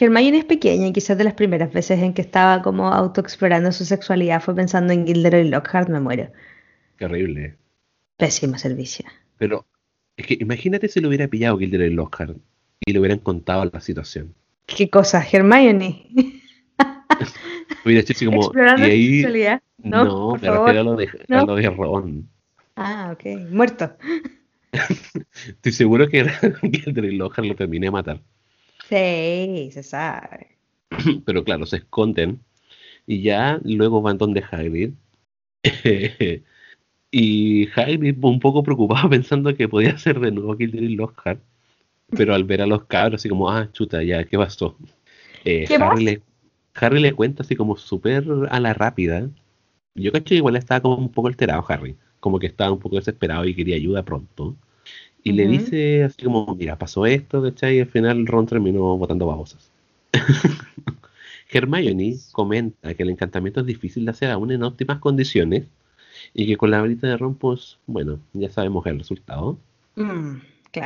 Hermione 0.00 0.38
es 0.38 0.44
pequeña 0.46 0.86
y 0.86 0.92
quizás 0.92 1.18
de 1.18 1.24
las 1.24 1.34
primeras 1.34 1.70
veces 1.70 2.00
en 2.00 2.14
que 2.14 2.22
estaba 2.22 2.62
como 2.62 2.88
autoexplorando 2.88 3.72
su 3.72 3.84
sexualidad 3.84 4.40
fue 4.42 4.54
pensando 4.54 4.94
en 4.94 5.06
Gilderoy 5.06 5.48
Lockhart, 5.48 5.90
me 5.90 6.00
muero. 6.00 6.30
Qué 6.96 7.04
horrible. 7.04 7.56
Pésimo 8.16 8.56
servicio. 8.56 9.04
Pero 9.36 9.66
es 10.16 10.26
que 10.26 10.38
imagínate 10.40 10.88
si 10.88 11.00
lo 11.00 11.08
hubiera 11.08 11.28
pillado 11.28 11.58
Gilderoy 11.58 11.90
Lockhart 11.90 12.38
y 12.86 12.92
le 12.92 13.00
hubieran 13.00 13.18
contado 13.18 13.70
la 13.70 13.80
situación. 13.80 14.34
¿Qué 14.64 14.88
cosa? 14.88 15.22
Hermione. 15.30 16.06
hubiera 17.84 18.00
hecho 18.00 18.14
así 18.14 18.24
como... 18.24 18.44
Explorando 18.44 18.86
y 18.86 18.90
ahí, 18.90 19.14
sexualidad. 19.16 19.62
No, 19.76 20.04
no 20.04 20.32
me 20.36 20.50
refiero 20.50 20.80
a 20.80 20.84
lo 20.84 20.96
de, 20.96 21.08
a 21.28 21.44
lo 21.44 21.54
de 21.54 21.68
Ron. 21.68 22.28
Ah, 22.76 23.10
ok. 23.12 23.50
Muerto. 23.50 23.94
Estoy 25.46 25.72
seguro 25.72 26.08
que 26.08 26.24
Gilderoy 26.72 27.16
Lockhart 27.16 27.48
lo 27.48 27.54
terminé 27.54 27.86
de 27.86 27.90
matar. 27.90 28.20
Sí, 28.88 29.70
se 29.72 29.82
sabe. 29.82 30.58
Pero 31.24 31.44
claro, 31.44 31.66
se 31.66 31.78
esconden 31.78 32.40
y 33.06 33.22
ya 33.22 33.60
luego 33.64 34.02
van 34.02 34.18
donde 34.18 34.44
Hagrid. 34.48 34.92
y 37.10 37.68
Hagrid 37.68 38.24
un 38.24 38.40
poco 38.40 38.62
preocupado 38.62 39.08
pensando 39.10 39.54
que 39.54 39.68
podía 39.68 39.98
ser 39.98 40.20
de 40.20 40.30
nuevo 40.30 40.56
Gilderoy 40.56 40.94
Lockhart. 40.94 41.40
Pero 42.16 42.34
al 42.34 42.44
ver 42.44 42.62
a 42.62 42.66
los 42.66 42.84
cabros 42.86 43.20
así 43.20 43.28
como, 43.28 43.48
ah, 43.50 43.70
chuta, 43.72 44.02
ya, 44.02 44.24
¿qué 44.24 44.36
pasó? 44.36 44.76
Eh, 45.44 45.68
Harry, 45.80 46.04
le, 46.04 46.22
Harry, 46.74 47.00
le, 47.00 47.12
cuenta 47.12 47.44
así 47.44 47.54
como 47.54 47.76
súper 47.76 48.24
a 48.50 48.58
la 48.58 48.74
rápida. 48.74 49.30
Yo 49.94 50.10
cacho 50.10 50.24
que 50.30 50.34
igual 50.36 50.56
estaba 50.56 50.80
como 50.80 50.96
un 50.96 51.12
poco 51.12 51.28
alterado 51.28 51.64
Harry. 51.68 51.96
Como 52.20 52.38
que 52.38 52.46
estaba 52.46 52.70
un 52.70 52.78
poco 52.78 52.96
desesperado 52.96 53.44
y 53.46 53.54
quería 53.54 53.76
ayuda 53.76 54.04
pronto. 54.04 54.56
Y 55.22 55.32
le 55.32 55.46
dice 55.46 56.04
así 56.04 56.22
como, 56.24 56.54
mira, 56.54 56.78
pasó 56.78 57.04
esto, 57.04 57.42
¿cachai? 57.42 57.76
Y 57.76 57.80
al 57.80 57.88
final 57.88 58.26
Ron 58.26 58.46
terminó 58.46 58.96
botando 58.96 59.26
babosas. 59.26 59.70
Hermione 61.52 62.16
comenta 62.32 62.94
que 62.94 63.02
el 63.02 63.10
encantamiento 63.10 63.60
es 63.60 63.66
difícil 63.66 64.04
de 64.04 64.12
hacer 64.12 64.30
aún 64.30 64.50
en 64.52 64.62
óptimas 64.62 64.98
condiciones 64.98 65.66
y 66.32 66.46
que 66.46 66.56
con 66.56 66.70
la 66.70 66.80
varita 66.80 67.06
de 67.06 67.16
Ron, 67.16 67.34
pues, 67.34 67.78
bueno, 67.86 68.18
ya 68.32 68.48
sabemos 68.48 68.86
el 68.86 68.98
resultado. 68.98 69.58
Mm, 69.96 70.36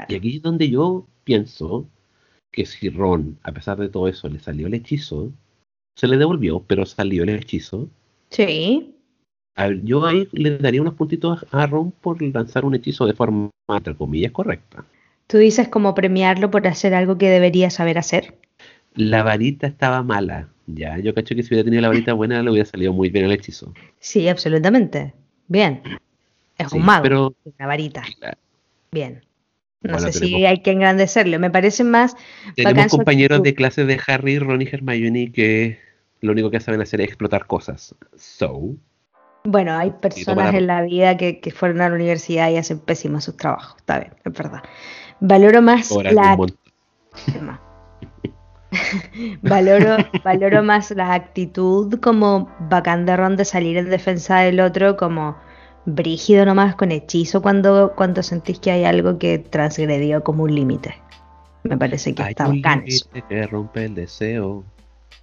y 0.09 0.15
aquí 0.15 0.37
es 0.37 0.43
donde 0.43 0.69
yo 0.69 1.07
pienso 1.23 1.87
que 2.51 2.67
si 2.67 2.89
Ron, 2.89 3.39
a 3.43 3.53
pesar 3.53 3.79
de 3.79 3.89
todo 3.89 4.09
eso, 4.09 4.29
le 4.29 4.41
salió 4.41 4.67
el 4.67 4.75
hechizo, 4.75 5.33
se 5.97 6.09
le 6.09 6.17
devolvió, 6.17 6.61
pero 6.61 6.87
salió 6.87 7.23
el 7.23 7.29
hechizo. 7.31 7.89
Sí 8.31 8.95
yo 9.83 10.05
ahí 10.05 10.29
le 10.33 10.59
daría 10.59 10.81
unos 10.81 10.95
puntitos 10.95 11.47
a 11.51 11.67
Ron 11.67 11.93
por 11.93 12.21
lanzar 12.23 12.65
un 12.65 12.75
hechizo 12.75 13.07
de 13.07 13.15
forma, 13.15 13.51
entre 13.69 13.95
comillas, 13.95 14.33
correcta. 14.33 14.85
¿Tú 15.27 15.39
dices 15.39 15.69
como 15.69 15.95
premiarlo 15.95 16.51
por 16.51 16.67
hacer 16.67 16.95
algo 16.95 17.17
que 17.19 17.31
debería 17.31 17.71
saber 17.71 17.99
hacer? 17.99 18.35
La 18.95 19.23
varita 19.23 19.67
estaba 19.67 20.03
mala, 20.03 20.49
ya. 20.67 20.99
Yo 20.99 21.15
cacho 21.15 21.35
que 21.35 21.43
si 21.43 21.49
hubiera 21.49 21.65
tenido 21.65 21.83
la 21.83 21.89
varita 21.89 22.13
buena 22.13 22.43
le 22.43 22.51
hubiera 22.51 22.69
salido 22.69 22.93
muy 22.93 23.11
bien 23.11 23.25
el 23.25 23.33
hechizo. 23.33 23.73
Sí, 24.01 24.29
absolutamente. 24.29 25.15
Bien. 25.49 25.83
Es 26.59 26.73
un 26.73 26.85
mago. 26.85 27.03
Pero, 27.03 27.35
una 27.45 27.67
varita. 27.67 28.03
Bien. 28.93 29.23
No 29.83 29.99
sé 29.99 30.13
si 30.13 30.47
hay 30.47 30.63
que 30.63 30.71
engrandecerlo. 30.71 31.39
Me 31.39 31.51
parece 31.51 31.85
más. 31.85 32.17
Tenemos 32.57 32.89
compañeros 32.89 33.43
de 33.43 33.55
clase 33.55 33.85
de 33.85 34.01
Harry, 34.07 34.39
Ron 34.39 34.63
y 34.63 34.67
Hermione 34.67 35.31
que 35.31 35.79
lo 36.21 36.33
único 36.33 36.51
que 36.51 36.61
saben 36.61 36.81
hacer 36.81 37.01
es 37.01 37.09
explotar 37.09 37.47
cosas. 37.47 37.95
So. 38.17 38.77
Bueno, 39.47 39.77
hay 39.77 39.91
personas 39.91 40.55
en 40.55 40.67
la 40.67 40.81
vida 40.81 41.19
que, 41.19 41.39
fueron 41.55 41.83
a 41.83 41.91
la 41.91 41.95
universidad 41.95 42.49
y 42.51 42.57
hacen 42.57 42.79
pésimos 42.79 43.25
sus 43.25 43.37
trabajos, 43.37 43.77
está 43.79 43.99
bien, 43.99 44.15
es 44.25 44.33
verdad. 44.33 44.63
Valoro 45.21 45.61
más 45.61 45.91
la... 45.91 46.37
valoro, 49.43 49.97
valoro 50.25 50.63
más 50.63 50.91
la 50.93 51.13
actitud 51.13 52.01
como 52.01 52.51
bacán 52.71 53.05
de 53.05 53.17
Ron 53.17 53.37
de 53.37 53.45
salir 53.45 53.77
en 53.77 53.91
defensa 53.91 54.41
del 54.41 54.61
otro, 54.61 54.97
como 54.97 55.37
brígido 55.85 56.47
nomás 56.47 56.75
con 56.75 56.91
hechizo 56.91 57.43
cuando, 57.43 57.93
cuando 57.95 58.23
sentís 58.23 58.59
que 58.59 58.71
hay 58.71 58.85
algo 58.85 59.19
que 59.19 59.39
transgredió 59.39 60.25
como 60.25 60.45
un 60.45 60.55
límite. 60.55 60.95
Me 61.65 61.77
parece 61.77 62.15
que 62.15 62.23
está 62.23 62.49
bacán. 62.49 62.85
que 63.29 63.47
rompe 63.47 63.85
el 63.85 63.95
deseo. 63.95 64.65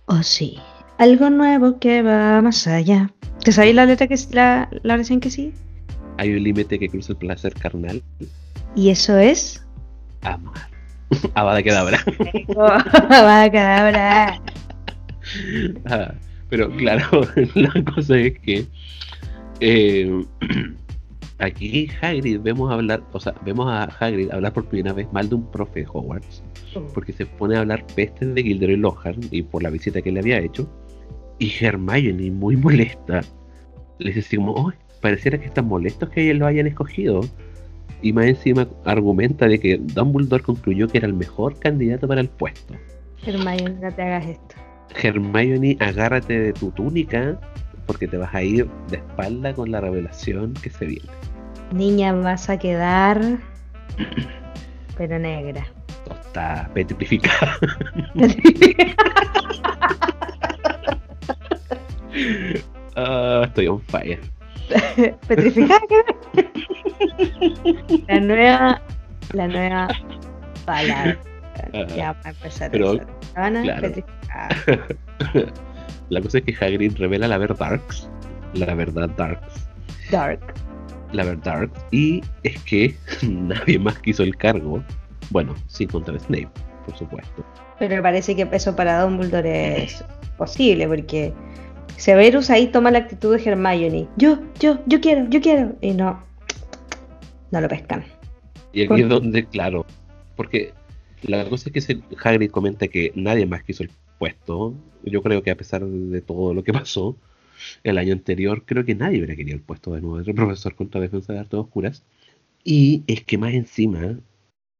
Oh, 0.06 0.22
sí. 0.22 0.60
Algo 1.02 1.32
nuevo 1.32 1.80
que 1.80 2.04
va 2.04 2.42
más 2.42 2.68
allá. 2.68 3.10
¿Te 3.44 3.52
sabéis 3.52 3.74
la 3.74 3.88
letra 3.88 4.08
que 4.08 4.14
es 4.14 4.34
la, 4.34 4.70
la 4.84 4.94
oración 4.94 5.20
que 5.20 5.32
sí? 5.32 5.52
hay 6.22 6.34
un 6.34 6.44
límite 6.44 6.78
que 6.78 6.88
cruza 6.88 7.14
el 7.14 7.18
placer 7.18 7.54
carnal. 7.54 8.02
¿Y 8.76 8.90
eso 8.90 9.18
es? 9.18 9.66
Amar. 10.22 10.70
Abada 11.34 11.64
Kedabra. 11.64 12.00
Abada 13.10 13.50
Kedabra. 13.50 14.42
Ah, 15.90 16.14
pero 16.50 16.70
claro, 16.78 17.28
la 17.56 17.84
cosa 17.84 18.18
es 18.18 18.38
que 18.40 18.68
eh, 19.62 20.24
aquí 21.40 21.90
Hagrid 22.02 22.40
vemos 22.42 22.72
hablar, 22.72 23.02
o 23.12 23.20
sea, 23.20 23.34
vemos 23.44 23.68
a 23.68 23.86
Hagrid 23.86 24.32
hablar 24.32 24.54
por 24.54 24.66
primera 24.66 24.94
vez 24.94 25.12
mal 25.12 25.28
de 25.28 25.36
un 25.36 25.52
profe 25.52 25.82
de 25.82 25.88
Hogwarts, 25.92 26.44
oh. 26.76 26.86
porque 26.94 27.14
se 27.14 27.26
pone 27.26 27.56
a 27.56 27.62
hablar 27.62 27.84
pestes 27.96 28.36
de 28.36 28.44
Gilderoy 28.44 28.78
Lockhart 28.78 29.24
y 29.32 29.42
por 29.42 29.64
la 29.64 29.72
visita 29.72 30.04
que 30.04 30.12
le 30.12 30.20
había 30.20 30.40
hecho. 30.40 30.70
Y 31.42 31.52
Hermione, 31.60 32.30
muy 32.30 32.56
molesta, 32.56 33.22
le 33.98 34.10
dice 34.12 34.20
así 34.20 34.36
como, 34.36 34.72
pareciera 35.02 35.40
que 35.40 35.48
están 35.48 35.66
molestos 35.66 36.08
que 36.10 36.22
ellos 36.22 36.38
lo 36.38 36.46
hayan 36.46 36.68
escogido. 36.68 37.22
Y 38.04 38.14
más 38.14 38.28
encima 38.28 38.68
argumenta 38.86 39.48
de 39.48 39.60
que 39.60 39.80
Dumbledore 39.80 40.44
concluyó 40.44 40.88
que 40.88 41.00
era 41.00 41.08
el 41.08 41.16
mejor 41.16 41.58
candidato 41.58 42.08
para 42.08 42.22
el 42.22 42.30
puesto. 42.30 42.76
Hermione, 43.26 43.76
no 43.82 43.92
te 43.92 44.04
hagas 44.04 44.28
esto. 44.28 44.56
Hermione, 45.02 45.78
agárrate 45.80 46.40
de 46.40 46.54
tu 46.54 46.70
túnica 46.70 47.40
porque 47.88 48.08
te 48.08 48.18
vas 48.18 48.36
a 48.36 48.44
ir 48.44 48.68
de 48.92 48.98
espalda 48.98 49.52
con 49.56 49.72
la 49.72 49.82
revelación 49.82 50.54
que 50.62 50.70
se 50.70 50.86
viene. 50.86 51.10
Niña, 51.74 52.14
vas 52.14 52.52
a 52.52 52.60
quedar 52.60 53.40
pero 54.96 55.18
negra. 55.18 55.66
Está 56.08 56.70
petrificada. 56.76 57.58
Ah, 62.96 63.44
estoy 63.46 63.68
on 63.68 63.82
fire. 63.82 64.20
petrificada. 65.28 65.80
la 68.08 68.20
nueva, 68.20 68.82
la 69.34 69.48
nueva 69.48 69.88
palabra. 70.66 71.18
Ya 71.96 72.14
va 72.14 72.20
a 72.24 72.30
empezar. 72.30 72.72
Pero, 72.72 73.00
claro. 73.34 73.92
La 76.10 76.22
cosa 76.22 76.40
es 76.40 76.44
que 76.44 76.54
Hagrid 76.60 76.98
revela 76.98 77.28
la 77.28 77.38
verdad 77.38 77.58
Darks. 77.58 78.10
La 78.54 78.74
verdad 78.74 79.10
Darks. 79.12 79.66
Dark. 80.12 80.54
La 81.14 81.24
verdad 81.24 81.44
Darks. 81.44 81.86
Y 81.92 82.22
es 82.44 82.62
que 82.64 82.96
nadie 83.22 83.80
más 83.80 83.98
quiso 84.00 84.24
el 84.24 84.36
cargo. 84.36 84.84
Bueno, 85.30 85.56
sin 85.68 85.88
contar 85.88 86.20
Snape, 86.20 86.50
por 86.86 86.98
supuesto. 86.98 87.46
Pero 87.80 88.04
parece 88.04 88.36
que 88.36 88.48
eso 88.52 88.76
para 88.76 89.02
Dumbledore 89.02 89.84
es 89.84 90.04
posible, 90.38 90.86
porque 90.88 91.34
Severus 92.02 92.50
ahí 92.50 92.66
toma 92.66 92.90
la 92.90 92.98
actitud 92.98 93.38
de 93.38 93.44
Hermione. 93.48 94.08
Yo, 94.18 94.40
yo, 94.60 94.80
yo 94.88 95.00
quiero, 95.00 95.30
yo 95.30 95.40
quiero. 95.40 95.76
Y 95.82 95.92
no, 95.92 96.20
no 97.52 97.62
lo 97.62 97.68
pescan. 97.68 98.04
Y 98.74 98.82
aquí 98.82 99.02
es 99.04 99.08
donde, 99.08 99.46
claro, 99.46 99.86
porque 100.36 100.74
la 101.22 101.48
cosa 101.48 101.70
es 101.72 101.86
que 101.86 102.02
Hagrid 102.24 102.50
comenta 102.50 102.88
que 102.88 103.12
nadie 103.14 103.46
más 103.46 103.62
quiso 103.62 103.84
el 103.84 103.92
puesto. 104.18 104.74
Yo 105.04 105.22
creo 105.22 105.44
que 105.44 105.52
a 105.52 105.56
pesar 105.56 105.86
de 105.86 106.22
todo 106.22 106.56
lo 106.56 106.64
que 106.64 106.74
pasó 106.74 107.16
el 107.84 108.00
año 108.00 108.14
anterior, 108.14 108.64
creo 108.66 108.84
que 108.84 108.96
nadie 108.96 109.20
hubiera 109.20 109.36
querido 109.36 109.58
el 109.58 109.62
puesto 109.62 109.94
de 109.94 110.02
nuevo 110.02 110.24
de 110.24 110.34
profesor 110.34 110.74
contra 110.74 111.02
defensa 111.02 111.34
de 111.34 111.40
artes 111.40 111.60
oscuras. 111.60 112.04
Y 112.64 113.04
es 113.06 113.24
que 113.24 113.38
más 113.38 113.54
encima 113.54 114.18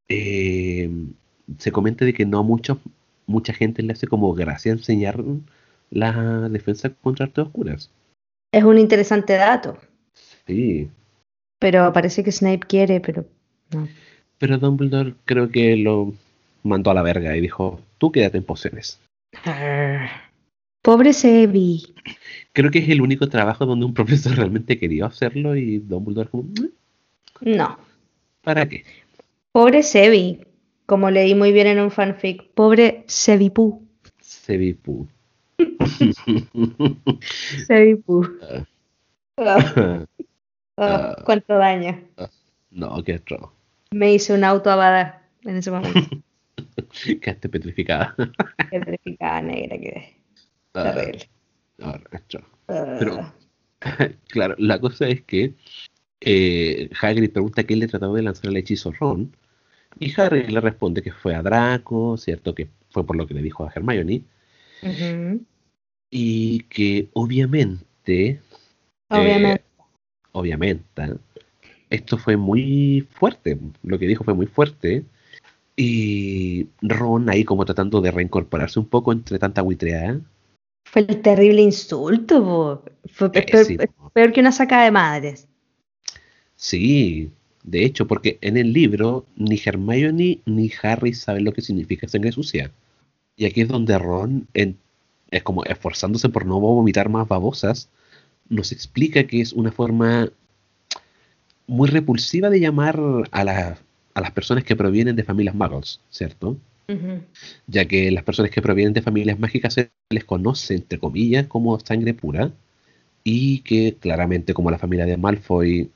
eh, 0.08 0.90
se 1.60 1.72
comenta 1.72 2.04
de 2.04 2.16
que 2.16 2.26
no 2.26 2.44
mucho, 2.44 2.80
mucha 3.28 3.54
gente 3.54 3.84
le 3.84 3.94
hace 3.94 4.08
como 4.08 4.34
gracia 4.34 4.72
enseñar 4.72 5.24
la 5.92 6.50
defensa 6.50 6.90
contra 6.90 7.26
artes 7.26 7.46
oscuras. 7.46 7.92
Es 8.52 8.64
un 8.64 8.78
interesante 8.80 9.34
dato. 9.34 9.78
Sí. 10.48 10.90
Pero 11.60 11.94
parece 11.94 12.24
que 12.24 12.32
Snape 12.32 12.68
quiere, 12.68 13.00
pero 13.00 13.26
no. 13.74 13.88
Pero 14.40 14.58
Dumbledore 14.58 15.14
creo 15.26 15.50
que 15.50 15.76
lo 15.78 16.14
mandó 16.64 16.90
a 16.92 16.96
la 16.96 17.04
verga 17.04 17.38
y 17.38 17.42
dijo, 17.42 17.80
tú 18.00 18.12
quédate 18.12 18.40
en 18.40 18.44
pociones. 18.44 19.00
Pobre 20.82 21.14
Sebi. 21.14 21.94
Creo 22.54 22.72
que 22.72 22.80
es 22.80 22.90
el 22.90 23.02
único 23.02 23.30
trabajo 23.30 23.66
donde 23.66 23.86
un 23.86 23.94
profesor 23.94 24.36
realmente 24.36 24.80
quería 24.80 25.06
hacerlo 25.06 25.56
y 25.56 25.78
Dumbledore 25.78 26.30
como... 26.30 26.50
No. 27.42 27.78
¿Para 28.42 28.68
qué? 28.68 28.84
Pobre 29.52 29.84
Sebi. 29.84 30.40
Como 30.86 31.10
leí 31.10 31.36
muy 31.36 31.52
bien 31.52 31.68
en 31.68 31.80
un 31.80 31.92
fanfic. 31.92 32.50
Pobre 32.54 33.04
Sebipú. 33.08 33.88
Sebipú. 34.20 35.08
Sebipú. 37.68 38.28
Ah. 38.42 38.66
Ah, 39.38 40.06
ah. 40.78 41.16
¿Cuánto 41.26 41.56
daño? 41.56 42.00
no, 42.72 43.04
qué 43.04 43.16
otro. 43.16 43.54
Me 43.92 44.14
hice 44.14 44.34
un 44.34 44.44
auto 44.44 44.70
abada 44.70 45.28
en 45.44 45.58
ese 45.58 45.72
momento. 45.72 46.00
Quedaste 47.22 47.50
petrificada. 47.50 48.16
petrificada 48.70 49.42
negra 49.42 49.78
que 49.78 50.16
ah, 50.74 50.94
terrible. 50.94 51.30
Ah, 51.82 52.00
Pero, 53.00 53.34
claro, 54.30 54.56
la 54.58 54.80
cosa 54.80 55.08
es 55.08 55.22
que 55.24 55.54
eh, 56.22 56.90
Hagrid 57.02 57.32
pregunta 57.32 57.64
quién 57.64 57.80
le 57.80 57.88
trató 57.88 58.14
de 58.14 58.22
lanzar 58.22 58.50
el 58.50 58.58
hechizo 58.58 58.92
Ron. 58.92 59.36
Y 60.00 60.14
Harry 60.20 60.48
le 60.48 60.62
responde 60.62 61.02
que 61.02 61.12
fue 61.12 61.36
a 61.36 61.42
Draco, 61.42 62.18
¿cierto? 62.18 62.56
Que 62.56 62.70
fue 62.92 63.06
por 63.06 63.16
lo 63.16 63.28
que 63.28 63.34
le 63.34 63.42
dijo 63.42 63.66
a 63.66 63.72
Hermione. 63.74 64.24
Y 66.12 66.60
que 66.64 67.08
obviamente. 67.14 68.40
Obviamente. 69.10 69.64
Eh, 69.64 69.84
obviamente. 70.34 71.16
Esto 71.90 72.18
fue 72.18 72.38
muy 72.38 73.08
fuerte. 73.12 73.58
Lo 73.82 73.98
que 73.98 74.08
dijo 74.08 74.24
fue 74.24 74.34
muy 74.34 74.46
fuerte. 74.46 75.04
Y 75.76 76.68
Ron 76.82 77.30
ahí 77.30 77.44
como 77.44 77.66
tratando 77.66 78.02
de 78.02 78.12
reincorporarse 78.12 78.80
un 78.80 78.86
poco 78.86 79.12
entre 79.14 79.40
tanta 79.40 79.62
buitreada. 79.62 80.20
Fue 80.86 81.06
el 81.08 81.22
terrible 81.22 81.62
insulto, 81.62 82.84
fue 83.12 83.32
eh, 83.34 83.78
peor, 84.14 84.34
que 84.34 84.40
una 84.42 84.52
saca 84.52 84.84
de 84.84 84.92
madres. 84.92 85.48
Sí, 86.56 87.32
de 87.64 87.86
hecho, 87.86 88.08
porque 88.08 88.38
en 88.42 88.58
el 88.58 88.74
libro 88.74 89.26
ni 89.36 89.60
Hermione 89.64 90.40
ni 90.46 90.72
Harry 90.84 91.14
saben 91.14 91.46
lo 91.46 91.54
que 91.54 91.62
significa 91.62 92.08
sangre 92.08 92.32
sucia. 92.32 92.72
Y 93.38 93.46
aquí 93.46 93.62
es 93.62 93.70
donde 93.70 93.98
Ron, 93.98 94.48
es 95.32 95.44
como 95.44 95.64
esforzándose 95.64 96.30
por 96.30 96.46
no 96.46 96.60
vomitar 96.60 97.10
más 97.10 97.28
babosas, 97.28 97.90
nos 98.50 98.72
explica 98.72 99.26
que 99.26 99.42
es 99.42 99.54
una 99.54 99.72
forma 99.72 100.30
muy 101.68 101.90
repulsiva 101.90 102.50
de 102.50 102.60
llamar 102.60 103.00
a 103.32 103.44
la 103.44 103.78
a 104.14 104.22
las 104.22 104.32
personas 104.32 104.64
que 104.64 104.76
provienen 104.76 105.16
de 105.16 105.24
familias 105.24 105.56
muggles, 105.56 106.00
¿cierto? 106.10 106.58
Ya 107.68 107.86
que 107.86 108.12
las 108.12 108.26
personas 108.26 108.52
que 108.52 108.62
provienen 108.62 108.94
de 108.94 109.02
familias 109.02 109.40
mágicas 109.40 109.76
se 109.76 109.92
les 110.10 110.26
conoce, 110.26 110.76
entre 110.76 111.00
comillas, 111.00 111.48
como 111.48 111.80
sangre 111.80 112.14
pura, 112.14 112.52
y 113.24 113.60
que 113.60 113.96
claramente 113.98 114.54
como 114.54 114.72
la 114.72 114.78
familia 114.78 115.06
de 115.06 115.16
Malfoy, 115.16 115.90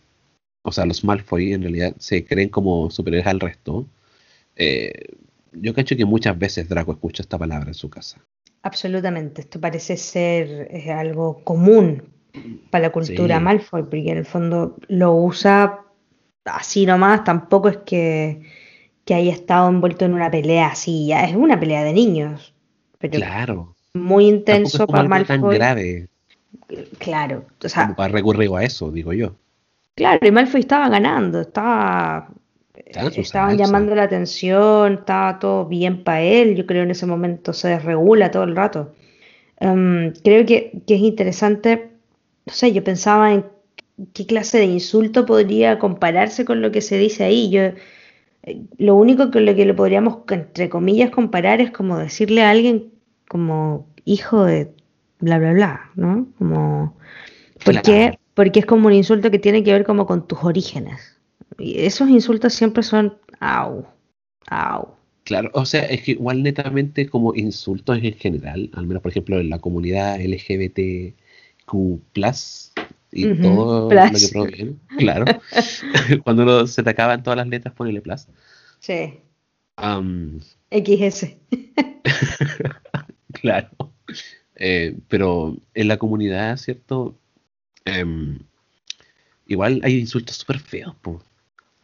o 0.64 0.72
sea, 0.72 0.86
los 0.86 1.04
Malfoy 1.04 1.54
en 1.54 1.64
realidad 1.64 1.96
se 2.00 2.24
creen 2.24 2.50
como 2.50 2.90
superiores 2.92 3.28
al 3.28 3.42
resto, 3.42 3.86
eh, 4.56 4.94
yo 5.52 5.74
cacho 5.74 5.98
que 5.98 6.06
muchas 6.06 6.38
veces 6.40 6.70
Draco 6.70 6.94
escucha 6.94 7.24
esta 7.24 7.38
palabra 7.38 7.68
en 7.68 7.74
su 7.74 7.90
casa. 7.90 8.22
Absolutamente, 8.66 9.41
esto 9.41 9.61
parece 9.61 9.95
ser 9.95 10.70
algo 10.89 11.43
común 11.43 12.01
para 12.72 12.88
la 12.88 12.91
cultura 12.91 13.39
Malfoy, 13.39 13.84
porque 13.84 14.09
en 14.09 14.18
el 14.18 14.26
fondo 14.26 14.76
lo 14.88 15.13
usa 15.13 15.82
así 16.45 16.88
nomás, 16.88 17.24
tampoco 17.24 17.70
es 17.70 17.78
que, 17.78 18.41
haya 19.07 19.32
estado 19.32 19.70
envuelto 19.70 20.05
en 20.05 20.16
una 20.16 20.32
pelea 20.32 20.70
así, 20.70 21.05
ya 21.05 21.26
es 21.26 21.36
una 21.36 21.59
pelea 21.59 21.84
de 21.84 21.93
niños. 21.93 22.55
Pero 22.97 23.20
claro. 23.20 23.76
Muy 23.93 24.28
intenso 24.28 24.88
para 24.88 25.07
Malfoy. 25.07 25.39
tan 25.39 25.49
grave. 25.51 26.07
Claro, 26.97 27.45
o 27.63 27.70
sea. 27.70 27.95
para 27.95 28.11
recurrir 28.11 28.49
a 28.55 28.63
eso, 28.63 28.89
digo 28.89 29.13
yo. 29.13 29.36
Claro, 29.93 30.26
y 30.28 30.32
Malfoy 30.32 30.61
estaba 30.61 30.89
ganando, 30.89 31.41
estaba. 31.41 32.30
Estaban 32.86 33.57
llamando 33.57 33.95
la 33.95 34.03
atención, 34.03 34.93
estaba 34.95 35.39
todo 35.39 35.65
bien 35.65 36.03
para 36.03 36.21
él. 36.21 36.55
Yo 36.55 36.65
creo 36.65 36.84
en 36.84 36.91
ese 36.91 37.05
momento 37.05 37.53
se 37.53 37.69
desregula 37.69 38.32
todo 38.32 38.43
el 38.43 38.55
rato. 38.55 38.93
Em, 39.59 40.13
creo 40.23 40.45
que, 40.45 40.82
que 40.86 40.95
es 40.95 41.01
interesante. 41.01 41.91
No 42.45 42.53
sé, 42.53 42.73
yo 42.73 42.84
pensaba 42.84 43.34
en 43.34 43.45
qué 44.13 44.26
clase 44.26 44.57
de 44.59 44.65
insulto 44.65 45.26
podría 45.26 45.80
compararse 45.80 46.45
con 46.45 46.61
lo 46.61 46.71
que 46.71 46.82
se 46.82 46.97
dice 46.97 47.23
ahí. 47.23 47.49
Yo, 47.49 47.61
eh, 47.61 48.61
lo 48.78 48.95
único 48.95 49.32
que 49.32 49.39
lo 49.39 49.55
que 49.55 49.65
le 49.65 49.73
podríamos, 49.73 50.19
entre 50.30 50.69
comillas, 50.69 51.09
comparar 51.09 51.61
es 51.61 51.71
como 51.71 51.97
decirle 51.97 52.43
a 52.43 52.51
alguien 52.51 52.91
como 53.28 53.88
hijo 54.05 54.43
de 54.45 54.71
bla, 55.19 55.39
bla, 55.39 55.53
bla, 55.53 55.91
¿no? 55.95 56.28
Como, 56.38 56.95
porque, 57.63 58.19
porque 58.34 58.59
es 58.59 58.65
como 58.65 58.88
un 58.88 58.93
insulto 58.93 59.32
que 59.32 59.39
tiene 59.39 59.63
que 59.63 59.71
ver 59.71 59.86
como 59.86 60.05
con 60.05 60.28
tus 60.28 60.43
orígenes. 60.43 61.14
Y 61.58 61.80
esos 61.80 62.10
insultos 62.10 62.54
siempre 62.54 62.84
son, 62.84 63.18
au, 63.39 63.86
au. 64.48 64.96
Claro, 65.24 65.50
o 65.54 65.66
sea, 65.66 65.82
es 65.86 66.04
que 66.04 66.12
igual 66.12 66.43
netamente 66.43 67.10
como 67.10 67.34
insultos 67.34 67.98
en 67.98 68.14
general, 68.14 68.70
al 68.74 68.86
menos 68.86 69.02
por 69.02 69.12
ejemplo 69.12 69.39
en 69.39 69.50
la 69.50 69.60
comunidad 69.60 70.20
LGBTQ+, 70.20 71.16
y 73.12 73.34
todo 73.41 73.89
plus. 73.89 74.12
lo 74.12 74.20
que 74.20 74.28
proviene. 74.32 74.76
Claro. 74.98 75.26
Cuando 76.24 76.43
uno 76.43 76.68
se 76.68 76.84
te 76.84 76.89
acaban 76.89 77.24
todas 77.24 77.38
las 77.38 77.48
letras, 77.48 77.74
ponele 77.74 78.02
plus. 78.02 78.28
Sí. 78.80 79.20
Am, 79.78 80.41
XS. 80.70 81.36
claro. 83.41 83.70
Eh, 84.56 84.98
pero 85.08 85.58
en 85.74 85.88
la 85.88 85.98
comunidad, 85.98 86.58
¿cierto? 86.58 87.18
Em, 87.86 88.39
igual 89.48 89.82
hay 89.84 90.00
insultos 90.00 90.36
súper 90.38 90.60
feos, 90.60 90.96
po. 91.02 91.24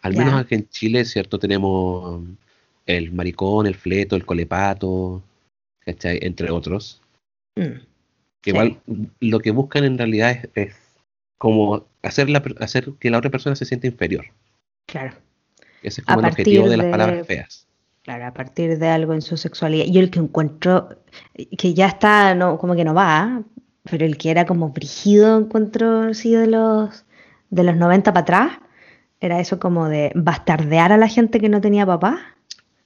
Al 0.02 0.16
menos 0.16 0.34
aquí 0.34 0.56
en 0.56 0.68
Chile, 0.70 1.06
¿cierto? 1.06 1.38
Tenemos 1.39 2.24
el 2.86 3.12
maricón, 3.12 3.68
el 3.68 3.76
fleto, 3.76 4.16
el 4.16 4.26
colepato, 4.26 5.22
¿cachai? 5.86 6.20
Entre 6.22 6.49
otros. 6.52 7.02
Mm, 7.56 7.62
Que 8.41 8.49
Sí. 8.52 8.58
igual 8.58 8.82
lo 9.20 9.39
que 9.39 9.52
buscan 9.52 9.84
en 9.84 9.97
realidad 9.97 10.32
es, 10.32 10.49
es 10.56 10.76
como 11.38 11.86
hacer, 12.02 12.30
la, 12.30 12.41
hacer 12.60 12.91
que 12.99 13.12
la 13.12 13.20
otra 13.20 13.30
persona 13.30 13.56
se 13.56 13.66
sienta 13.66 13.88
inferior. 13.88 14.26
claro. 14.88 15.14
Ese 15.84 16.02
es 16.02 16.08
A 16.10 16.14
como 16.16 16.28
el 16.28 16.32
objetivo 16.32 16.64
partir 16.64 16.70
de 16.72 16.78
las 16.78 16.91
palabras 16.91 17.28
feas. 17.28 17.68
Claro, 18.04 18.26
a 18.26 18.34
partir 18.34 18.78
de 18.78 18.88
algo 18.88 19.14
en 19.14 19.22
su 19.22 19.38
sexualidad. 19.38 19.86
Yo 19.86 19.99
el 20.02 20.10
que 20.12 20.20
encuentro, 20.20 20.89
que 21.58 21.74
ya 21.74 21.88
está, 21.88 22.36
no, 22.36 22.58
como 22.60 22.76
que 22.76 22.84
no 22.84 22.93
va, 22.93 23.43
pero 23.89 24.06
el 24.06 24.18
que 24.18 24.30
era 24.32 24.45
como 24.45 24.70
brígido, 24.70 25.39
encuentro 25.39 26.02
así 26.02 26.34
de 26.36 26.47
los, 26.47 27.06
de 27.49 27.64
los 27.64 27.76
90 27.76 28.12
para 28.14 28.22
atrás, 28.22 28.60
era 29.22 29.39
eso 29.39 29.59
como 29.59 29.88
de 29.88 30.11
bastardear 30.15 30.91
a 30.91 30.97
la 30.97 31.07
gente 31.07 31.39
que 31.39 31.47
no 31.49 31.61
tenía 31.61 31.86
papá. 31.86 32.19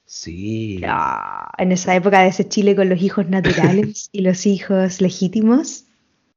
Sí, 0.04 0.80
Ah, 0.86 1.50
en 1.58 1.72
esa 1.72 1.94
época 1.96 2.20
de 2.22 2.28
ese 2.28 2.48
Chile 2.48 2.76
con 2.76 2.88
los 2.88 3.02
hijos 3.02 3.28
naturales 3.28 4.08
y 4.12 4.20
los 4.20 4.46
hijos 4.46 5.00
legítimos. 5.00 5.86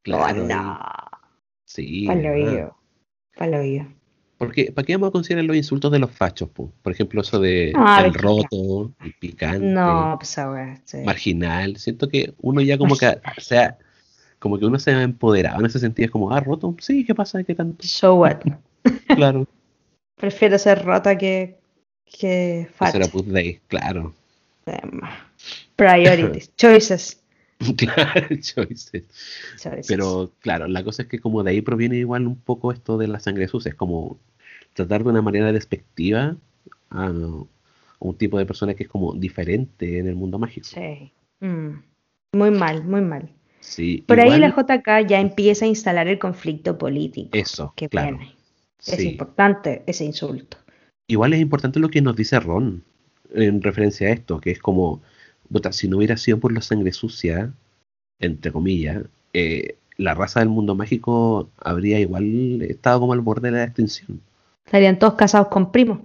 claro. 0.01 0.43
Oh, 0.43 0.47
no. 0.47 0.79
Sí, 1.65 2.07
Pa'l 2.07 2.17
¿verdad? 2.23 2.33
oído. 2.53 2.77
Pa'l 3.37 3.53
oído. 3.53 3.85
Porque, 4.39 4.71
¿para 4.71 4.85
qué 4.85 4.95
vamos 4.95 5.09
a 5.09 5.11
considerar 5.11 5.43
los 5.45 5.57
insultos 5.57 5.91
de 5.91 5.99
los 5.99 6.09
fachos? 6.11 6.49
po? 6.49 6.71
Por 6.81 6.93
ejemplo, 6.93 7.21
eso 7.21 7.39
de 7.39 7.73
Ah, 7.75 8.01
el 8.05 8.13
roto, 8.13 8.91
el 9.03 9.13
picante, 9.19 9.65
No, 9.65 10.15
pues 10.17 10.37
ahora, 10.39 10.81
sí. 10.85 10.97
marginal. 11.05 11.75
Siento 11.75 12.07
que 12.07 12.33
uno 12.41 12.61
ya 12.61 12.77
como 12.77 12.95
que, 12.95 13.05
o 13.07 13.41
sea, 13.41 13.77
como 14.39 14.57
que 14.57 14.65
uno 14.65 14.79
se 14.79 14.91
ha 14.91 15.03
empoderado 15.03 15.59
en 15.59 15.65
ese 15.65 15.77
sentido. 15.77 16.05
Es 16.05 16.11
como, 16.11 16.31
ah, 16.31 16.39
roto, 16.39 16.73
sí, 16.79 17.05
¿qué 17.05 17.13
pasa? 17.13 17.43
¿Qué 17.43 17.53
tanto? 17.53 17.85
So 17.85 18.15
what? 18.15 18.39
Claro. 19.13 19.45
Prefiero 20.19 20.57
ser 20.59 20.83
rota 20.83 21.17
que, 21.17 21.59
que 22.05 22.67
era 22.93 23.07
Puth 23.07 23.27
Day, 23.27 23.61
claro. 23.67 24.13
Em, 24.65 24.99
Priorities, 25.77 26.53
choices. 26.57 27.21
Claro, 27.77 28.27
choices. 28.41 29.03
choices. 29.57 29.87
Pero 29.87 30.31
claro, 30.39 30.67
la 30.67 30.83
cosa 30.83 31.03
es 31.03 31.07
que 31.07 31.19
como 31.19 31.41
de 31.43 31.51
ahí 31.51 31.61
proviene 31.61 31.95
igual 31.95 32.27
un 32.27 32.35
poco 32.35 32.71
esto 32.73 32.97
de 32.97 33.07
la 33.07 33.19
sangre 33.19 33.47
sucia, 33.47 33.69
es 33.69 33.75
como 33.75 34.17
tratar 34.73 35.03
de 35.03 35.09
una 35.09 35.21
manera 35.21 35.53
despectiva 35.53 36.35
a 36.89 37.09
un 37.09 38.17
tipo 38.17 38.37
de 38.37 38.45
persona 38.45 38.73
que 38.73 38.83
es 38.83 38.89
como 38.89 39.13
diferente 39.13 39.99
en 39.99 40.07
el 40.07 40.15
mundo 40.15 40.37
mágico. 40.37 40.67
Sí. 40.67 41.11
Mm. 41.39 41.81
Muy 42.33 42.51
mal, 42.51 42.83
muy 42.83 43.01
mal. 43.01 43.29
Sí, 43.61 44.03
Por 44.07 44.19
ahí 44.19 44.39
la 44.39 44.49
JK 44.55 45.07
ya 45.07 45.19
empieza 45.19 45.65
a 45.65 45.67
instalar 45.67 46.07
el 46.07 46.19
conflicto 46.19 46.77
político. 46.77 47.29
eso, 47.37 47.73
Qué 47.75 47.89
claro. 47.89 48.19
Es 48.85 48.99
importante 48.99 49.83
ese 49.85 50.05
insulto. 50.05 50.57
Igual 51.07 51.33
es 51.33 51.41
importante 51.41 51.79
lo 51.79 51.89
que 51.89 52.01
nos 52.01 52.15
dice 52.15 52.39
Ron 52.39 52.83
en 53.33 53.61
referencia 53.61 54.07
a 54.07 54.11
esto, 54.11 54.39
que 54.39 54.51
es 54.51 54.59
como, 54.59 55.01
puta, 55.51 55.71
si 55.71 55.87
no 55.87 55.97
hubiera 55.97 56.17
sido 56.17 56.39
por 56.39 56.51
la 56.51 56.61
sangre 56.61 56.93
sucia, 56.93 57.51
entre 58.19 58.51
comillas, 58.51 59.03
eh, 59.33 59.75
la 59.97 60.13
raza 60.13 60.39
del 60.39 60.49
mundo 60.49 60.75
mágico 60.75 61.49
habría 61.57 61.99
igual 61.99 62.61
estado 62.61 63.01
como 63.01 63.13
al 63.13 63.21
borde 63.21 63.51
de 63.51 63.57
la 63.57 63.63
extinción. 63.65 64.21
Estarían 64.65 64.97
todos 64.97 65.15
casados 65.15 65.49
con 65.49 65.71
primos. 65.71 65.99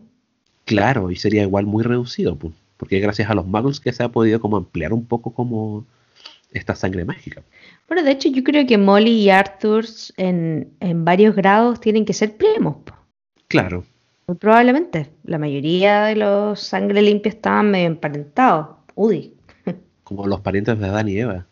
Claro, 0.64 1.10
y 1.10 1.16
sería 1.16 1.42
igual 1.42 1.66
muy 1.66 1.84
reducido, 1.84 2.38
porque 2.76 2.98
gracias 2.98 3.30
a 3.30 3.34
los 3.34 3.46
muggles 3.46 3.80
que 3.80 3.92
se 3.92 4.02
ha 4.02 4.08
podido 4.08 4.40
como 4.40 4.56
ampliar 4.56 4.92
un 4.92 5.04
poco 5.04 5.32
como 5.32 5.86
esta 6.54 6.74
sangre 6.74 7.04
mágica. 7.04 7.42
Bueno, 7.88 8.02
de 8.02 8.12
hecho, 8.12 8.28
yo 8.30 8.42
creo 8.42 8.66
que 8.66 8.78
Molly 8.78 9.10
y 9.10 9.30
Arthur 9.30 9.84
en, 10.16 10.72
en 10.80 11.04
varios 11.04 11.34
grados 11.36 11.80
tienen 11.80 12.04
que 12.04 12.12
ser 12.14 12.36
primos. 12.36 12.76
Claro, 13.48 13.84
Muy 14.26 14.36
probablemente. 14.38 15.10
La 15.24 15.38
mayoría 15.38 16.04
de 16.04 16.16
los 16.16 16.60
sangre 16.60 17.02
limpia 17.02 17.30
estaban 17.30 17.70
medio 17.70 17.88
emparentados. 17.88 18.76
Uy. 18.94 19.34
como 20.04 20.26
los 20.26 20.40
parientes 20.40 20.78
de 20.78 20.86
Adán 20.86 21.08
y 21.08 21.18
Eva. 21.18 21.46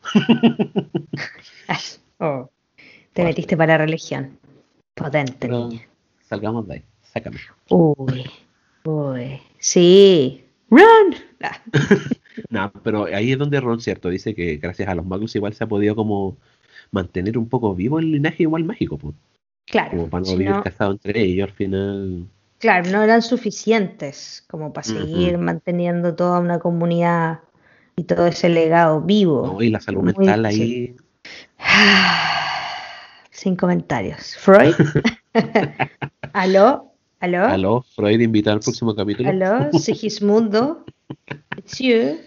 Ay, 1.69 1.79
oh. 2.19 2.49
Te 3.13 3.25
metiste 3.25 3.57
para 3.57 3.75
la 3.75 3.85
religión. 3.85 4.39
Potente, 4.95 5.37
Pero 5.41 5.69
niña. 5.69 5.87
salgamos 6.29 6.67
de 6.67 6.75
ahí, 6.75 6.85
sácame. 7.03 7.39
Uy. 7.69 8.25
Uy. 8.85 9.41
Sí. 9.59 10.45
Run. 10.71 11.15
No, 12.51 12.73
pero 12.83 13.05
ahí 13.07 13.33
es 13.33 13.39
donde 13.39 13.61
Ron, 13.61 13.81
cierto, 13.81 14.09
dice 14.09 14.35
que 14.35 14.57
gracias 14.57 14.89
a 14.89 14.95
los 14.95 15.05
muggles 15.05 15.35
igual 15.37 15.53
se 15.55 15.65
ha 15.65 15.67
podido 15.67 15.95
como 15.97 16.37
mantener 16.91 17.39
un 17.39 17.49
poco 17.49 17.75
vivo 17.75 17.99
el 17.99 18.11
linaje 18.13 18.43
igual 18.45 18.65
mágico, 18.65 18.99
pues. 18.99 19.15
Claro. 19.67 19.91
Como 19.93 20.09
para 20.11 20.21
no 20.23 20.27
si 20.27 20.37
vivir 20.37 20.51
no- 20.55 20.63
casado 20.63 20.93
entre 20.93 21.21
ellos 21.23 21.49
al 21.49 21.55
final. 21.55 22.27
Claro, 22.59 22.91
no 22.91 23.03
eran 23.03 23.23
suficientes 23.23 24.45
como 24.49 24.73
para 24.73 24.85
seguir 24.85 25.37
manteniendo 25.39 26.15
toda 26.15 26.39
una 26.39 26.59
comunidad 26.61 27.41
y 27.97 28.05
todo 28.05 28.27
ese 28.27 28.49
legado 28.49 29.01
vivo. 29.01 29.47
¿no? 29.55 29.63
Y 29.63 29.71
la 29.71 29.81
salud 29.81 30.03
Muy- 30.03 30.15
mental 30.17 30.45
ahí. 30.47 30.95
Sin 33.31 33.57
comentarios. 33.57 34.37
Freud. 34.37 34.75
¿Aló? 36.33 36.93
¿Aló? 37.21 37.45
Aló, 37.47 37.83
Freud 37.95 38.21
invita 38.21 38.53
al 38.53 38.61
próximo 38.61 38.95
capítulo. 38.95 39.29
¿Aló? 39.31 39.73
Sigismundo. 39.79 40.85
It's 41.65 41.79
you. 41.79 42.19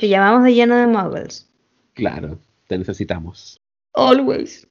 Te 0.00 0.08
llamamos 0.08 0.44
de 0.44 0.54
lleno 0.54 0.76
de 0.76 0.86
muggles. 0.86 1.46
Claro, 1.92 2.38
te 2.68 2.78
necesitamos. 2.78 3.60
Always. 3.92 4.66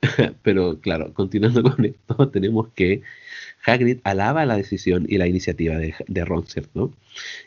Pero 0.42 0.80
claro, 0.80 1.12
continuando 1.12 1.62
con 1.76 1.84
esto, 1.84 2.28
tenemos 2.30 2.68
que 2.74 3.02
Hagrid 3.64 3.98
alaba 4.04 4.46
la 4.46 4.56
decisión 4.56 5.04
y 5.06 5.18
la 5.18 5.26
iniciativa 5.26 5.76
de, 5.76 5.94
de 6.08 6.24
Ron, 6.24 6.46
¿cierto? 6.46 6.92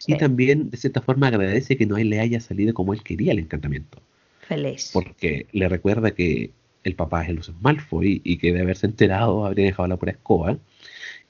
Y 0.06 0.16
también, 0.18 0.70
de 0.70 0.78
cierta 0.78 1.02
forma, 1.02 1.28
agradece 1.28 1.76
que 1.76 1.88
no 1.88 1.98
le 1.98 2.20
haya 2.20 2.40
salido 2.40 2.74
como 2.74 2.94
él 2.94 3.02
quería 3.02 3.32
el 3.32 3.40
encantamiento. 3.40 4.00
Feliz. 4.42 4.92
Porque 4.94 5.48
le 5.54 5.68
recuerda 5.68 6.12
que 6.12 6.52
el 6.84 6.96
papá 6.96 7.24
es 7.24 7.30
el 7.30 7.38
Lucius 7.38 7.60
Malfoy 7.62 8.22
y 8.24 8.38
que 8.38 8.54
de 8.54 8.62
haberse 8.62 8.86
enterado 8.86 9.44
habría 9.44 9.66
dejado 9.66 9.88
la 9.88 9.98
pura 9.98 10.12
escoba. 10.12 10.60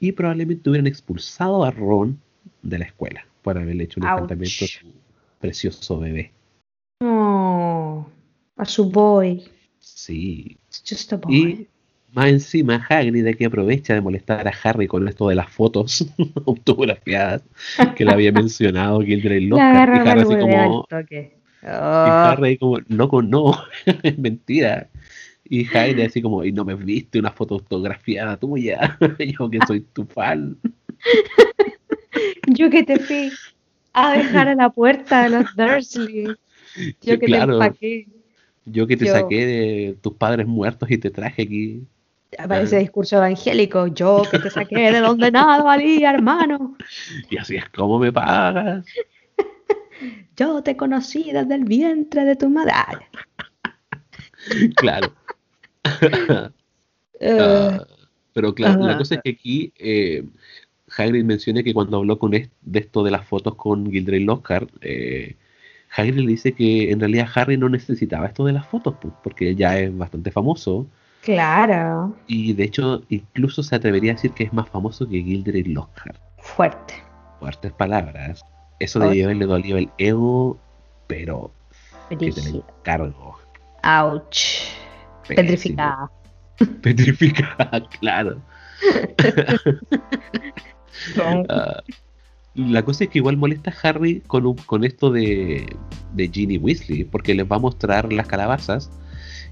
Y 0.01 0.11
probablemente 0.11 0.69
hubieran 0.69 0.87
expulsado 0.87 1.63
a 1.63 1.71
Ron 1.71 2.19
de 2.61 2.79
la 2.79 2.85
escuela 2.85 3.25
por 3.45 3.57
haberle 3.59 3.83
hecho 3.83 3.99
un 3.99 4.07
Ouch. 4.07 4.13
encantamiento 4.13 4.65
a 4.65 4.67
su 4.67 4.87
precioso 5.39 5.99
bebé. 5.99 6.31
Oh, 7.01 8.07
a 8.57 8.65
su 8.65 8.89
boy. 8.89 9.43
Sí. 9.79 10.57
It's 10.67 10.83
just 10.87 11.13
a 11.13 11.17
boy. 11.17 11.35
Y 11.35 11.67
más 12.11 12.27
encima, 12.29 12.83
Hagrid 12.89 13.35
que 13.37 13.45
aprovecha 13.45 13.93
de 13.93 14.01
molestar 14.01 14.47
a 14.47 14.53
Harry 14.63 14.87
con 14.87 15.07
esto 15.07 15.29
de 15.29 15.35
las 15.35 15.49
fotos 15.51 16.07
autografiadas 16.47 17.43
que 17.95 18.03
le 18.03 18.11
había 18.13 18.31
mencionado 18.31 19.01
Gilderoy 19.01 19.41
Le 19.41 19.47
Lockhart. 19.47 19.75
agarra 19.75 19.95
Y 19.97 20.09
Harry 20.09 20.21
así 20.21 20.39
como, 20.39 20.85
toque. 20.89 21.37
y 21.61 21.65
Oh, 21.67 21.69
Harry 21.69 22.57
como, 22.57 22.79
loco, 22.87 23.21
no, 23.21 23.53
es 24.01 24.17
mentira. 24.17 24.89
Y 25.47 25.67
Hagrid 25.67 25.99
así 26.05 26.19
como, 26.23 26.43
y 26.43 26.51
no 26.51 26.65
me 26.65 26.73
viste 26.73 27.19
una 27.19 27.31
foto 27.31 27.53
autografiada 27.55 28.37
tuya, 28.37 28.97
yo 29.37 29.47
que 29.51 29.59
soy 29.67 29.81
tu 29.81 30.03
fan. 30.05 30.57
Yo 32.55 32.69
que 32.69 32.83
te 32.83 32.99
fui 32.99 33.31
a 33.93 34.11
dejar 34.17 34.47
a 34.49 34.55
la 34.55 34.69
puerta 34.69 35.23
de 35.23 35.29
los 35.29 35.55
Dursley. 35.55 36.25
Yo 37.01 37.19
que 37.19 37.25
claro. 37.25 37.57
te 37.59 37.65
empaqué. 37.65 38.07
Yo 38.65 38.87
que 38.87 38.97
te 38.97 39.05
Yo- 39.05 39.13
saqué 39.13 39.45
de 39.45 39.97
tus 40.01 40.13
padres 40.15 40.45
muertos 40.47 40.89
y 40.91 40.97
te 40.97 41.11
traje 41.11 41.43
aquí. 41.43 41.83
Aparece 42.37 42.79
discurso 42.79 43.15
evangélico. 43.17 43.87
Yo 43.87 44.23
que 44.29 44.39
te 44.39 44.49
saqué 44.49 44.91
de 44.91 44.99
donde 44.99 45.31
nada 45.31 45.63
valía, 45.63 46.09
hermano. 46.11 46.75
Y 47.29 47.37
así 47.37 47.55
es 47.55 47.69
como 47.69 47.97
me 47.99 48.11
pagas. 48.11 48.85
Yo 50.35 50.61
te 50.61 50.75
conocí 50.75 51.31
desde 51.31 51.55
el 51.55 51.63
vientre 51.63 52.25
de 52.25 52.35
tu 52.35 52.49
madre. 52.49 52.73
Claro. 54.75 55.13
eh, 57.19 57.37
Ah, 57.39 57.85
pero 58.33 58.53
claro, 58.53 58.85
la 58.85 58.97
cosa 58.97 59.15
es 59.15 59.21
que 59.23 59.29
aquí 59.31 59.73
eh, 59.77 60.23
Hagrid 60.97 61.23
menciona 61.23 61.63
que 61.63 61.73
cuando 61.73 61.97
habló 61.97 62.19
con 62.19 62.31
de 62.31 62.49
esto 62.73 63.03
de 63.03 63.11
las 63.11 63.25
fotos 63.27 63.55
con 63.55 63.91
Gilderoy 63.91 64.23
Lockhart, 64.23 64.69
eh, 64.81 65.35
Hagrid 65.95 66.19
le 66.19 66.27
dice 66.27 66.53
que 66.53 66.91
en 66.91 66.99
realidad 66.99 67.29
Harry 67.35 67.57
no 67.57 67.69
necesitaba 67.69 68.27
esto 68.27 68.45
de 68.45 68.53
las 68.53 68.67
fotos, 68.67 68.95
pues, 69.01 69.13
porque 69.23 69.55
ya 69.55 69.79
es 69.79 69.95
bastante 69.95 70.31
famoso 70.31 70.87
claro. 71.21 72.15
y 72.27 72.53
de 72.53 72.63
hecho 72.63 73.03
incluso 73.09 73.63
se 73.63 73.75
atrevería 73.75 74.11
a 74.11 74.15
decir 74.15 74.31
que 74.31 74.43
es 74.43 74.53
más 74.53 74.69
famoso 74.69 75.07
que 75.07 75.21
Gilderoy 75.21 75.63
Lockhart. 75.63 76.19
Fuerte. 76.39 76.95
Fuertes 77.39 77.71
palabras. 77.73 78.43
Eso 78.79 78.99
de 78.99 79.23
haberle 79.23 79.45
dolido 79.45 79.77
el 79.77 79.89
ego, 79.97 80.57
pero 81.07 81.51
que 82.09 82.17
te 82.17 82.25
Brígido. 82.25 82.65
encargo. 82.79 83.39
Ouch. 83.83 84.65
Pésimo. 85.27 85.35
Petrificada. 85.35 86.11
Petrificada, 86.81 87.87
claro. 87.99 88.41
Ah, 91.49 91.83
la 92.55 92.83
cosa 92.83 93.03
es 93.03 93.09
que 93.09 93.19
igual 93.19 93.37
molesta 93.37 93.71
a 93.71 93.89
Harry 93.89 94.21
con, 94.27 94.45
un- 94.45 94.55
con 94.55 94.83
esto 94.85 95.11
de, 95.11 95.65
de 96.13 96.29
Ginny 96.29 96.57
Weasley, 96.57 97.03
porque 97.03 97.33
les 97.35 97.45
va 97.49 97.57
a 97.57 97.59
mostrar 97.59 98.13
las 98.13 98.27
calabazas 98.27 98.89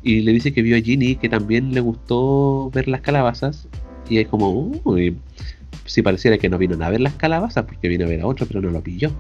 y 0.02 0.22
le 0.22 0.32
dice 0.34 0.54
que 0.54 0.62
vio 0.62 0.78
a 0.78 0.82
Ginny 0.82 1.16
que 1.16 1.30
también 1.30 1.74
le 1.74 1.82
gustó 1.82 2.70
ver 2.74 2.88
las 2.88 3.02
calabazas 3.02 3.68
y 4.10 4.20
es 4.20 4.28
como, 4.28 4.50
uy, 4.86 5.18
si 5.86 6.02
pareciera 6.02 6.38
que 6.38 6.50
no 6.50 6.58
vino 6.58 6.82
a 6.84 6.90
ver 6.90 7.02
las 7.02 7.14
calabazas 7.14 7.66
porque 7.66 7.88
vino 7.90 8.06
a 8.06 8.10
ver 8.10 8.22
a 8.22 8.28
otro, 8.28 8.46
pero 8.46 8.62
no 8.62 8.70
lo 8.70 8.82
pilló. 8.82 9.12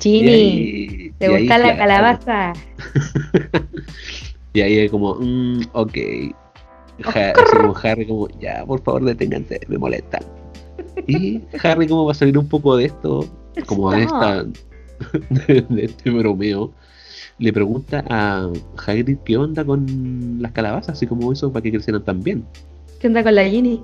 Ginny, 0.00 0.28
ahí- 0.28 1.12
¿te 1.18 1.26
ahí, 1.26 1.38
gusta 1.48 1.58
la 1.58 1.74
claro, 1.74 1.78
calabaza? 1.78 2.52
Y 4.54 4.60
ahí 4.60 4.78
es 4.78 4.90
como, 4.90 5.14
mm, 5.16 5.60
ok. 5.72 5.96
Ja- 7.04 7.34
como 7.50 7.76
Harry 7.76 8.06
como, 8.06 8.28
ya, 8.40 8.64
por 8.66 8.82
favor, 8.82 9.04
deténganse, 9.04 9.60
me 9.68 9.78
molesta. 9.78 10.18
Y 11.06 11.42
Harry 11.62 11.86
como 11.86 12.04
va 12.04 12.12
a 12.12 12.14
salir 12.14 12.36
un 12.38 12.48
poco 12.48 12.76
de 12.76 12.86
esto, 12.86 13.26
como 13.66 13.90
de 13.90 14.02
esta 14.02 14.44
de, 15.30 15.66
de 15.68 15.84
este 15.84 16.10
bromeo, 16.10 16.72
le 17.38 17.52
pregunta 17.52 18.04
a 18.08 18.50
Hagrid 18.86 19.18
qué 19.24 19.36
onda 19.36 19.64
con 19.64 20.38
las 20.40 20.52
calabazas, 20.52 20.96
así 20.96 21.06
como 21.06 21.32
eso 21.32 21.52
para 21.52 21.62
que 21.62 21.70
crecieran 21.70 22.04
tan 22.04 22.22
bien. 22.22 22.44
¿Qué 23.00 23.06
onda 23.06 23.22
con 23.22 23.34
la 23.34 23.44
Ginny? 23.44 23.80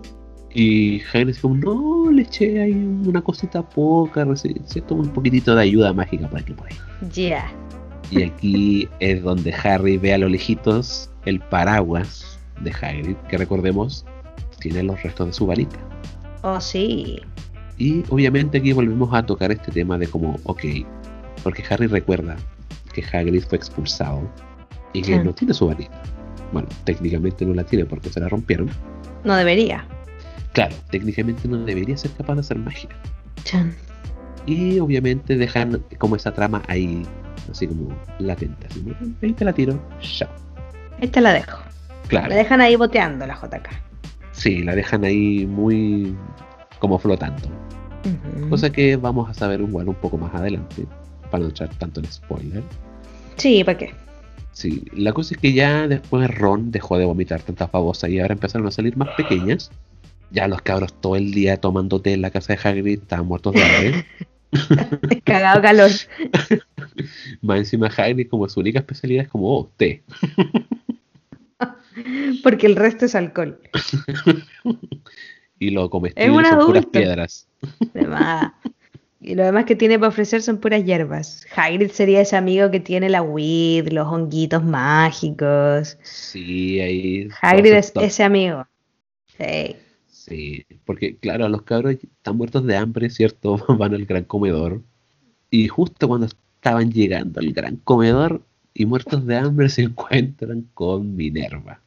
Y 0.53 1.01
Hagrid 1.03 1.29
dice 1.29 1.41
como, 1.41 1.57
no, 1.57 2.11
le 2.11 2.23
eché 2.23 2.61
ahí 2.63 2.73
una 2.73 3.23
cosita 3.23 3.63
poca, 3.69 4.27
¿cierto? 4.37 4.95
un 4.95 5.09
poquitito 5.09 5.55
de 5.55 5.63
ayuda 5.63 5.93
mágica 5.93 6.29
para 6.29 6.45
que 6.45 6.55
por 6.55 6.67
ahí. 6.67 6.77
Ya. 7.13 7.53
Y 8.11 8.23
aquí 8.23 8.89
es 9.01 9.23
donde 9.23 9.53
Harry 9.53 9.97
ve 9.97 10.15
a 10.15 10.19
lo 10.19 10.29
lejitos 10.29 11.11
el 11.25 11.41
paraguas 11.41 12.39
de 12.61 12.71
Hagrid, 12.71 13.17
que 13.29 13.39
recordemos 13.39 14.05
tiene 14.61 14.83
los 14.83 15.03
restos 15.03 15.29
de 15.29 15.33
su 15.33 15.47
varita. 15.47 15.77
Oh, 16.47 16.61
sí. 16.61 17.23
Y 17.79 18.05
obviamente 18.11 18.59
aquí 18.59 18.75
volvemos 18.75 19.13
a 19.15 19.25
tocar 19.25 19.51
este 19.51 19.73
tema 19.73 19.97
de 19.97 20.07
como, 20.07 20.39
ok, 20.45 20.61
porque 21.43 21.65
Harry 21.71 21.87
recuerda 21.87 22.37
que 22.93 23.03
Hagrid 23.03 23.45
fue 23.45 23.57
expulsado 23.57 24.31
y 24.93 25.01
que 25.01 25.19
no 25.25 25.33
tiene 25.33 25.55
su 25.55 25.67
varita. 25.67 26.03
Bueno, 26.53 26.69
técnicamente 26.85 27.47
no 27.47 27.55
la 27.55 27.65
tiene 27.65 27.87
porque 27.87 28.11
se 28.11 28.21
la 28.21 28.29
rompieron. 28.29 28.69
No 29.25 29.35
debería. 29.37 29.89
Claro, 30.53 30.77
técnicamente 30.91 31.49
no 31.49 31.65
debería 31.65 31.97
ser 31.97 32.11
capaz 32.11 32.35
de 32.35 32.41
hacer 32.41 32.59
magia. 32.59 32.91
Chan. 33.45 33.75
Y 34.45 34.79
obviamente 34.81 35.39
dejan 35.39 35.83
como 35.97 36.17
esa 36.17 36.35
trama 36.35 36.63
ahí, 36.69 37.05
así 37.51 37.67
como 37.67 37.89
latente. 38.19 38.67
Así, 38.67 38.85
ahí 39.23 39.33
te 39.33 39.47
la 39.47 39.55
tiro, 39.55 39.83
chao. 39.99 40.29
Ahí 41.01 41.09
te 41.09 41.23
la 41.23 41.33
dejo. 41.33 41.59
Claro. 42.09 42.29
La 42.29 42.37
dejan 42.37 42.61
ahí 42.61 42.77
boteando 42.77 43.27
la 43.27 43.35
JK. 43.35 43.94
Sí, 44.35 44.63
la 44.63 44.75
dejan 44.75 45.05
ahí 45.05 45.47
muy 45.47 46.15
como 46.79 46.99
flotando. 46.99 47.49
Cosa 48.51 48.71
que 48.71 48.97
vamos 48.97 49.31
a 49.31 49.35
saber 49.35 49.61
igual 49.61 49.89
un 49.89 49.95
poco 49.95 50.19
más 50.19 50.35
adelante, 50.35 50.87
para 51.31 51.45
no 51.45 51.51
echar 51.51 51.71
tanto 51.77 52.01
el 52.01 52.07
spoiler. 52.07 52.63
Sí, 53.37 53.65
¿para 53.65 53.79
qué? 53.79 53.95
Sí, 54.53 54.85
la 54.93 55.13
cosa 55.13 55.35
es 55.35 55.41
que 55.41 55.53
ya 55.53 55.89
después 55.89 56.31
Ron 56.31 56.71
dejó 56.71 56.99
de 56.99 57.05
vomitar 57.05 57.41
tantas 57.43 57.73
babosas 57.73 58.11
y 58.11 58.21
ahora 58.21 58.35
empezaron 58.35 58.67
a 58.67 58.71
salir 58.71 58.97
más 58.97 59.09
pequeñas. 59.17 59.71
Ya 60.31 60.47
los 60.49 60.63
cabros 60.63 60.93
todo 61.01 61.17
el 61.17 61.33
día 61.33 61.61
tomando 61.61 62.01
té 62.01 62.13
en 62.13 62.23
la 62.23 62.31
casa 62.31 62.55
de 62.55 62.61
Hagrid 62.63 63.01
estaban 63.01 63.27
muertos 63.27 63.55
de 63.55 63.63
hambre. 63.63 64.07
Cagado 65.25 65.63
calor. 65.63 65.91
más 67.43 67.59
encima 67.59 67.89
Hagrid 67.89 68.29
como 68.29 68.49
su 68.49 68.61
única 68.61 68.79
especialidad 68.81 69.25
es 69.25 69.31
como, 69.31 69.49
oh, 69.49 69.71
té. 69.77 70.05
Porque 72.43 72.67
el 72.67 72.77
resto 72.77 73.07
es 73.07 73.15
alcohol. 73.15 73.61
Y 75.57 75.71
lo 75.71 75.89
comestible 75.89 76.31
un 76.31 76.45
son 76.45 76.67
puras 76.67 76.87
piedras. 76.87 77.49
Y 79.21 79.35
lo 79.35 79.45
demás 79.45 79.65
que 79.65 79.77
tiene 79.77 79.99
para 79.99 80.09
ofrecer 80.09 80.43
son 80.43 80.59
puras 80.59 80.85
hierbas. 80.85 81.47
Hagrid 81.57 81.91
sería 81.91 82.21
ese 82.21 82.37
amigo 82.37 82.71
que 82.71 82.81
tiene 82.81 83.09
la 83.09 83.23
weed, 83.23 83.89
los 83.89 84.07
honguitos 84.07 84.63
mágicos. 84.63 85.97
Sí, 86.03 86.81
ahí... 86.81 87.29
Hagrid 87.41 87.73
es 87.73 87.93
ese 87.97 88.25
amigo. 88.25 88.67
Sí. 89.39 89.77
Sí, 90.09 90.67
porque 90.85 91.17
claro, 91.17 91.49
los 91.49 91.63
cabros 91.63 91.95
están 91.95 92.37
muertos 92.37 92.67
de 92.67 92.77
hambre, 92.77 93.09
¿cierto? 93.09 93.57
Van 93.79 93.95
al 93.95 94.05
gran 94.05 94.25
comedor. 94.25 94.83
Y 95.51 95.69
justo 95.69 96.09
cuando 96.09 96.27
estaban 96.27 96.91
llegando 96.91 97.41
al 97.41 97.53
gran 97.53 97.77
comedor 97.77 98.43
y 98.75 98.87
muertos 98.87 99.25
de 99.25 99.37
hambre 99.37 99.69
se 99.69 99.83
encuentran 99.83 100.69
con 100.75 101.15
Minerva. 101.17 101.81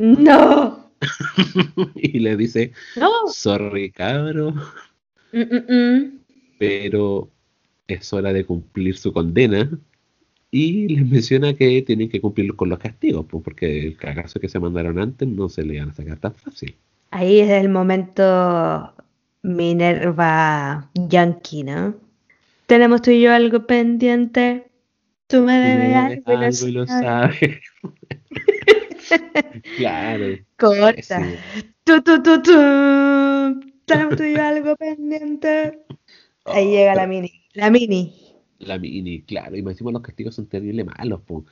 No. 0.00 0.90
y 1.94 2.18
le 2.18 2.36
dice, 2.36 2.72
No. 2.96 3.08
sorry 3.32 3.90
cabro, 3.90 4.54
Mm, 5.32 5.40
mm, 5.42 5.72
mm. 5.72 6.18
pero 6.58 7.30
es 7.86 8.12
hora 8.12 8.32
de 8.32 8.44
cumplir 8.44 8.96
su 8.96 9.12
condena. 9.12 9.70
Y 10.50 10.88
les 10.88 11.06
menciona 11.06 11.54
que 11.54 11.80
tienen 11.82 12.08
que 12.08 12.20
cumplir 12.20 12.56
con 12.56 12.68
los 12.70 12.80
castigos, 12.80 13.24
pues, 13.30 13.44
porque 13.44 13.86
el 13.86 13.96
cagazo 13.96 14.40
que 14.40 14.48
se 14.48 14.58
mandaron 14.58 14.98
antes 14.98 15.28
no 15.28 15.48
se 15.48 15.62
le 15.62 15.76
iban 15.76 15.90
a 15.90 15.94
sacar 15.94 16.18
tan 16.18 16.34
fácil. 16.34 16.74
Ahí 17.12 17.38
es 17.38 17.50
el 17.50 17.68
momento 17.68 18.92
Minerva 19.42 20.90
Yankee, 20.94 21.62
¿no? 21.62 21.94
Tenemos 22.66 23.02
tú 23.02 23.12
y 23.12 23.20
yo 23.20 23.32
algo 23.32 23.66
pendiente. 23.66 24.66
Tú 25.28 25.42
me 25.42 25.56
debes 25.56 25.96
algo, 25.96 26.38
Algo 26.38 26.66
y 26.66 26.72
lo 26.72 26.86
sabes. 26.86 27.60
claro. 29.76 30.36
Corta. 30.58 31.20
Sí. 31.20 31.36
Tu, 31.84 32.02
tu, 32.02 32.22
tu, 32.22 32.42
tu. 32.42 32.52
Y 33.90 34.34
yo 34.34 34.42
algo 34.42 34.76
pendiente. 34.76 35.84
Ahí 36.44 36.68
Oh, 36.68 36.70
llega 36.70 36.94
la 36.94 37.06
mini. 37.06 37.44
La 37.54 37.70
mini. 37.70 38.14
La 38.58 38.78
mini, 38.78 39.22
claro. 39.22 39.56
Y 39.56 39.62
más 39.62 39.72
encima 39.72 39.90
los 39.92 40.02
castigos 40.02 40.34
son 40.36 40.46
terrible 40.48 40.84
malos. 40.84 41.22
po. 41.22 41.44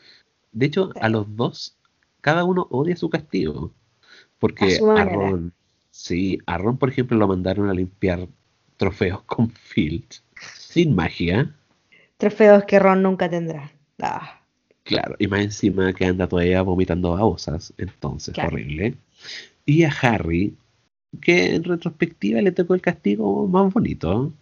De 0.52 0.66
hecho, 0.66 0.92
Sí. 0.94 1.00
a 1.00 1.08
los 1.08 1.34
dos, 1.36 1.78
cada 2.20 2.44
uno 2.44 2.66
odia 2.70 2.96
su 2.96 3.10
castigo. 3.10 3.74
A 3.74 4.38
Porque 4.38 4.70
su 4.70 4.90
a 4.90 4.94
manera. 4.94 5.30
Ron, 5.30 5.54
sí, 5.90 6.38
a 6.46 6.58
Ron, 6.58 6.78
por 6.78 6.90
ejemplo, 6.90 7.16
lo 7.18 7.28
mandaron 7.28 7.68
a 7.70 7.74
limpiar 7.74 8.28
trofeos 8.76 9.22
con 9.24 9.50
Filch, 9.50 10.22
sin 10.56 10.94
magia. 10.94 11.54
Trofeos 12.18 12.64
que 12.64 12.78
Ron 12.78 13.02
nunca 13.02 13.28
tendrá. 13.30 13.72
Ah, 14.00 14.37
Claro, 14.88 15.16
y 15.18 15.26
más 15.26 15.40
encima 15.42 15.92
que 15.92 16.06
anda 16.06 16.26
todavía 16.26 16.62
vomitando 16.62 17.10
babosas, 17.12 17.74
entonces 17.76 18.32
Claro. 18.32 18.54
horrible. 18.54 18.94
Y 19.66 19.84
a 19.84 19.90
Harry, 20.00 20.54
que 21.20 21.54
en 21.54 21.64
retrospectiva 21.64 22.40
le 22.40 22.52
tocó 22.52 22.74
el 22.74 22.80
castigo 22.80 23.46
más 23.46 23.70
bonito. 23.72 24.32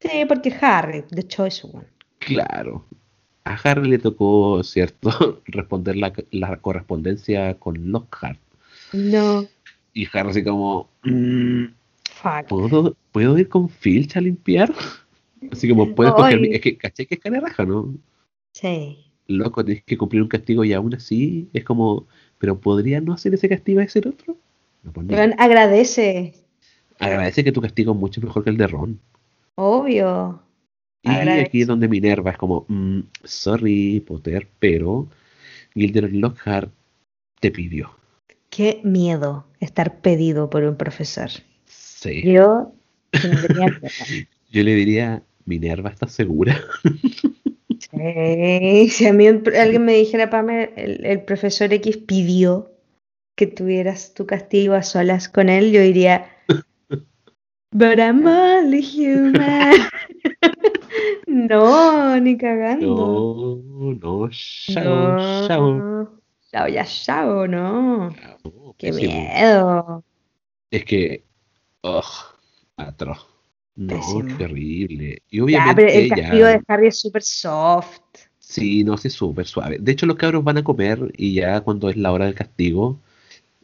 Sí, 0.00 0.24
porque 0.28 0.54
Harry, 0.60 1.04
The 1.08 1.26
Choice 1.26 1.66
One. 1.66 1.86
Claro. 2.18 2.84
A 3.44 3.54
Harry 3.54 3.88
le 3.88 3.98
tocó, 3.98 4.62
¿cierto?, 4.62 5.40
responder 5.46 5.96
la, 5.96 6.12
la 6.32 6.58
correspondencia 6.58 7.54
con 7.54 7.90
Lockhart. 7.90 8.38
No. 8.92 9.46
Y 9.94 10.06
Harry 10.12 10.30
así 10.30 10.44
como, 10.44 10.90
mm, 11.04 11.64
Fuck. 12.12 12.46
¿puedo, 12.48 12.94
¿puedo 13.10 13.38
ir 13.38 13.48
con 13.48 13.70
Filch 13.70 14.16
a 14.16 14.20
limpiar? 14.20 14.70
Así 15.52 15.68
como, 15.68 15.94
¿puedes 15.94 16.12
coger 16.12 16.40
mi... 16.40 16.48
Ay. 16.48 16.54
Es 16.56 16.60
que, 16.60 16.76
¿caché 16.76 17.06
que 17.06 17.14
es 17.14 17.20
cara 17.20 17.40
raja, 17.40 17.64
no? 17.64 17.94
Sí. 18.52 19.07
Loco, 19.28 19.62
tienes 19.62 19.84
que 19.84 19.98
cumplir 19.98 20.22
un 20.22 20.28
castigo 20.28 20.64
y 20.64 20.72
aún 20.72 20.94
así 20.94 21.50
es 21.52 21.62
como, 21.62 22.06
¿pero 22.38 22.58
podría 22.58 23.00
no 23.02 23.12
hacer 23.12 23.34
ese 23.34 23.48
castigo 23.48 23.80
y 23.80 23.84
hacer 23.84 24.08
otro? 24.08 24.38
No, 24.82 24.92
pues 24.92 25.06
no. 25.06 25.16
Agradece. 25.38 26.34
Agradece 26.98 27.44
que 27.44 27.52
tu 27.52 27.60
castigo 27.60 27.92
es 27.92 27.98
mucho 27.98 28.22
mejor 28.22 28.42
que 28.42 28.50
el 28.50 28.56
de 28.56 28.66
Ron. 28.66 28.98
Obvio. 29.54 30.42
Y 31.02 31.10
Agradece. 31.10 31.46
aquí 31.46 31.60
es 31.60 31.66
donde 31.66 31.88
Minerva 31.88 32.30
es 32.30 32.38
como, 32.38 32.64
mm, 32.68 33.00
sorry, 33.22 34.00
Potter, 34.00 34.48
pero 34.58 35.08
Gilderoy 35.74 36.12
Lockhart 36.12 36.72
te 37.38 37.50
pidió. 37.50 37.90
Qué 38.48 38.80
miedo 38.82 39.46
estar 39.60 40.00
pedido 40.00 40.48
por 40.48 40.64
un 40.64 40.76
profesor. 40.76 41.28
Sí. 41.66 42.22
Yo. 42.24 42.72
Yo 44.50 44.62
le 44.62 44.74
diría, 44.74 45.22
Minerva, 45.44 45.90
¿estás 45.90 46.12
segura? 46.12 46.58
Sí, 47.90 48.88
Si 48.90 49.06
a 49.06 49.12
mí 49.12 49.26
alguien 49.26 49.84
me 49.84 49.94
dijera, 49.94 50.30
Pame, 50.30 50.72
el, 50.76 51.04
el 51.06 51.22
profesor 51.22 51.72
X 51.72 51.96
pidió 51.98 52.70
que 53.36 53.46
tuvieras 53.46 54.14
tu 54.14 54.26
castigo 54.26 54.74
a 54.74 54.82
solas 54.82 55.28
con 55.28 55.48
él, 55.48 55.72
yo 55.72 55.80
diría, 55.80 56.30
But 57.70 57.98
I'm 57.98 58.26
only 58.26 58.82
human. 58.82 59.88
No, 61.26 62.18
ni 62.18 62.36
cagando. 62.36 62.94
No, 62.94 63.92
no, 63.94 64.28
chao, 64.30 65.46
chao. 65.46 65.72
No. 65.78 66.20
Chao, 66.50 66.66
ya 66.66 66.84
chao, 66.84 67.46
no. 67.46 68.14
Qué 68.78 68.88
pésimo. 68.88 69.12
miedo. 69.12 70.04
Es 70.70 70.84
que, 70.84 71.24
ugh, 71.82 72.04
atroz. 72.76 73.26
No, 73.78 73.94
Pésimo. 73.94 74.34
horrible. 74.44 75.22
Y 75.30 75.52
Ya, 75.52 75.72
pero 75.76 75.88
el 75.88 76.08
ya- 76.08 76.16
castigo 76.16 76.46
de 76.46 76.60
Harry 76.66 76.86
es 76.88 76.98
súper 77.00 77.22
soft. 77.22 78.00
Sí, 78.40 78.82
no, 78.82 78.96
sí, 78.98 79.08
súper 79.08 79.46
suave. 79.46 79.78
De 79.78 79.92
hecho, 79.92 80.04
los 80.06 80.16
cabros 80.16 80.42
van 80.42 80.58
a 80.58 80.64
comer 80.64 81.12
y 81.16 81.34
ya 81.34 81.60
cuando 81.60 81.88
es 81.88 81.96
la 81.96 82.10
hora 82.12 82.24
del 82.24 82.34
castigo, 82.34 82.98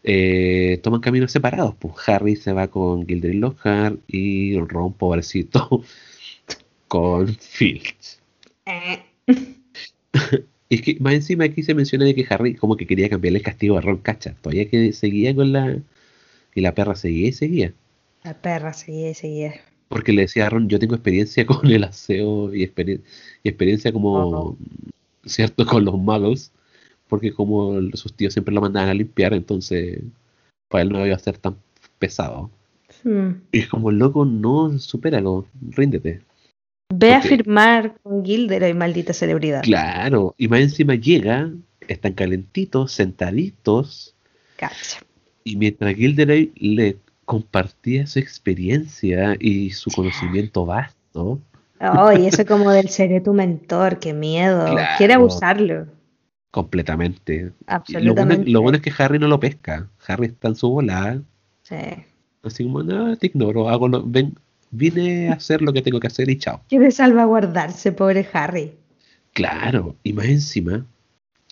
eh, 0.05 0.79
toman 0.85 1.01
caminos 1.01 1.33
separados. 1.33 1.75
Pues 1.79 1.95
Harry 2.07 2.37
se 2.37 2.53
va 2.53 2.69
con 2.69 3.07
Gilderoy 3.09 3.39
Lockhart 3.39 3.99
y 4.07 4.57
Ron, 4.61 4.93
pobrecito, 4.93 5.83
con 6.89 7.29
Filch. 7.35 8.19
Eh. 8.67 9.03
Y 10.69 10.77
es 10.77 10.83
que 10.83 10.97
más 11.01 11.15
encima 11.15 11.45
aquí 11.45 11.63
se 11.65 11.75
menciona 11.75 12.05
de 12.05 12.15
que 12.15 12.27
Harry 12.31 12.55
como 12.55 12.77
que 12.77 12.87
quería 12.87 13.09
cambiarle 13.09 13.39
el 13.39 13.45
castigo 13.45 13.77
a 13.79 13.81
Ron, 13.81 13.97
cacha. 13.99 14.35
Todavía 14.41 14.69
que 14.71 14.93
seguía 14.93 15.35
con 15.35 15.53
la... 15.53 15.77
Y 16.55 16.61
la 16.61 16.73
perra 16.75 16.95
seguía 16.95 17.29
y 17.29 17.33
seguía. 17.33 17.73
La 18.23 18.35
perra 18.41 18.73
seguía 18.73 19.11
y 19.11 19.15
seguía. 19.15 19.55
Porque 19.89 20.13
le 20.13 20.23
decía 20.23 20.47
a 20.47 20.51
Ron, 20.51 20.69
yo 20.69 20.79
tengo 20.79 20.95
experiencia 20.95 21.45
con 21.47 21.67
el 21.71 21.85
aseo 21.85 22.55
y, 22.55 22.63
experien- 22.67 23.03
y 23.43 23.49
experiencia 23.49 23.93
como, 23.93 24.15
Ojo. 24.29 24.57
¿cierto? 25.25 25.67
Con 25.67 25.85
los 25.85 25.99
magos. 26.01 26.53
Porque 27.09 27.33
como 27.33 27.81
sus 27.93 28.15
tíos 28.15 28.33
siempre 28.33 28.55
lo 28.55 28.61
mandaban 28.63 28.89
a 28.89 28.95
limpiar, 28.95 29.35
entonces 29.35 30.01
para 30.69 30.83
él 30.83 30.89
no 30.89 31.07
iba 31.07 31.15
a 31.15 31.19
ser 31.19 31.37
tan 31.39 31.57
pesado. 31.99 32.51
Hmm. 33.05 33.33
Y 33.53 33.59
es 33.61 33.69
como, 33.69 33.93
loco, 33.93 34.25
no, 34.25 34.77
supéralo, 34.79 35.47
ríndete. 35.71 36.23
Ve 36.93 37.13
a 37.13 37.21
firmar 37.21 37.99
con 38.03 38.25
Gilderoy, 38.25 38.73
maldita 38.75 39.13
celebridad. 39.13 39.63
Claro, 39.63 40.35
y 40.39 40.49
más 40.49 40.61
encima 40.61 40.95
llega, 40.95 41.53
están 41.89 42.15
calentitos, 42.15 42.93
sentaditos, 42.93 44.15
Cacha. 44.57 45.01
y 45.45 45.57
mientras 45.57 45.95
Gilderoy 45.95 46.53
le 46.57 46.97
compartía 47.25 48.07
su 48.07 48.19
experiencia 48.19 49.37
y 49.41 49.71
su 49.71 49.91
conocimiento 49.91 50.67
vasto, 50.67 51.41
Ay, 51.81 52.27
eso 52.29 52.47
como 52.47 52.71
del 52.71 52.89
seré 52.89 53.21
tu 53.21 53.35
mentor, 53.35 53.99
qué 53.99 54.15
miedo. 54.15 54.65
Claro. 54.71 54.89
Quiere 54.97 55.15
abusarlo. 55.15 55.87
completamente. 56.51 57.35
Y 57.35 57.41
Lo 57.41 57.51
bueno, 57.51 57.65
Absolutamente. 57.67 58.51
lo 58.51 58.63
bueno 58.63 58.77
es 58.77 58.83
que 58.83 58.93
Harry 58.97 59.19
no 59.19 59.27
lo 59.29 59.41
pesca. 59.41 59.89
Harry 60.07 60.27
está 60.27 60.49
en 60.49 60.55
su 60.55 60.71
volada, 60.71 61.21
Sí. 61.63 61.77
así 62.43 62.65
como, 62.65 62.83
no, 62.83 63.17
te 63.17 63.27
ignoro, 63.27 63.69
hago 63.69 63.89
lo, 63.89 64.03
ven, 64.07 64.39
vine 64.71 65.31
a 65.31 65.35
hacer 65.35 65.61
lo 65.63 65.73
que 65.73 65.83
tengo 65.83 65.99
que 66.01 66.07
hacer 66.07 66.31
y 66.31 66.39
chao. 66.39 66.61
Quiere 66.69 66.91
salvaguardarse, 66.91 67.91
pobre 67.93 68.27
Harry. 68.33 68.73
Claro, 69.33 69.97
y 70.05 70.13
más 70.13 70.27
encima, 70.27 70.87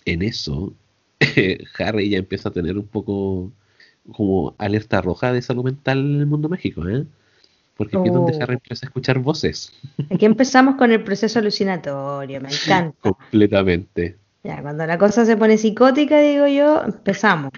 en 0.05 0.21
eso, 0.21 0.73
Harry 1.79 2.09
ya 2.09 2.17
empieza 2.19 2.49
a 2.49 2.53
tener 2.53 2.77
un 2.77 2.87
poco 2.87 3.51
como 4.11 4.53
alerta 4.57 5.01
roja 5.01 5.31
de 5.31 5.41
salud 5.41 5.63
mental 5.63 5.99
en 5.99 6.19
el 6.19 6.25
mundo 6.25 6.49
mágico, 6.49 6.87
¿eh? 6.87 7.05
Porque 7.77 7.97
aquí 7.97 8.07
es 8.09 8.13
donde 8.13 8.33
Oh. 8.37 8.43
Harry 8.43 8.53
empieza 8.55 8.85
a 8.85 8.89
escuchar 8.89 9.17
voces 9.19 9.71
Aquí 10.11 10.25
empezamos 10.25 10.75
con 10.75 10.91
el 10.91 11.03
proceso 11.03 11.39
alucinatorio, 11.39 12.41
me 12.41 12.49
encanta. 12.49 12.95
completamente. 13.01 14.17
Ya, 14.43 14.61
cuando 14.61 14.85
la 14.85 14.97
cosa 14.97 15.25
se 15.25 15.37
pone 15.37 15.57
psicótica, 15.57 16.19
digo 16.19 16.47
yo, 16.47 16.83
empezamos. 16.83 17.51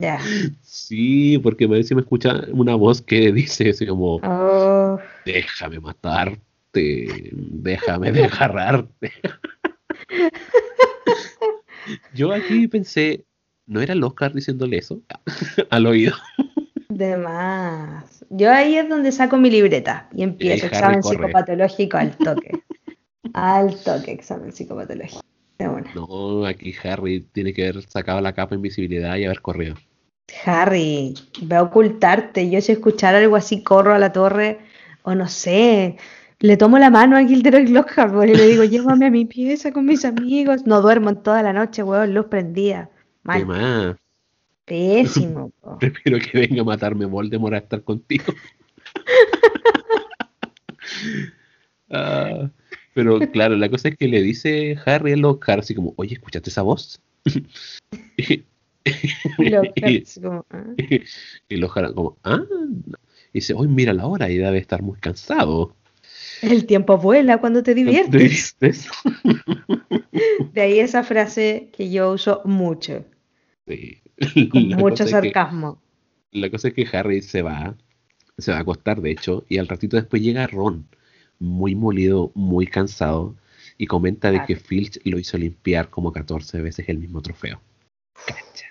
Ya. 0.00 0.20
Sí, 0.62 1.38
porque 1.38 1.66
más 1.66 1.78
encima 1.78 2.00
escucha 2.02 2.42
una 2.52 2.74
voz 2.74 3.00
que 3.02 3.32
dice 3.32 3.70
así 3.70 3.86
como, 3.86 4.16
Oh, 4.22 4.98
déjame 5.24 5.80
matarte, 5.80 7.30
déjame 7.32 8.12
desgarrarte. 8.12 9.12
Yo 12.14 12.32
aquí 12.32 12.68
pensé, 12.68 13.24
¿no 13.68 13.80
era 13.80 13.92
el 13.92 14.02
Oscar 14.02 14.32
diciéndole 14.32 14.78
eso 14.78 15.00
al 15.70 15.86
oído? 15.86 16.14
de 16.88 17.16
más. 17.16 18.24
Yo 18.30 18.50
ahí 18.50 18.76
es 18.76 18.88
donde 18.88 19.12
saco 19.12 19.36
mi 19.36 19.50
libreta 19.50 20.08
y 20.12 20.22
empiezo 20.22 20.66
Harry 20.72 20.76
examen 20.76 21.00
corre. 21.00 21.16
psicopatológico 21.16 21.96
al 21.96 22.16
toque. 22.16 22.50
Al 23.32 23.76
toque, 23.82 24.12
examen 24.12 24.52
psicopatológico. 24.52 25.22
No, 25.94 26.46
aquí 26.46 26.74
Harry 26.84 27.20
tiene 27.32 27.52
que 27.52 27.68
haber 27.68 27.82
sacado 27.82 28.20
la 28.20 28.32
capa 28.32 28.50
de 28.50 28.56
invisibilidad 28.56 29.16
y 29.16 29.24
haber 29.24 29.40
corrido. 29.40 29.76
Harry, 30.44 31.14
ve 31.42 31.56
a 31.56 31.62
ocultarte. 31.62 32.48
Yo 32.50 32.60
si 32.60 32.72
escuchar 32.72 33.14
algo 33.14 33.36
así, 33.36 33.62
corro 33.62 33.94
a 33.94 33.98
la 33.98 34.12
torre, 34.12 34.58
o 35.02 35.14
no 35.14 35.28
sé, 35.28 35.96
le 36.40 36.56
tomo 36.56 36.78
la 36.78 36.90
mano 36.90 37.16
a 37.16 37.24
Gilderoy 37.24 37.66
Lockhart 37.68 38.14
y 38.24 38.34
le 38.34 38.46
digo, 38.46 38.64
llévame 38.64 39.06
a 39.06 39.10
mi 39.10 39.24
pieza 39.24 39.72
con 39.72 39.86
mis 39.86 40.04
amigos. 40.04 40.66
No 40.66 40.80
duermo 40.80 41.10
en 41.10 41.22
toda 41.22 41.42
la 41.42 41.52
noche, 41.52 41.82
weón, 41.82 42.14
luz 42.14 42.26
prendida. 42.26 42.90
¿Qué 43.28 43.44
Mal, 43.44 43.46
más? 43.46 43.96
pésimo. 44.64 45.50
po. 45.60 45.78
Prefiero 45.78 46.18
que 46.18 46.38
venga 46.38 46.62
a 46.62 46.64
matarme 46.64 47.04
Voldemort 47.04 47.54
a 47.54 47.58
estar 47.58 47.82
contigo. 47.82 48.24
Ah, 51.90 52.50
pero 52.92 53.18
claro, 53.30 53.56
la 53.56 53.70
cosa 53.70 53.88
es 53.88 53.96
que 53.96 54.08
le 54.08 54.20
dice 54.20 54.76
Harry 54.84 55.12
a 55.12 55.16
Lockhart 55.16 55.60
así 55.60 55.74
como, 55.74 55.94
oye, 55.96 56.14
¿escuchaste 56.14 56.50
esa 56.50 56.60
voz? 56.60 57.00
y, 58.18 58.44
Lockhart, 59.38 60.04
como, 60.22 60.44
ah. 60.50 60.74
y 61.48 61.56
Lockhart 61.56 61.94
como, 61.94 62.18
ah, 62.24 62.44
y 63.32 63.38
dice, 63.38 63.54
hoy 63.54 63.68
mira 63.68 63.94
la 63.94 64.06
hora 64.06 64.28
y 64.28 64.36
debe 64.36 64.58
estar 64.58 64.82
muy 64.82 64.98
cansado. 64.98 65.74
El 66.42 66.66
tiempo 66.66 66.98
vuela 66.98 67.38
cuando 67.38 67.62
te 67.62 67.74
¿Te 67.74 67.76
diviertes. 67.76 68.54
De 70.52 70.60
ahí 70.60 70.78
esa 70.80 71.04
frase 71.04 71.70
que 71.72 71.90
yo 71.90 72.12
uso 72.12 72.42
mucho, 72.44 73.06
Sí. 73.76 74.00
La 74.52 74.76
mucho 74.76 75.04
es 75.04 75.10
que- 75.10 75.32
sarcasmo. 75.32 75.80
La 76.32 76.50
cosa 76.50 76.68
es 76.68 76.74
que 76.74 76.86
Harry 76.92 77.22
se 77.22 77.40
va, 77.42 77.74
se 78.36 78.50
va 78.50 78.58
a 78.58 78.60
acostar 78.60 79.00
de 79.00 79.10
hecho, 79.10 79.44
y 79.48 79.58
al 79.58 79.66
ratito 79.68 79.96
después 79.96 80.20
llega 80.20 80.46
Ron, 80.46 80.86
muy 81.38 81.74
molido, 81.74 82.32
muy 82.34 82.66
cansado, 82.66 83.34
y 83.78 83.86
comenta 83.86 84.30
de 84.30 84.44
que 84.44 84.56
Filch 84.56 85.00
lo 85.04 85.18
hizo 85.18 85.38
limpiar 85.38 85.88
como 85.88 86.12
14 86.12 86.60
veces 86.60 86.88
el 86.88 86.98
mismo 86.98 87.22
trofeo. 87.22 87.60
Cacha. 88.26 88.66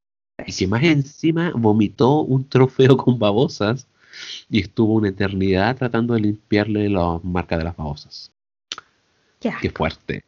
Y 0.46 0.52
que 0.54 0.68
más 0.68 0.84
encima 0.84 1.52
vomitó 1.56 2.22
un 2.22 2.48
trofeo 2.48 2.96
con 2.98 3.18
babosas 3.18 3.88
y 4.50 4.62
estuvo 4.62 4.94
una 4.94 5.10
eternidad 5.10 5.78
tratando 5.78 6.14
de 6.14 6.22
limpiarle 6.22 6.90
las 6.90 7.24
marcas 7.24 7.58
de 7.58 7.64
las 7.64 7.76
babosas. 7.76 8.32
Qué 9.40 9.70
fuerte. 9.70 10.24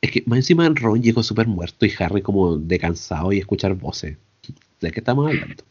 Es 0.00 0.10
que 0.10 0.22
más 0.26 0.38
encima 0.38 0.68
Ron 0.68 1.02
llegó 1.02 1.22
súper 1.22 1.46
muerto 1.46 1.86
y 1.86 1.92
Harry 1.98 2.22
como 2.22 2.56
de 2.56 2.78
cansado 2.78 3.32
y 3.32 3.38
escuchar 3.38 3.74
voces. 3.74 4.16
¿De 4.80 4.90
qué 4.90 5.00
estamos 5.00 5.26
hablando? 5.26 5.64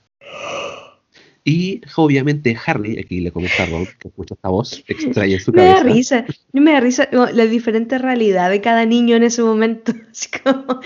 Y 1.48 1.82
obviamente 1.96 2.58
Harry, 2.66 2.98
aquí 2.98 3.20
le 3.20 3.32
comenta 3.32 3.64
a 3.64 3.66
Ron 3.68 3.86
que 4.00 4.08
escucha 4.08 4.34
esta 4.34 4.50
voz 4.50 4.84
extraña 4.88 5.36
en 5.36 5.40
su 5.40 5.52
Me 5.54 5.64
da 5.64 5.76
cabeza. 5.76 5.94
risa, 5.94 6.26
me 6.54 6.72
da 6.72 6.80
risa 6.80 7.08
la 7.12 7.46
diferente 7.46 8.00
realidad 8.00 8.50
de 8.50 8.62
cada 8.62 8.84
niño 8.88 9.16
en 9.16 9.22
ese 9.24 9.44
momento. 9.44 9.94
Así 10.12 10.28
como, 10.44 10.82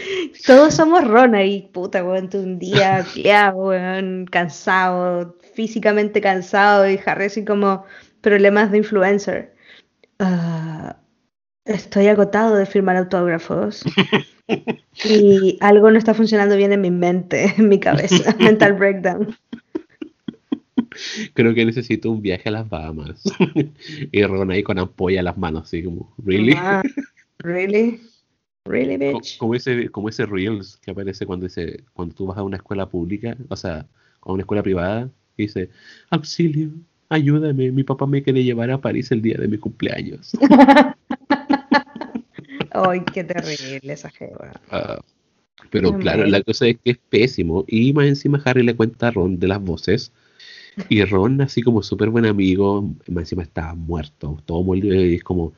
todos 0.45 0.73
somos 0.73 1.07
Ron 1.07 1.33
ahí, 1.33 1.69
puta, 1.71 2.03
weón, 2.03 2.29
tú 2.29 2.39
un 2.39 2.59
día, 2.59 3.05
ya, 3.15 3.53
weón, 3.55 4.25
cansado, 4.29 5.37
físicamente 5.53 6.19
cansado, 6.19 6.89
y 6.89 6.99
Harry 7.05 7.25
así 7.25 7.45
como 7.45 7.85
problemas 8.19 8.69
de 8.71 8.79
influencer. 8.79 9.55
Ah, 10.19 10.97
estoy 11.69 12.07
agotado 12.07 12.55
de 12.55 12.65
firmar 12.65 12.97
autógrafos. 12.97 13.83
Y 15.05 15.57
algo 15.61 15.91
no 15.91 15.97
está 15.99 16.15
funcionando 16.15 16.57
bien 16.57 16.73
en 16.73 16.81
mi 16.81 16.89
mente, 16.89 17.53
en 17.57 17.69
mi 17.69 17.79
cabeza. 17.79 18.35
Mental 18.39 18.73
breakdown. 18.73 19.35
Creo 21.33 21.53
que 21.53 21.65
necesito 21.65 22.11
un 22.11 22.21
viaje 22.21 22.49
a 22.49 22.53
las 22.53 22.67
Bahamas. 22.67 23.23
y 24.11 24.23
Ron 24.23 24.49
ahí 24.49 24.63
con 24.63 24.79
ampolla 24.79 25.19
en 25.19 25.25
las 25.25 25.37
manos, 25.37 25.63
así 25.65 25.83
como, 25.83 26.11
¿really? 26.17 26.53
Ah, 26.57 26.81
really? 27.37 28.01
Really, 28.65 28.97
bitch? 28.97 29.37
Como 29.37 29.53
ese, 29.53 29.89
como 29.89 30.09
ese 30.09 30.25
Reels 30.25 30.77
que 30.77 30.91
aparece 30.91 31.27
cuando 31.27 31.45
dice, 31.45 31.83
cuando 31.93 32.15
tú 32.15 32.25
vas 32.25 32.37
a 32.39 32.43
una 32.43 32.57
escuela 32.57 32.89
pública, 32.89 33.37
o 33.49 33.55
sea, 33.55 33.85
a 34.21 34.31
una 34.31 34.41
escuela 34.41 34.63
privada, 34.63 35.09
y 35.37 35.43
dice, 35.43 35.69
auxilio, 36.09 36.71
ayúdame, 37.07 37.71
mi 37.71 37.83
papá 37.83 38.07
me 38.07 38.23
quiere 38.23 38.43
llevar 38.43 38.71
a 38.71 38.81
París 38.81 39.11
el 39.11 39.21
día 39.21 39.37
de 39.37 39.47
mi 39.47 39.59
cumpleaños. 39.59 40.31
Ay, 42.71 43.01
qué 43.13 43.23
terrible 43.23 43.93
esa 43.93 44.09
jeva. 44.09 44.51
Ah, 44.71 44.99
pero 45.71 45.97
claro, 45.97 46.25
la 46.25 46.41
cosa 46.41 46.67
es 46.67 46.77
que 46.83 46.91
es 46.91 46.97
pésimo. 46.97 47.65
Y 47.67 47.93
más 47.93 48.07
encima 48.07 48.41
Harry 48.45 48.63
le 48.63 48.75
cuenta 48.75 49.07
a 49.09 49.11
Ron 49.11 49.39
de 49.39 49.47
las 49.47 49.61
voces. 49.61 50.11
Y 50.87 51.03
Ron, 51.03 51.41
así 51.41 51.61
como 51.61 51.83
súper 51.83 52.09
buen 52.09 52.25
amigo, 52.25 52.81
más 53.07 53.23
encima 53.23 53.43
estaba 53.43 53.75
muerto, 53.75 54.41
todo 54.45 54.63
molido. 54.63 54.95
Y 54.95 55.15
es 55.15 55.23
como, 55.23 55.53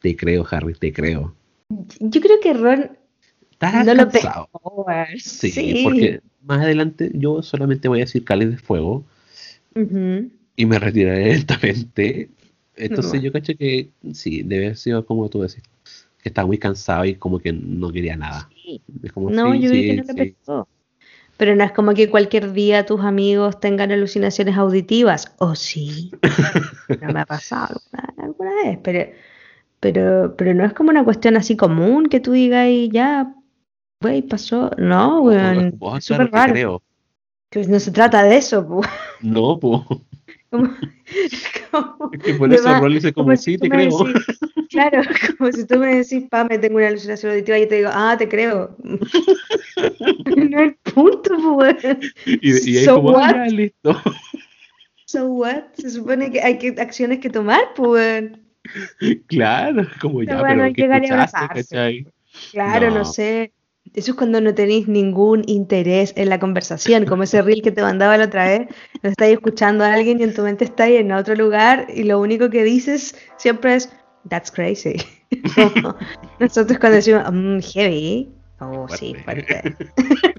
te 0.00 0.16
creo, 0.16 0.44
Harry, 0.50 0.74
te 0.74 0.92
creo. 0.92 1.34
Yo 2.00 2.20
creo 2.20 2.40
que 2.40 2.52
Ron 2.54 2.98
Estás 3.52 3.86
no 3.86 3.94
lo 3.94 4.08
cansado. 4.08 4.48
weón. 4.64 5.06
Sí, 5.18 5.50
Sí. 5.50 5.80
porque 5.84 6.20
más 6.42 6.60
adelante 6.60 7.10
yo 7.14 7.42
solamente 7.42 7.88
voy 7.88 8.00
a 8.00 8.04
decir 8.04 8.24
Cáliz 8.24 8.50
de 8.50 8.58
Fuego 8.58 9.04
y 10.56 10.66
me 10.66 10.78
retiraré 10.78 11.26
lentamente. 11.34 12.30
Entonces 12.76 13.14
No. 13.14 13.20
yo 13.20 13.32
caché 13.32 13.54
que 13.56 13.90
sí, 14.12 14.42
debe 14.42 14.66
haber 14.66 14.76
sido 14.76 15.06
como 15.06 15.28
tú 15.28 15.42
decís, 15.42 15.62
estaba 16.28 16.46
muy 16.46 16.58
cansado 16.58 17.04
y 17.04 17.14
como 17.16 17.38
que 17.38 17.52
no 17.52 17.90
quería 17.92 18.16
nada. 18.16 18.48
Es 19.02 19.12
como, 19.12 19.30
No, 19.30 19.54
sí, 19.54 19.60
yo 19.62 19.70
sí, 19.70 19.82
que 19.82 19.92
no 19.96 20.02
le 20.02 20.12
sí. 20.12 20.14
pescó. 20.36 20.68
Pero 21.36 21.56
no 21.56 21.64
es 21.64 21.72
como 21.72 21.94
que 21.94 22.08
cualquier 22.10 22.52
día 22.52 22.86
tus 22.86 23.00
amigos 23.00 23.58
tengan 23.60 23.90
alucinaciones 23.92 24.56
auditivas. 24.56 25.34
¿O 25.38 25.54
sí? 25.54 26.12
No 27.02 27.12
me 27.12 27.20
ha 27.20 27.26
pasado 27.26 27.80
alguna, 27.92 28.24
alguna 28.24 28.54
vez, 28.62 28.78
pero, 28.82 29.10
pero, 29.80 30.34
pero 30.36 30.54
no 30.54 30.64
es 30.64 30.72
como 30.72 30.90
una 30.90 31.04
cuestión 31.04 31.36
así 31.36 31.56
común 31.56 32.06
que 32.06 32.20
tú 32.20 32.32
digas 32.32 32.68
y 32.68 32.88
ya, 32.88 33.34
güey, 34.00 34.22
pasó. 34.22 34.70
No, 34.78 35.16
Como, 35.18 35.30
"Ah, 35.30 35.98
es 35.98 36.04
claro, 36.06 36.24
súper 36.24 36.26
te 36.26 36.30
raro. 36.30 36.52
creo. 36.52 36.82
No 37.68 37.80
se 37.80 37.90
trata 37.92 38.22
de 38.24 38.36
eso, 38.36 38.66
pues. 38.66 38.88
No, 39.22 39.58
pues. 39.58 39.82
Como, 40.54 40.70
como- 41.72 42.10
Es 42.12 42.22
que 42.22 42.34
por 42.34 42.52
eso 42.52 42.62
va- 42.64 42.88
le 42.88 42.94
dice 42.94 43.12
como, 43.12 43.26
como 43.26 43.36
sí, 43.36 43.52
si 43.54 43.58
te 43.58 43.68
creo. 43.68 43.88
decís- 43.90 44.38
claro, 44.70 45.02
como 45.36 45.50
si 45.52 45.66
tú 45.66 45.78
me 45.78 45.96
decís, 45.96 46.24
pa, 46.30 46.44
me 46.44 46.58
tengo 46.58 46.76
una 46.76 46.88
alucinación 46.88 47.32
auditiva 47.32 47.58
y 47.58 47.66
te 47.66 47.74
digo, 47.76 47.90
ah, 47.92 48.14
te 48.16 48.28
creo. 48.28 48.76
no 48.84 48.98
es 50.36 50.52
el 50.62 50.76
punto, 50.94 51.36
pues. 51.56 51.76
Y, 52.26 52.70
y 52.70 52.78
ahí 52.78 52.84
So 52.84 52.94
como, 52.96 53.10
ah, 53.10 53.22
what? 53.22 53.34
ya, 53.34 53.46
listo. 53.46 54.02
So 55.06 55.26
what? 55.26 55.64
Se 55.74 55.90
supone 55.90 56.30
que 56.30 56.40
hay 56.40 56.58
que, 56.58 56.68
acciones 56.80 57.18
que 57.18 57.30
tomar, 57.30 57.62
pues. 57.74 58.30
Claro, 59.26 59.86
como 60.00 60.22
ya, 60.22 60.40
bueno, 60.40 60.48
pero 60.48 60.64
hay 60.64 60.72
¿qué 60.72 60.88
que 60.88 60.96
escuchaste, 60.96 61.48
cachai? 61.52 62.06
Claro, 62.52 62.90
no. 62.90 62.98
No. 62.98 63.04
sé. 63.04 63.52
Eso 63.92 64.12
es 64.12 64.16
cuando 64.16 64.40
no 64.40 64.54
tenéis 64.54 64.88
ningún 64.88 65.42
interés 65.46 66.14
en 66.16 66.30
la 66.30 66.40
conversación, 66.40 67.04
como 67.04 67.24
ese 67.24 67.42
reel 67.42 67.60
que 67.62 67.70
te 67.70 67.82
mandaba 67.82 68.16
la 68.16 68.24
otra 68.24 68.46
vez, 68.46 68.60
donde 68.94 69.10
estáis 69.10 69.34
escuchando 69.34 69.84
a 69.84 69.92
alguien 69.92 70.18
y 70.18 70.22
en 70.24 70.34
tu 70.34 70.42
mente 70.42 70.64
está 70.64 70.88
en 70.88 71.12
otro 71.12 71.34
lugar 71.34 71.86
y 71.94 72.04
lo 72.04 72.18
único 72.18 72.48
que 72.50 72.64
dices 72.64 73.14
siempre 73.36 73.74
es, 73.74 73.92
that's 74.28 74.50
crazy. 74.50 74.96
No, 75.82 75.96
Nosotros 76.40 76.78
cuando 76.78 76.96
decimos, 76.96 77.22
"Mm, 77.30 77.58
heavy, 77.60 78.32
oh, 78.60 78.88
sí, 78.88 79.14
Fuerte. 79.24 79.60
fuerte. 79.60 79.76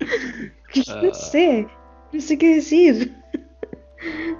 no 1.02 1.14
sé, 1.14 1.66
no 2.12 2.20
sé 2.20 2.38
qué 2.38 2.56
decir. 2.56 3.14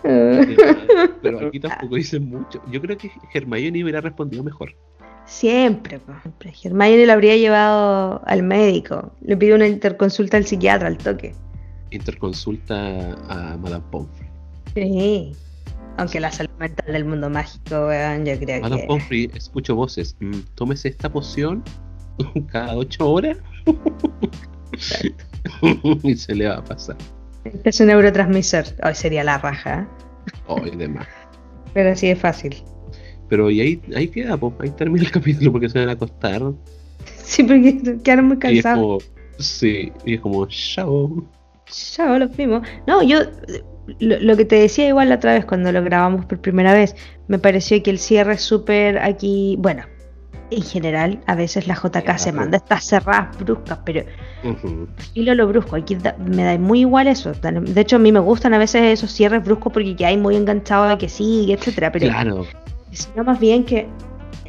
Pero 0.02 1.46
aquí 1.46 1.60
tampoco 1.60 1.94
dicen 1.94 2.28
mucho. 2.28 2.60
Yo 2.70 2.80
creo 2.80 2.96
que 2.96 3.10
Hermione 3.32 3.82
hubiera 3.82 4.00
respondido 4.00 4.42
mejor. 4.42 4.74
Siempre, 5.30 6.00
siempre. 6.22 6.52
Hermione 6.64 7.06
lo 7.06 7.12
habría 7.12 7.36
llevado 7.36 8.20
al 8.26 8.42
médico. 8.42 9.12
Le 9.22 9.36
pidió 9.36 9.54
una 9.54 9.68
interconsulta 9.68 10.36
al 10.36 10.44
psiquiatra 10.44 10.88
al 10.88 10.98
toque. 10.98 11.32
Interconsulta 11.92 13.12
a 13.28 13.56
Madame 13.56 13.84
Pomfrey. 13.92 14.28
Sí. 14.74 15.32
Aunque 15.98 16.18
la 16.18 16.32
salud 16.32 16.50
mental 16.58 16.92
del 16.92 17.04
mundo 17.04 17.30
mágico, 17.30 17.86
weón, 17.86 18.26
yo 18.26 18.36
creo 18.40 18.60
Madame 18.60 18.82
que. 18.82 18.88
Pomfrey, 18.88 19.30
escucho 19.32 19.76
voces. 19.76 20.16
Mm, 20.18 20.40
tómese 20.56 20.88
esta 20.88 21.08
poción 21.08 21.62
cada 22.50 22.76
ocho 22.76 23.08
horas 23.08 23.38
y 26.02 26.16
se 26.16 26.34
le 26.34 26.48
va 26.48 26.56
a 26.56 26.64
pasar. 26.64 26.96
Este 27.44 27.70
es 27.70 27.80
un 27.80 27.86
neurotransmisor. 27.86 28.64
Hoy 28.82 28.96
sería 28.96 29.22
la 29.22 29.38
raja. 29.38 29.82
¿eh? 29.82 29.86
Oh, 30.48 30.66
y 30.66 30.74
demás. 30.74 31.06
Pero 31.72 31.92
así 31.92 32.10
es 32.10 32.18
fácil. 32.18 32.64
Pero 33.30 33.50
y 33.50 33.60
ahí, 33.62 33.80
ahí 33.96 34.08
queda, 34.08 34.36
po. 34.36 34.52
ahí 34.60 34.68
termina 34.70 35.04
el 35.06 35.10
capítulo 35.12 35.52
porque 35.52 35.70
se 35.70 35.78
van 35.78 35.88
a 35.88 35.92
acostar. 35.92 36.42
Sí, 37.24 37.42
porque 37.44 37.98
quedaron 38.04 38.26
muy 38.28 38.36
Y 38.42 38.58
es 38.58 38.64
cansados. 38.64 38.78
como, 38.78 38.98
sí, 39.38 39.92
y 40.04 40.14
es 40.14 40.20
como, 40.20 40.46
chao. 40.46 41.24
Ya 41.96 42.18
los 42.18 42.36
vimos. 42.36 42.66
No, 42.86 43.02
yo 43.02 43.20
lo, 44.00 44.18
lo 44.20 44.36
que 44.36 44.44
te 44.44 44.56
decía 44.56 44.88
igual 44.88 45.08
la 45.08 45.14
otra 45.14 45.32
vez 45.34 45.44
cuando 45.46 45.70
lo 45.72 45.82
grabamos 45.82 46.24
por 46.26 46.40
primera 46.40 46.74
vez, 46.74 46.96
me 47.28 47.38
pareció 47.38 47.80
que 47.82 47.90
el 47.90 47.98
cierre 48.00 48.34
es 48.34 48.42
súper 48.42 48.98
aquí, 48.98 49.54
bueno, 49.60 49.84
en 50.50 50.62
general 50.62 51.20
a 51.28 51.36
veces 51.36 51.68
la 51.68 51.74
JK 51.76 52.18
se 52.18 52.30
Claro. 52.30 52.36
manda 52.38 52.56
estas 52.56 52.84
cerradas 52.84 53.38
bruscas, 53.38 53.78
pero 53.86 54.02
Ujú. 54.42 54.88
filo 55.14 55.32
lo 55.36 55.46
brusco, 55.46 55.76
aquí 55.76 55.94
da- 55.94 56.16
me 56.18 56.42
da 56.42 56.58
muy 56.58 56.80
igual 56.80 57.06
eso. 57.06 57.32
De 57.32 57.80
hecho 57.80 57.96
a 57.96 57.98
mí 58.00 58.10
me 58.10 58.18
gustan 58.18 58.52
a 58.54 58.58
veces 58.58 58.82
esos 58.82 59.12
cierres 59.12 59.44
bruscos 59.44 59.72
porque 59.72 59.94
ya 59.94 60.08
hay 60.08 60.16
muy 60.16 60.34
enganchado 60.34 60.88
de 60.88 60.98
que 60.98 61.08
sigue, 61.08 61.54
etcétera, 61.54 61.92
pero 61.92 62.06
Claro, 62.08 62.46
sino 62.92 63.24
más 63.24 63.38
bien 63.40 63.64
que 63.64 63.88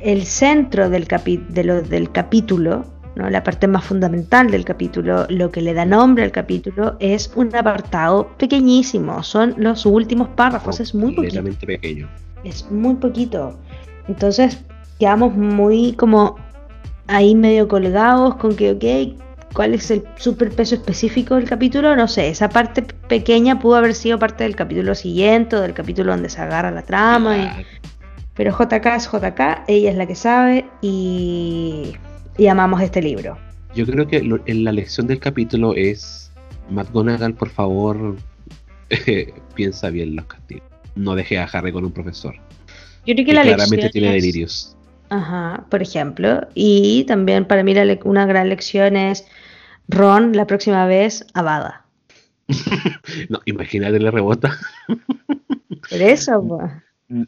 el 0.04 0.24
centro 0.26 0.89
del, 0.89 1.08
capi- 1.08 1.46
de 1.48 1.64
lo- 1.64 1.82
del 1.82 2.12
capítulo, 2.12 2.86
¿no? 3.16 3.30
la 3.30 3.44
parte 3.44 3.68
más 3.68 3.84
fundamental 3.86 4.50
del 4.50 4.66
capítulo, 4.66 5.26
lo 5.30 5.52
que 5.52 5.62
le 5.62 5.74
da 5.74 5.86
nombre 5.86 6.24
al 6.24 6.32
capítulo, 6.32 6.96
es 7.00 7.32
un 7.36 7.56
apartado 7.56 8.30
pequeñísimo, 8.38 9.22
son 9.24 9.54
los 9.58 9.86
últimos 9.86 10.30
párrafos, 10.30 10.80
es 10.80 10.96
muy 10.96 11.14
poquito, 11.16 11.44
pequeño. 11.68 12.08
es 12.44 12.70
muy 12.72 12.96
poquito. 12.96 13.58
Entonces 14.08 14.60
quedamos 15.00 15.36
muy 15.36 15.94
como 15.94 16.36
ahí 17.08 17.36
medio 17.36 17.68
colgados 17.68 18.36
con 18.36 18.56
que, 18.56 18.72
ok, 18.72 19.22
¿cuál 19.54 19.74
es 19.76 19.92
el 19.92 20.04
superpeso 20.16 20.74
específico 20.76 21.36
del 21.36 21.46
capítulo? 21.48 21.96
No 21.96 22.08
sé, 22.08 22.30
esa 22.30 22.50
parte 22.50 22.82
pequeña 23.08 23.60
pudo 23.60 23.76
haber 23.76 23.94
sido 23.94 24.18
parte 24.18 24.46
del 24.46 24.56
capítulo 24.56 24.96
siguiente 24.96 25.58
o 25.58 25.62
del 25.62 25.74
capítulo 25.74 26.12
donde 26.14 26.30
se 26.30 26.42
agarra 26.42 26.72
la 26.72 26.82
trama. 26.82 27.38
y-. 27.38 27.66
pero 28.36 28.52
JK 28.58 28.86
es 28.96 29.06
JK, 29.12 29.64
ella 29.68 29.92
es 29.92 29.96
la 29.98 30.06
que 30.08 30.16
sabe 30.16 30.66
y, 30.82 31.94
y 32.38 32.48
amamos 32.48 32.82
este 32.82 33.02
libro. 33.02 33.38
Yo 33.76 33.86
creo 33.86 34.08
que 34.08 34.22
lo- 34.22 34.42
en 34.46 34.64
la 34.64 34.72
lección 34.72 35.08
del 35.08 35.20
capítulo 35.20 35.74
es 35.76 36.32
McGonagall, 36.70 37.34
por 37.34 37.50
favor, 37.50 38.16
piensa 39.56 39.90
bien 39.90 40.16
los 40.16 40.26
castigos. 40.26 40.64
No 40.96 41.16
deje 41.16 41.40
a 41.40 41.46
Harry 41.46 41.72
con 41.72 41.86
un 41.86 41.92
profesor. 41.92 42.36
Yo 43.06 43.14
creo 43.14 43.18
que 43.18 43.26
Que 43.26 43.34
la 43.34 43.44
claramente 43.44 43.76
lección 43.78 43.92
tiene 43.92 44.08
es- 44.18 44.24
delirios. 44.24 44.78
Ajá, 45.10 45.66
por 45.70 45.82
ejemplo. 45.82 46.48
Y 46.54 47.04
también 47.06 47.46
para 47.46 47.64
mí 47.64 47.74
la 47.74 48.00
una 48.06 48.26
gran 48.26 48.48
lección 48.48 48.96
es 48.96 49.26
Ron 49.90 50.34
la 50.38 50.48
próxima 50.48 50.86
vez 50.86 51.26
Avada. 51.34 51.86
No, 53.30 53.40
imagínate 53.46 54.00
le 54.00 54.10
rebota. 54.12 54.58
Por 54.88 56.02
eso, 56.02 56.42
pues. 56.48 56.72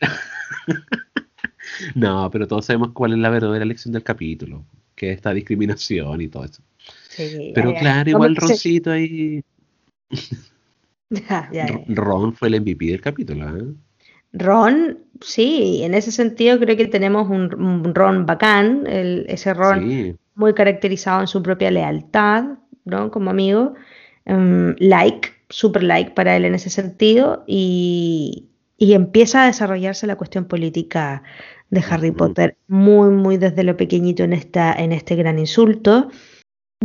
No, 1.95 2.29
pero 2.31 2.47
todos 2.47 2.65
sabemos 2.65 2.91
cuál 2.93 3.13
es 3.13 3.19
la 3.19 3.29
verdadera 3.29 3.65
lección 3.65 3.93
del 3.93 4.03
capítulo, 4.03 4.65
que 4.95 5.09
es 5.11 5.15
esta 5.15 5.33
discriminación 5.33 6.21
y 6.21 6.27
todo 6.27 6.45
eso. 6.45 6.61
Sí, 7.09 7.51
Pero 7.55 7.69
ya, 7.71 7.73
ya. 7.75 7.79
claro, 7.79 8.09
igual 8.09 8.35
¿Cómo 8.35 8.47
que 8.47 8.53
se- 8.57 8.69
Roncito 8.69 8.91
ahí. 8.91 9.43
Ya. 11.51 11.67
Ron 11.87 12.33
fue 12.33 12.47
el 12.49 12.55
MVP 12.55 12.85
del 12.87 13.01
capítulo, 13.01 13.57
¿eh? 13.57 13.73
Ron, 14.33 14.97
sí, 15.21 15.81
en 15.83 15.93
ese 15.93 16.11
sentido 16.11 16.59
creo 16.59 16.75
que 16.75 16.87
tenemos 16.87 17.29
un, 17.29 17.53
un 17.53 17.93
Ron 17.93 18.25
bacán, 18.25 18.87
el- 18.87 19.25
ese 19.27 19.53
Ron 19.53 19.89
Sí, 19.89 20.15
muy 20.35 20.53
caracterizado 20.53 21.21
en 21.21 21.27
su 21.27 21.43
propia 21.43 21.69
lealtad, 21.69 22.45
¿no? 22.85 23.11
Como 23.11 23.29
amigo. 23.29 23.73
Em, 24.25 24.75
like, 24.79 25.29
super 25.49 25.83
like 25.83 26.11
para 26.11 26.35
él 26.35 26.45
en 26.45 26.55
ese 26.55 26.69
sentido. 26.71 27.43
Y, 27.47 28.47
y 28.77 28.93
empieza 28.93 29.43
a 29.43 29.45
desarrollarse 29.47 30.07
la 30.07 30.15
cuestión 30.15 30.45
política 30.45 31.23
de 31.69 31.83
Harry. 31.89 32.11
Potter 32.11 32.57
muy, 32.67 33.09
muy 33.09 33.37
desde 33.37 33.63
lo 33.63 33.77
pequeñito 33.77 34.23
en, 34.23 34.33
esta, 34.33 34.73
en 34.73 34.91
este 34.91 35.15
gran 35.15 35.39
insulto. 35.39 36.09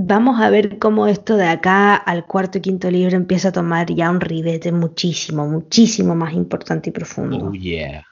Vamos 0.00 0.40
a 0.40 0.48
ver 0.48 0.78
cómo 0.78 1.08
esto 1.08 1.36
de 1.36 1.46
acá 1.48 1.94
al 1.96 2.24
cuarto 2.24 2.58
y 2.58 2.60
quinto 2.60 2.90
libro 2.90 3.16
empieza 3.16 3.48
a 3.48 3.52
tomar 3.52 3.92
ya 3.92 4.10
un 4.10 4.20
ribete 4.20 4.70
muchísimo, 4.70 5.46
muchísimo 5.48 6.14
más 6.14 6.34
importante 6.34 6.90
y 6.90 6.92
profundo. 6.92 7.46
oh 7.48 7.52
yeah. 7.52 8.04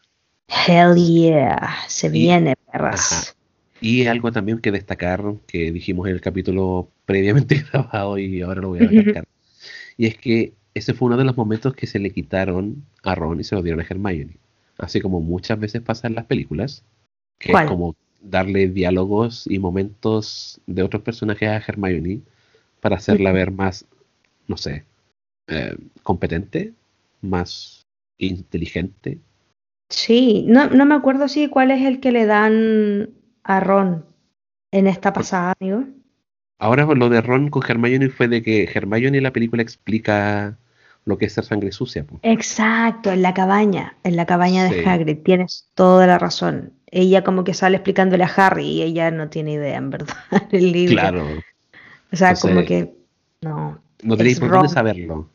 Hell 0.67 0.95
yeah, 0.97 1.77
se 1.89 2.09
Y- 2.09 2.11
viene, 2.11 2.57
perras. 2.73 3.13
Ajá. 3.13 3.33
Y 3.81 4.07
algo 4.07 4.33
también 4.33 4.59
que 4.59 4.73
destacar, 4.73 5.23
que 5.47 5.71
dijimos 5.71 6.09
en 6.09 6.15
el 6.15 6.21
capítulo 6.21 6.89
previamente 7.05 7.65
grabado 7.73 8.17
y 8.19 8.41
ahora 8.43 8.63
lo 8.63 8.69
voy 8.69 8.79
a 8.81 8.89
recalcar, 8.89 9.25
y 9.99 10.07
es 10.07 10.17
que 10.17 10.55
ese 10.77 10.93
fue 10.93 11.07
uno 11.07 11.17
de 11.17 11.25
los 11.25 11.39
momentos 11.39 11.75
que 11.75 11.87
se 11.87 11.99
le 11.99 12.11
quitaron 12.11 12.85
a 13.03 13.15
Ron 13.15 13.41
y 13.41 13.45
se 13.45 13.55
lo 13.55 13.63
dieron 13.63 13.81
a 13.81 13.87
Hermione. 13.89 14.37
Así 14.77 15.01
como 15.01 15.23
muchas 15.23 15.59
veces 15.59 15.81
pasa 15.81 16.07
en 16.07 16.15
las 16.15 16.27
películas, 16.27 16.85
que 17.39 17.51
¿Cuál? 17.51 17.65
es 17.65 17.71
como 17.71 17.97
darle 18.21 18.69
diálogos 18.69 19.47
y 19.47 19.59
momentos 19.59 20.61
de 20.67 20.83
otros 20.83 21.01
personajes 21.01 21.49
a 21.49 21.57
Hermione 21.57 22.21
para 22.81 22.97
hacerla 22.97 23.33
ver 23.33 23.53
más, 23.53 23.87
no 24.49 24.59
sé, 24.59 24.85
eh, 25.49 25.79
competente, 26.03 26.75
más 27.23 27.87
inteligente. 28.19 29.19
Sí, 29.89 30.45
no, 30.47 30.69
no 30.69 30.85
me 30.85 30.95
acuerdo 30.95 31.29
si 31.29 31.49
cuál 31.49 31.71
es 31.71 31.87
el 31.87 32.01
que 32.01 32.13
le 32.13 32.27
dan 32.27 33.15
a 33.45 33.61
Ron 33.61 34.05
en 34.73 34.89
esta 34.89 35.15
pasada, 35.15 35.55
amigo. 35.59 35.85
Ahora 36.59 36.85
lo 36.85 37.09
de 37.09 37.23
Ron 37.23 37.49
con 37.49 37.63
Hermione 37.67 38.11
fue 38.11 38.29
de 38.29 38.43
que 38.43 38.65
Hermione 38.65 39.17
en 39.17 39.25
la 39.25 39.33
película 39.33 39.63
explica 39.63 40.59
lo 41.07 41.17
que 41.19 41.25
es 41.27 41.33
ser 41.33 41.45
sangre 41.45 41.73
sucia. 41.73 42.05
po. 42.05 42.19
Exacto, 42.23 43.11
en 43.13 43.23
la 43.23 43.33
cabaña, 43.33 43.97
en 44.05 44.17
la 44.17 44.27
cabaña 44.27 44.65
de 44.65 44.83
Sí. 44.83 44.89
Hagrid, 44.89 45.19
tienes 45.25 45.71
toda 45.75 46.07
la 46.07 46.19
razón. 46.19 46.73
Ella 46.91 47.25
como 47.25 47.45
que 47.45 47.55
sale 47.55 47.77
explicándole 47.77 48.25
a 48.25 48.27
Harry 48.37 48.67
y 48.67 48.83
ella 48.83 49.11
no 49.11 49.29
tiene 49.29 49.53
idea, 49.55 49.77
en 49.79 49.91
verdad, 49.91 50.15
el 50.53 50.73
libro. 50.73 50.93
Claro, 50.95 51.25
O 52.13 52.17
sea, 52.17 52.31
Entonces, 52.31 52.41
como 52.55 52.67
que 52.67 52.95
no, 53.41 53.81
no 54.03 54.17
tenéis 54.17 54.39
por 54.41 54.51
dónde 54.51 54.69
saberlo. 54.69 55.29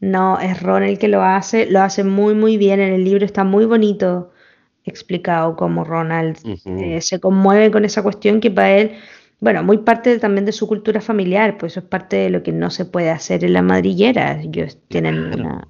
no, 0.00 0.38
es 0.40 0.60
Ron 0.62 0.82
el 0.82 0.98
que 0.98 1.08
lo 1.08 1.22
hace, 1.22 1.66
lo 1.70 1.80
hace 1.80 2.04
muy, 2.04 2.34
muy 2.34 2.56
bien. 2.56 2.80
En 2.80 2.92
el 2.92 3.04
libro 3.04 3.24
está 3.24 3.44
muy 3.44 3.64
bonito 3.66 4.30
explicado 4.84 5.54
cómo 5.56 5.84
Ronald 5.84 6.38
eh, 6.64 7.00
se 7.00 7.20
conmueve 7.20 7.70
con 7.70 7.84
esa 7.84 8.02
cuestión 8.02 8.40
que 8.40 8.50
para 8.50 8.70
él, 8.78 8.92
bueno, 9.42 9.64
muy 9.64 9.78
parte 9.78 10.20
también 10.20 10.44
de 10.44 10.52
su 10.52 10.68
cultura 10.68 11.00
familiar, 11.00 11.58
pues 11.58 11.72
eso 11.72 11.80
es 11.80 11.86
parte 11.86 12.14
de 12.14 12.30
lo 12.30 12.44
que 12.44 12.52
no 12.52 12.70
se 12.70 12.84
puede 12.84 13.10
hacer 13.10 13.44
en 13.44 13.54
la 13.54 13.62
madriguera. 13.62 14.40
Ellos 14.40 14.78
tienen 14.86 15.18
una, 15.34 15.66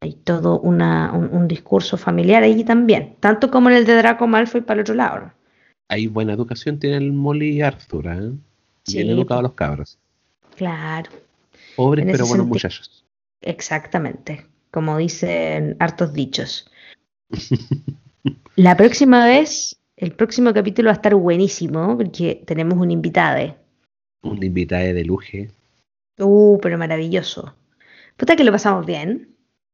hay 0.00 0.12
todo 0.12 0.60
una, 0.60 1.10
un, 1.12 1.28
un 1.32 1.48
discurso 1.48 1.96
familiar 1.96 2.44
allí 2.44 2.62
también, 2.62 3.16
tanto 3.18 3.50
como 3.50 3.70
en 3.70 3.76
el 3.76 3.86
de 3.86 3.96
Draco 3.96 4.28
Malfoy 4.28 4.60
para 4.60 4.74
el 4.78 4.82
otro 4.82 4.94
lado. 4.94 5.32
Hay 5.88 6.06
buena 6.06 6.32
educación, 6.32 6.78
tiene 6.78 6.98
el 6.98 7.12
Molly 7.12 7.56
y 7.56 7.62
Arthur. 7.62 8.06
¿eh? 8.06 8.32
Sí, 8.84 8.98
Bien 8.98 9.10
educados 9.10 9.42
los 9.42 9.54
cabros. 9.54 9.98
Claro. 10.54 11.10
Pobres 11.74 12.06
pero 12.08 12.24
buenos 12.24 12.46
sentido. 12.46 12.46
muchachos. 12.46 13.04
Exactamente, 13.40 14.46
como 14.70 14.96
dicen 14.96 15.74
hartos 15.80 16.12
dichos. 16.12 16.70
La 18.54 18.76
próxima 18.76 19.26
vez, 19.26 19.77
el 19.98 20.12
próximo 20.12 20.52
capítulo 20.54 20.88
va 20.88 20.92
a 20.92 20.96
estar 20.96 21.14
buenísimo 21.14 21.96
porque 21.96 22.42
tenemos 22.46 22.78
un 22.78 22.90
invitado. 22.90 23.56
Un 24.22 24.42
invitado 24.42 24.84
de 24.94 25.04
luje. 25.04 25.50
Uh, 26.18 26.58
pero 26.60 26.78
maravilloso. 26.78 27.54
Puta 28.16 28.34
que 28.34 28.44
lo 28.44 28.52
pasamos 28.52 28.84
bien. 28.86 29.28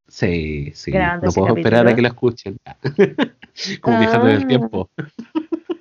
Sí, 0.07 0.71
sí. 0.75 0.91
Grabando 0.91 1.27
No 1.27 1.31
puedo 1.31 1.55
esperar 1.57 1.87
a 1.87 1.95
que 1.95 2.01
lo 2.01 2.07
escuchen. 2.09 2.57
Como 3.81 3.99
viajando 3.99 4.29
en 4.29 4.35
el 4.35 4.43
Ah. 4.43 4.47
tiempo. 4.47 4.89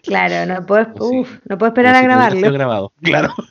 Claro, 0.02 0.46
no 0.52 0.64
puedo, 0.66 0.92
uf, 1.00 1.38
no 1.48 1.58
puedo 1.58 1.68
esperar 1.70 1.94
a 1.94 1.98
si 1.98 2.04
grabarlo. 2.04 2.52
grabado. 2.52 2.92
Claro. 3.02 3.34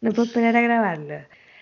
No 0.00 0.10
puedo 0.10 0.24
esperar 0.24 0.54
a 0.54 0.60
grabarlo. 0.60 1.14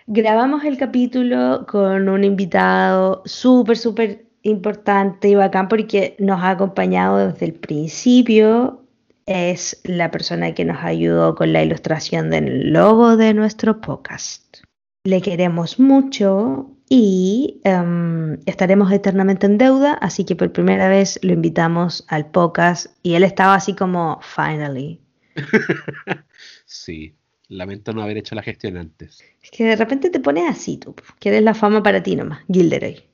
Grabamos 0.08 0.64
el 0.64 0.76
capítulo 0.76 1.64
con 1.68 2.08
un 2.08 2.24
invitado 2.24 3.22
súper, 3.24 3.76
súper 3.78 4.26
importante 4.42 5.28
y 5.28 5.34
bacán 5.34 5.68
porque 5.68 6.16
nos 6.18 6.40
ha 6.42 6.50
acompañado 6.50 7.28
desde 7.28 7.46
el 7.46 7.54
principio. 7.54 8.82
Es 9.26 9.80
la 9.84 10.10
persona 10.10 10.52
que 10.52 10.64
nos 10.64 10.82
ayudó 10.82 11.34
con 11.34 11.52
la 11.52 11.62
ilustración 11.62 12.30
del 12.30 12.72
logo 12.72 13.16
de 13.16 13.34
nuestro 13.34 13.80
podcast. 13.80 14.58
Le 15.04 15.20
queremos 15.20 15.78
mucho 15.78 16.70
y 16.88 17.60
em, 17.64 18.34
estaremos 18.46 18.92
eternamente 18.92 19.46
en 19.46 19.58
deuda, 19.58 19.94
así 19.94 20.24
que 20.24 20.36
por 20.36 20.52
primera 20.52 20.88
vez 20.88 21.18
lo 21.22 21.32
invitamos 21.32 22.04
al 22.08 22.30
podcast 22.30 22.86
y 23.02 23.14
él 23.14 23.24
estaba 23.24 23.54
así 23.54 23.74
como, 23.74 24.20
finally. 24.22 25.00
Sí. 26.66 27.14
Lamento 27.48 27.92
no 27.92 28.02
haber 28.02 28.16
hecho 28.16 28.34
la 28.34 28.42
gestión 28.42 28.78
antes. 28.78 29.22
Es 29.42 29.50
que 29.50 29.64
de 29.64 29.76
repente 29.76 30.08
te 30.08 30.20
pones 30.20 30.48
así, 30.48 30.78
tú. 30.78 30.94
Quieres 31.18 31.42
la 31.42 31.52
fama 31.52 31.82
para 31.82 32.02
ti 32.02 32.16
nomás, 32.16 32.40
Gilderoy. 32.50 33.11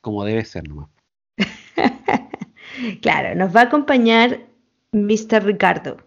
Como 0.00 0.24
debe 0.24 0.44
ser 0.44 0.68
nomás. 0.68 0.88
Claro, 3.02 3.34
nos 3.34 3.54
va 3.54 3.60
a 3.62 3.64
acompañar 3.64 4.40
Mr. 4.92 5.44
Ricardo, 5.44 5.98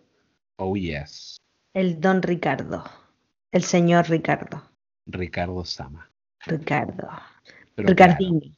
Oh 0.58 0.76
yes. 0.76 1.38
el 1.74 2.00
don 2.02 2.22
Ricardo, 2.24 2.84
el 3.52 3.64
señor 3.64 4.10
Ricardo, 4.10 4.64
Ricardo 5.06 5.64
Sama. 5.66 6.10
Ricardo, 6.46 7.08
Pero 7.76 7.90
Ricardini. 7.90 8.56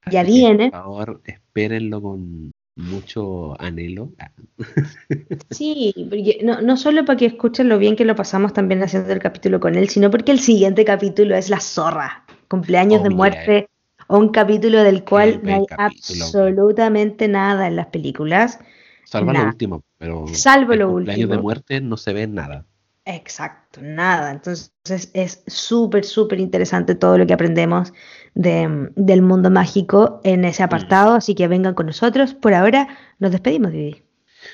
claro, 0.00 0.12
Ya 0.12 0.22
viene. 0.24 0.70
Por 0.70 0.80
favor, 0.80 1.22
espérenlo 1.24 2.02
con 2.02 2.50
mucho 2.76 3.60
anhelo. 3.60 4.10
Sí, 5.50 5.94
porque 6.08 6.40
no, 6.42 6.60
no 6.62 6.76
solo 6.76 7.04
para 7.04 7.16
que 7.18 7.26
escuchen 7.26 7.68
lo 7.68 7.78
bien 7.78 7.94
que 7.96 8.04
lo 8.04 8.16
pasamos 8.16 8.52
también 8.54 8.82
haciendo 8.82 9.12
el 9.12 9.18
capítulo 9.20 9.60
con 9.60 9.74
él, 9.76 9.88
sino 9.88 10.10
porque 10.10 10.32
el 10.32 10.40
siguiente 10.40 10.84
capítulo 10.84 11.36
es 11.36 11.48
La 11.50 11.60
Zorra, 11.60 12.24
cumpleaños 12.48 13.00
Oh, 13.00 13.04
de 13.04 13.10
muerte, 13.10 13.68
o 14.08 14.18
un 14.18 14.28
capítulo 14.30 14.82
del 14.82 15.04
cual 15.04 15.40
no 15.42 15.54
hay 15.54 15.66
capítulo. 15.66 16.24
absolutamente 16.24 17.28
nada 17.28 17.66
en 17.66 17.76
las 17.76 17.86
películas. 17.86 18.58
Salva 19.04 19.32
Nah. 19.32 19.42
lo 19.42 19.48
último, 19.48 19.82
pero 19.98 20.24
Salvo 20.32 20.72
el 20.72 20.78
lo 20.80 20.90
cumpleaños 20.92 21.28
de 21.28 21.34
último. 21.34 21.42
muerte 21.42 21.80
no 21.80 21.96
se 21.96 22.12
ve 22.12 22.26
nada. 22.26 22.64
Exacto, 23.04 23.80
nada. 23.82 24.30
Entonces 24.30 24.70
es 25.12 25.42
súper, 25.48 26.04
súper 26.04 26.38
interesante 26.40 26.94
todo 26.94 27.18
lo 27.18 27.26
que 27.26 27.34
aprendemos 27.34 27.92
de- 28.34 28.90
del 28.94 29.22
mundo 29.22 29.50
mágico 29.50 30.20
en 30.24 30.44
ese 30.44 30.62
apartado, 30.62 31.14
así 31.14 31.34
que 31.34 31.48
vengan 31.48 31.74
con 31.74 31.86
nosotros. 31.86 32.34
Por 32.34 32.54
ahora 32.54 32.88
nos 33.18 33.32
despedimos, 33.32 33.72
Vivi. 33.72 34.02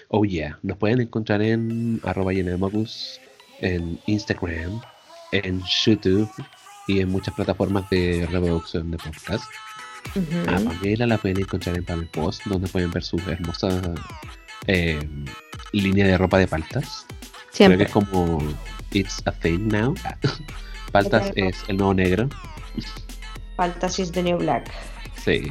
Oh 0.09 0.24
yeah, 0.24 0.59
nos 0.62 0.76
pueden 0.78 1.01
encontrar 1.01 1.40
en 1.42 2.01
arroba 2.05 2.32
Yenemocus, 2.32 3.20
en 3.61 3.99
Instagram, 4.07 4.80
en 5.32 5.62
YouTube 5.62 6.28
y 6.89 7.01
en 7.01 7.11
muchas 7.11 7.34
plataformas 7.34 7.89
de 7.91 8.26
reproducción 8.30 8.91
de 8.91 8.99
podcast. 8.99 9.45
Ujú. 10.16 10.51
A 10.51 10.59
Pamela 10.59 11.07
la 11.07 11.18
pueden 11.18 11.39
encontrar 11.39 11.76
en 11.76 11.84
Pamela 11.84 12.09
Post, 12.11 12.45
donde 12.47 12.66
pueden 12.66 12.91
ver 12.91 13.05
su 13.05 13.18
hermosa 13.28 13.80
eh, 14.66 14.99
línea 15.72 16.07
de 16.07 16.18
ropa 16.18 16.39
de 16.39 16.49
paltas. 16.49 17.07
Creo 17.09 17.51
que 17.51 17.57
Siempre. 17.57 17.84
es 17.84 17.91
como 17.93 18.43
It's 18.93 19.22
a 19.26 19.32
Thing 19.32 19.68
Now. 19.68 19.95
Paltas 20.93 21.30
es 21.36 21.57
el 21.68 21.76
nuevo 21.76 21.95
negro. 21.95 22.28
Fantasy 23.57 24.11
de 24.11 24.22
New 24.22 24.39
Black. 24.39 24.70
Sí. 25.22 25.51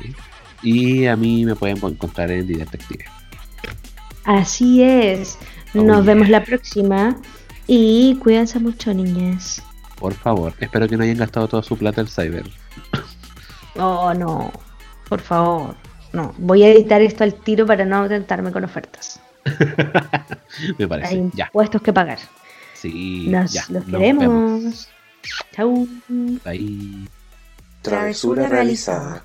Y 0.64 1.06
a 1.06 1.16
mí 1.16 1.46
me 1.46 1.56
pueden 1.56 1.78
encontrar 1.78 2.32
en 2.32 2.48
Detective. 2.48 3.06
Así 4.24 4.82
es. 4.82 5.38
Oh, 5.76 5.84
Nos 5.84 6.04
yeah. 6.04 6.14
vemos 6.14 6.30
la 6.30 6.44
próxima 6.44 7.16
y 7.68 8.16
cuídense 8.16 8.60
mucho, 8.60 8.94
niñas. 8.94 9.62
Por 10.00 10.14
favor, 10.14 10.54
espero 10.60 10.88
que 10.88 10.96
no 10.98 11.04
hayan 11.04 11.18
gastado 11.18 11.48
toda 11.48 11.64
su 11.64 11.78
plata 11.78 12.02
en 12.02 12.08
Cyber. 12.08 12.50
Oh, 13.76 14.14
no. 14.14 14.52
Por 15.10 15.20
favor. 15.22 15.76
No. 16.14 16.34
Voy 16.38 16.64
a 16.64 16.72
editar 16.72 17.02
esto 17.02 17.24
al 17.24 17.34
tiro 17.34 17.66
para 17.66 17.86
no 17.86 18.08
tentarme 18.08 18.52
con 18.52 18.64
ofertas. 18.64 19.20
me 20.78 20.84
Hay 20.84 20.88
parece. 20.88 21.30
Ya. 21.34 21.46
impuestos 21.46 21.82
que 21.82 21.94
pagar. 21.94 22.20
Sí. 22.74 23.28
Nos 23.30 23.54
ya. 23.54 23.66
los 23.70 23.88
nos 23.88 24.02
vemos. 24.02 24.20
queremos. 24.20 24.90
Chau. 25.56 25.88
Bye. 26.46 27.08
Travesura 27.82 28.48
realizada 28.48 29.24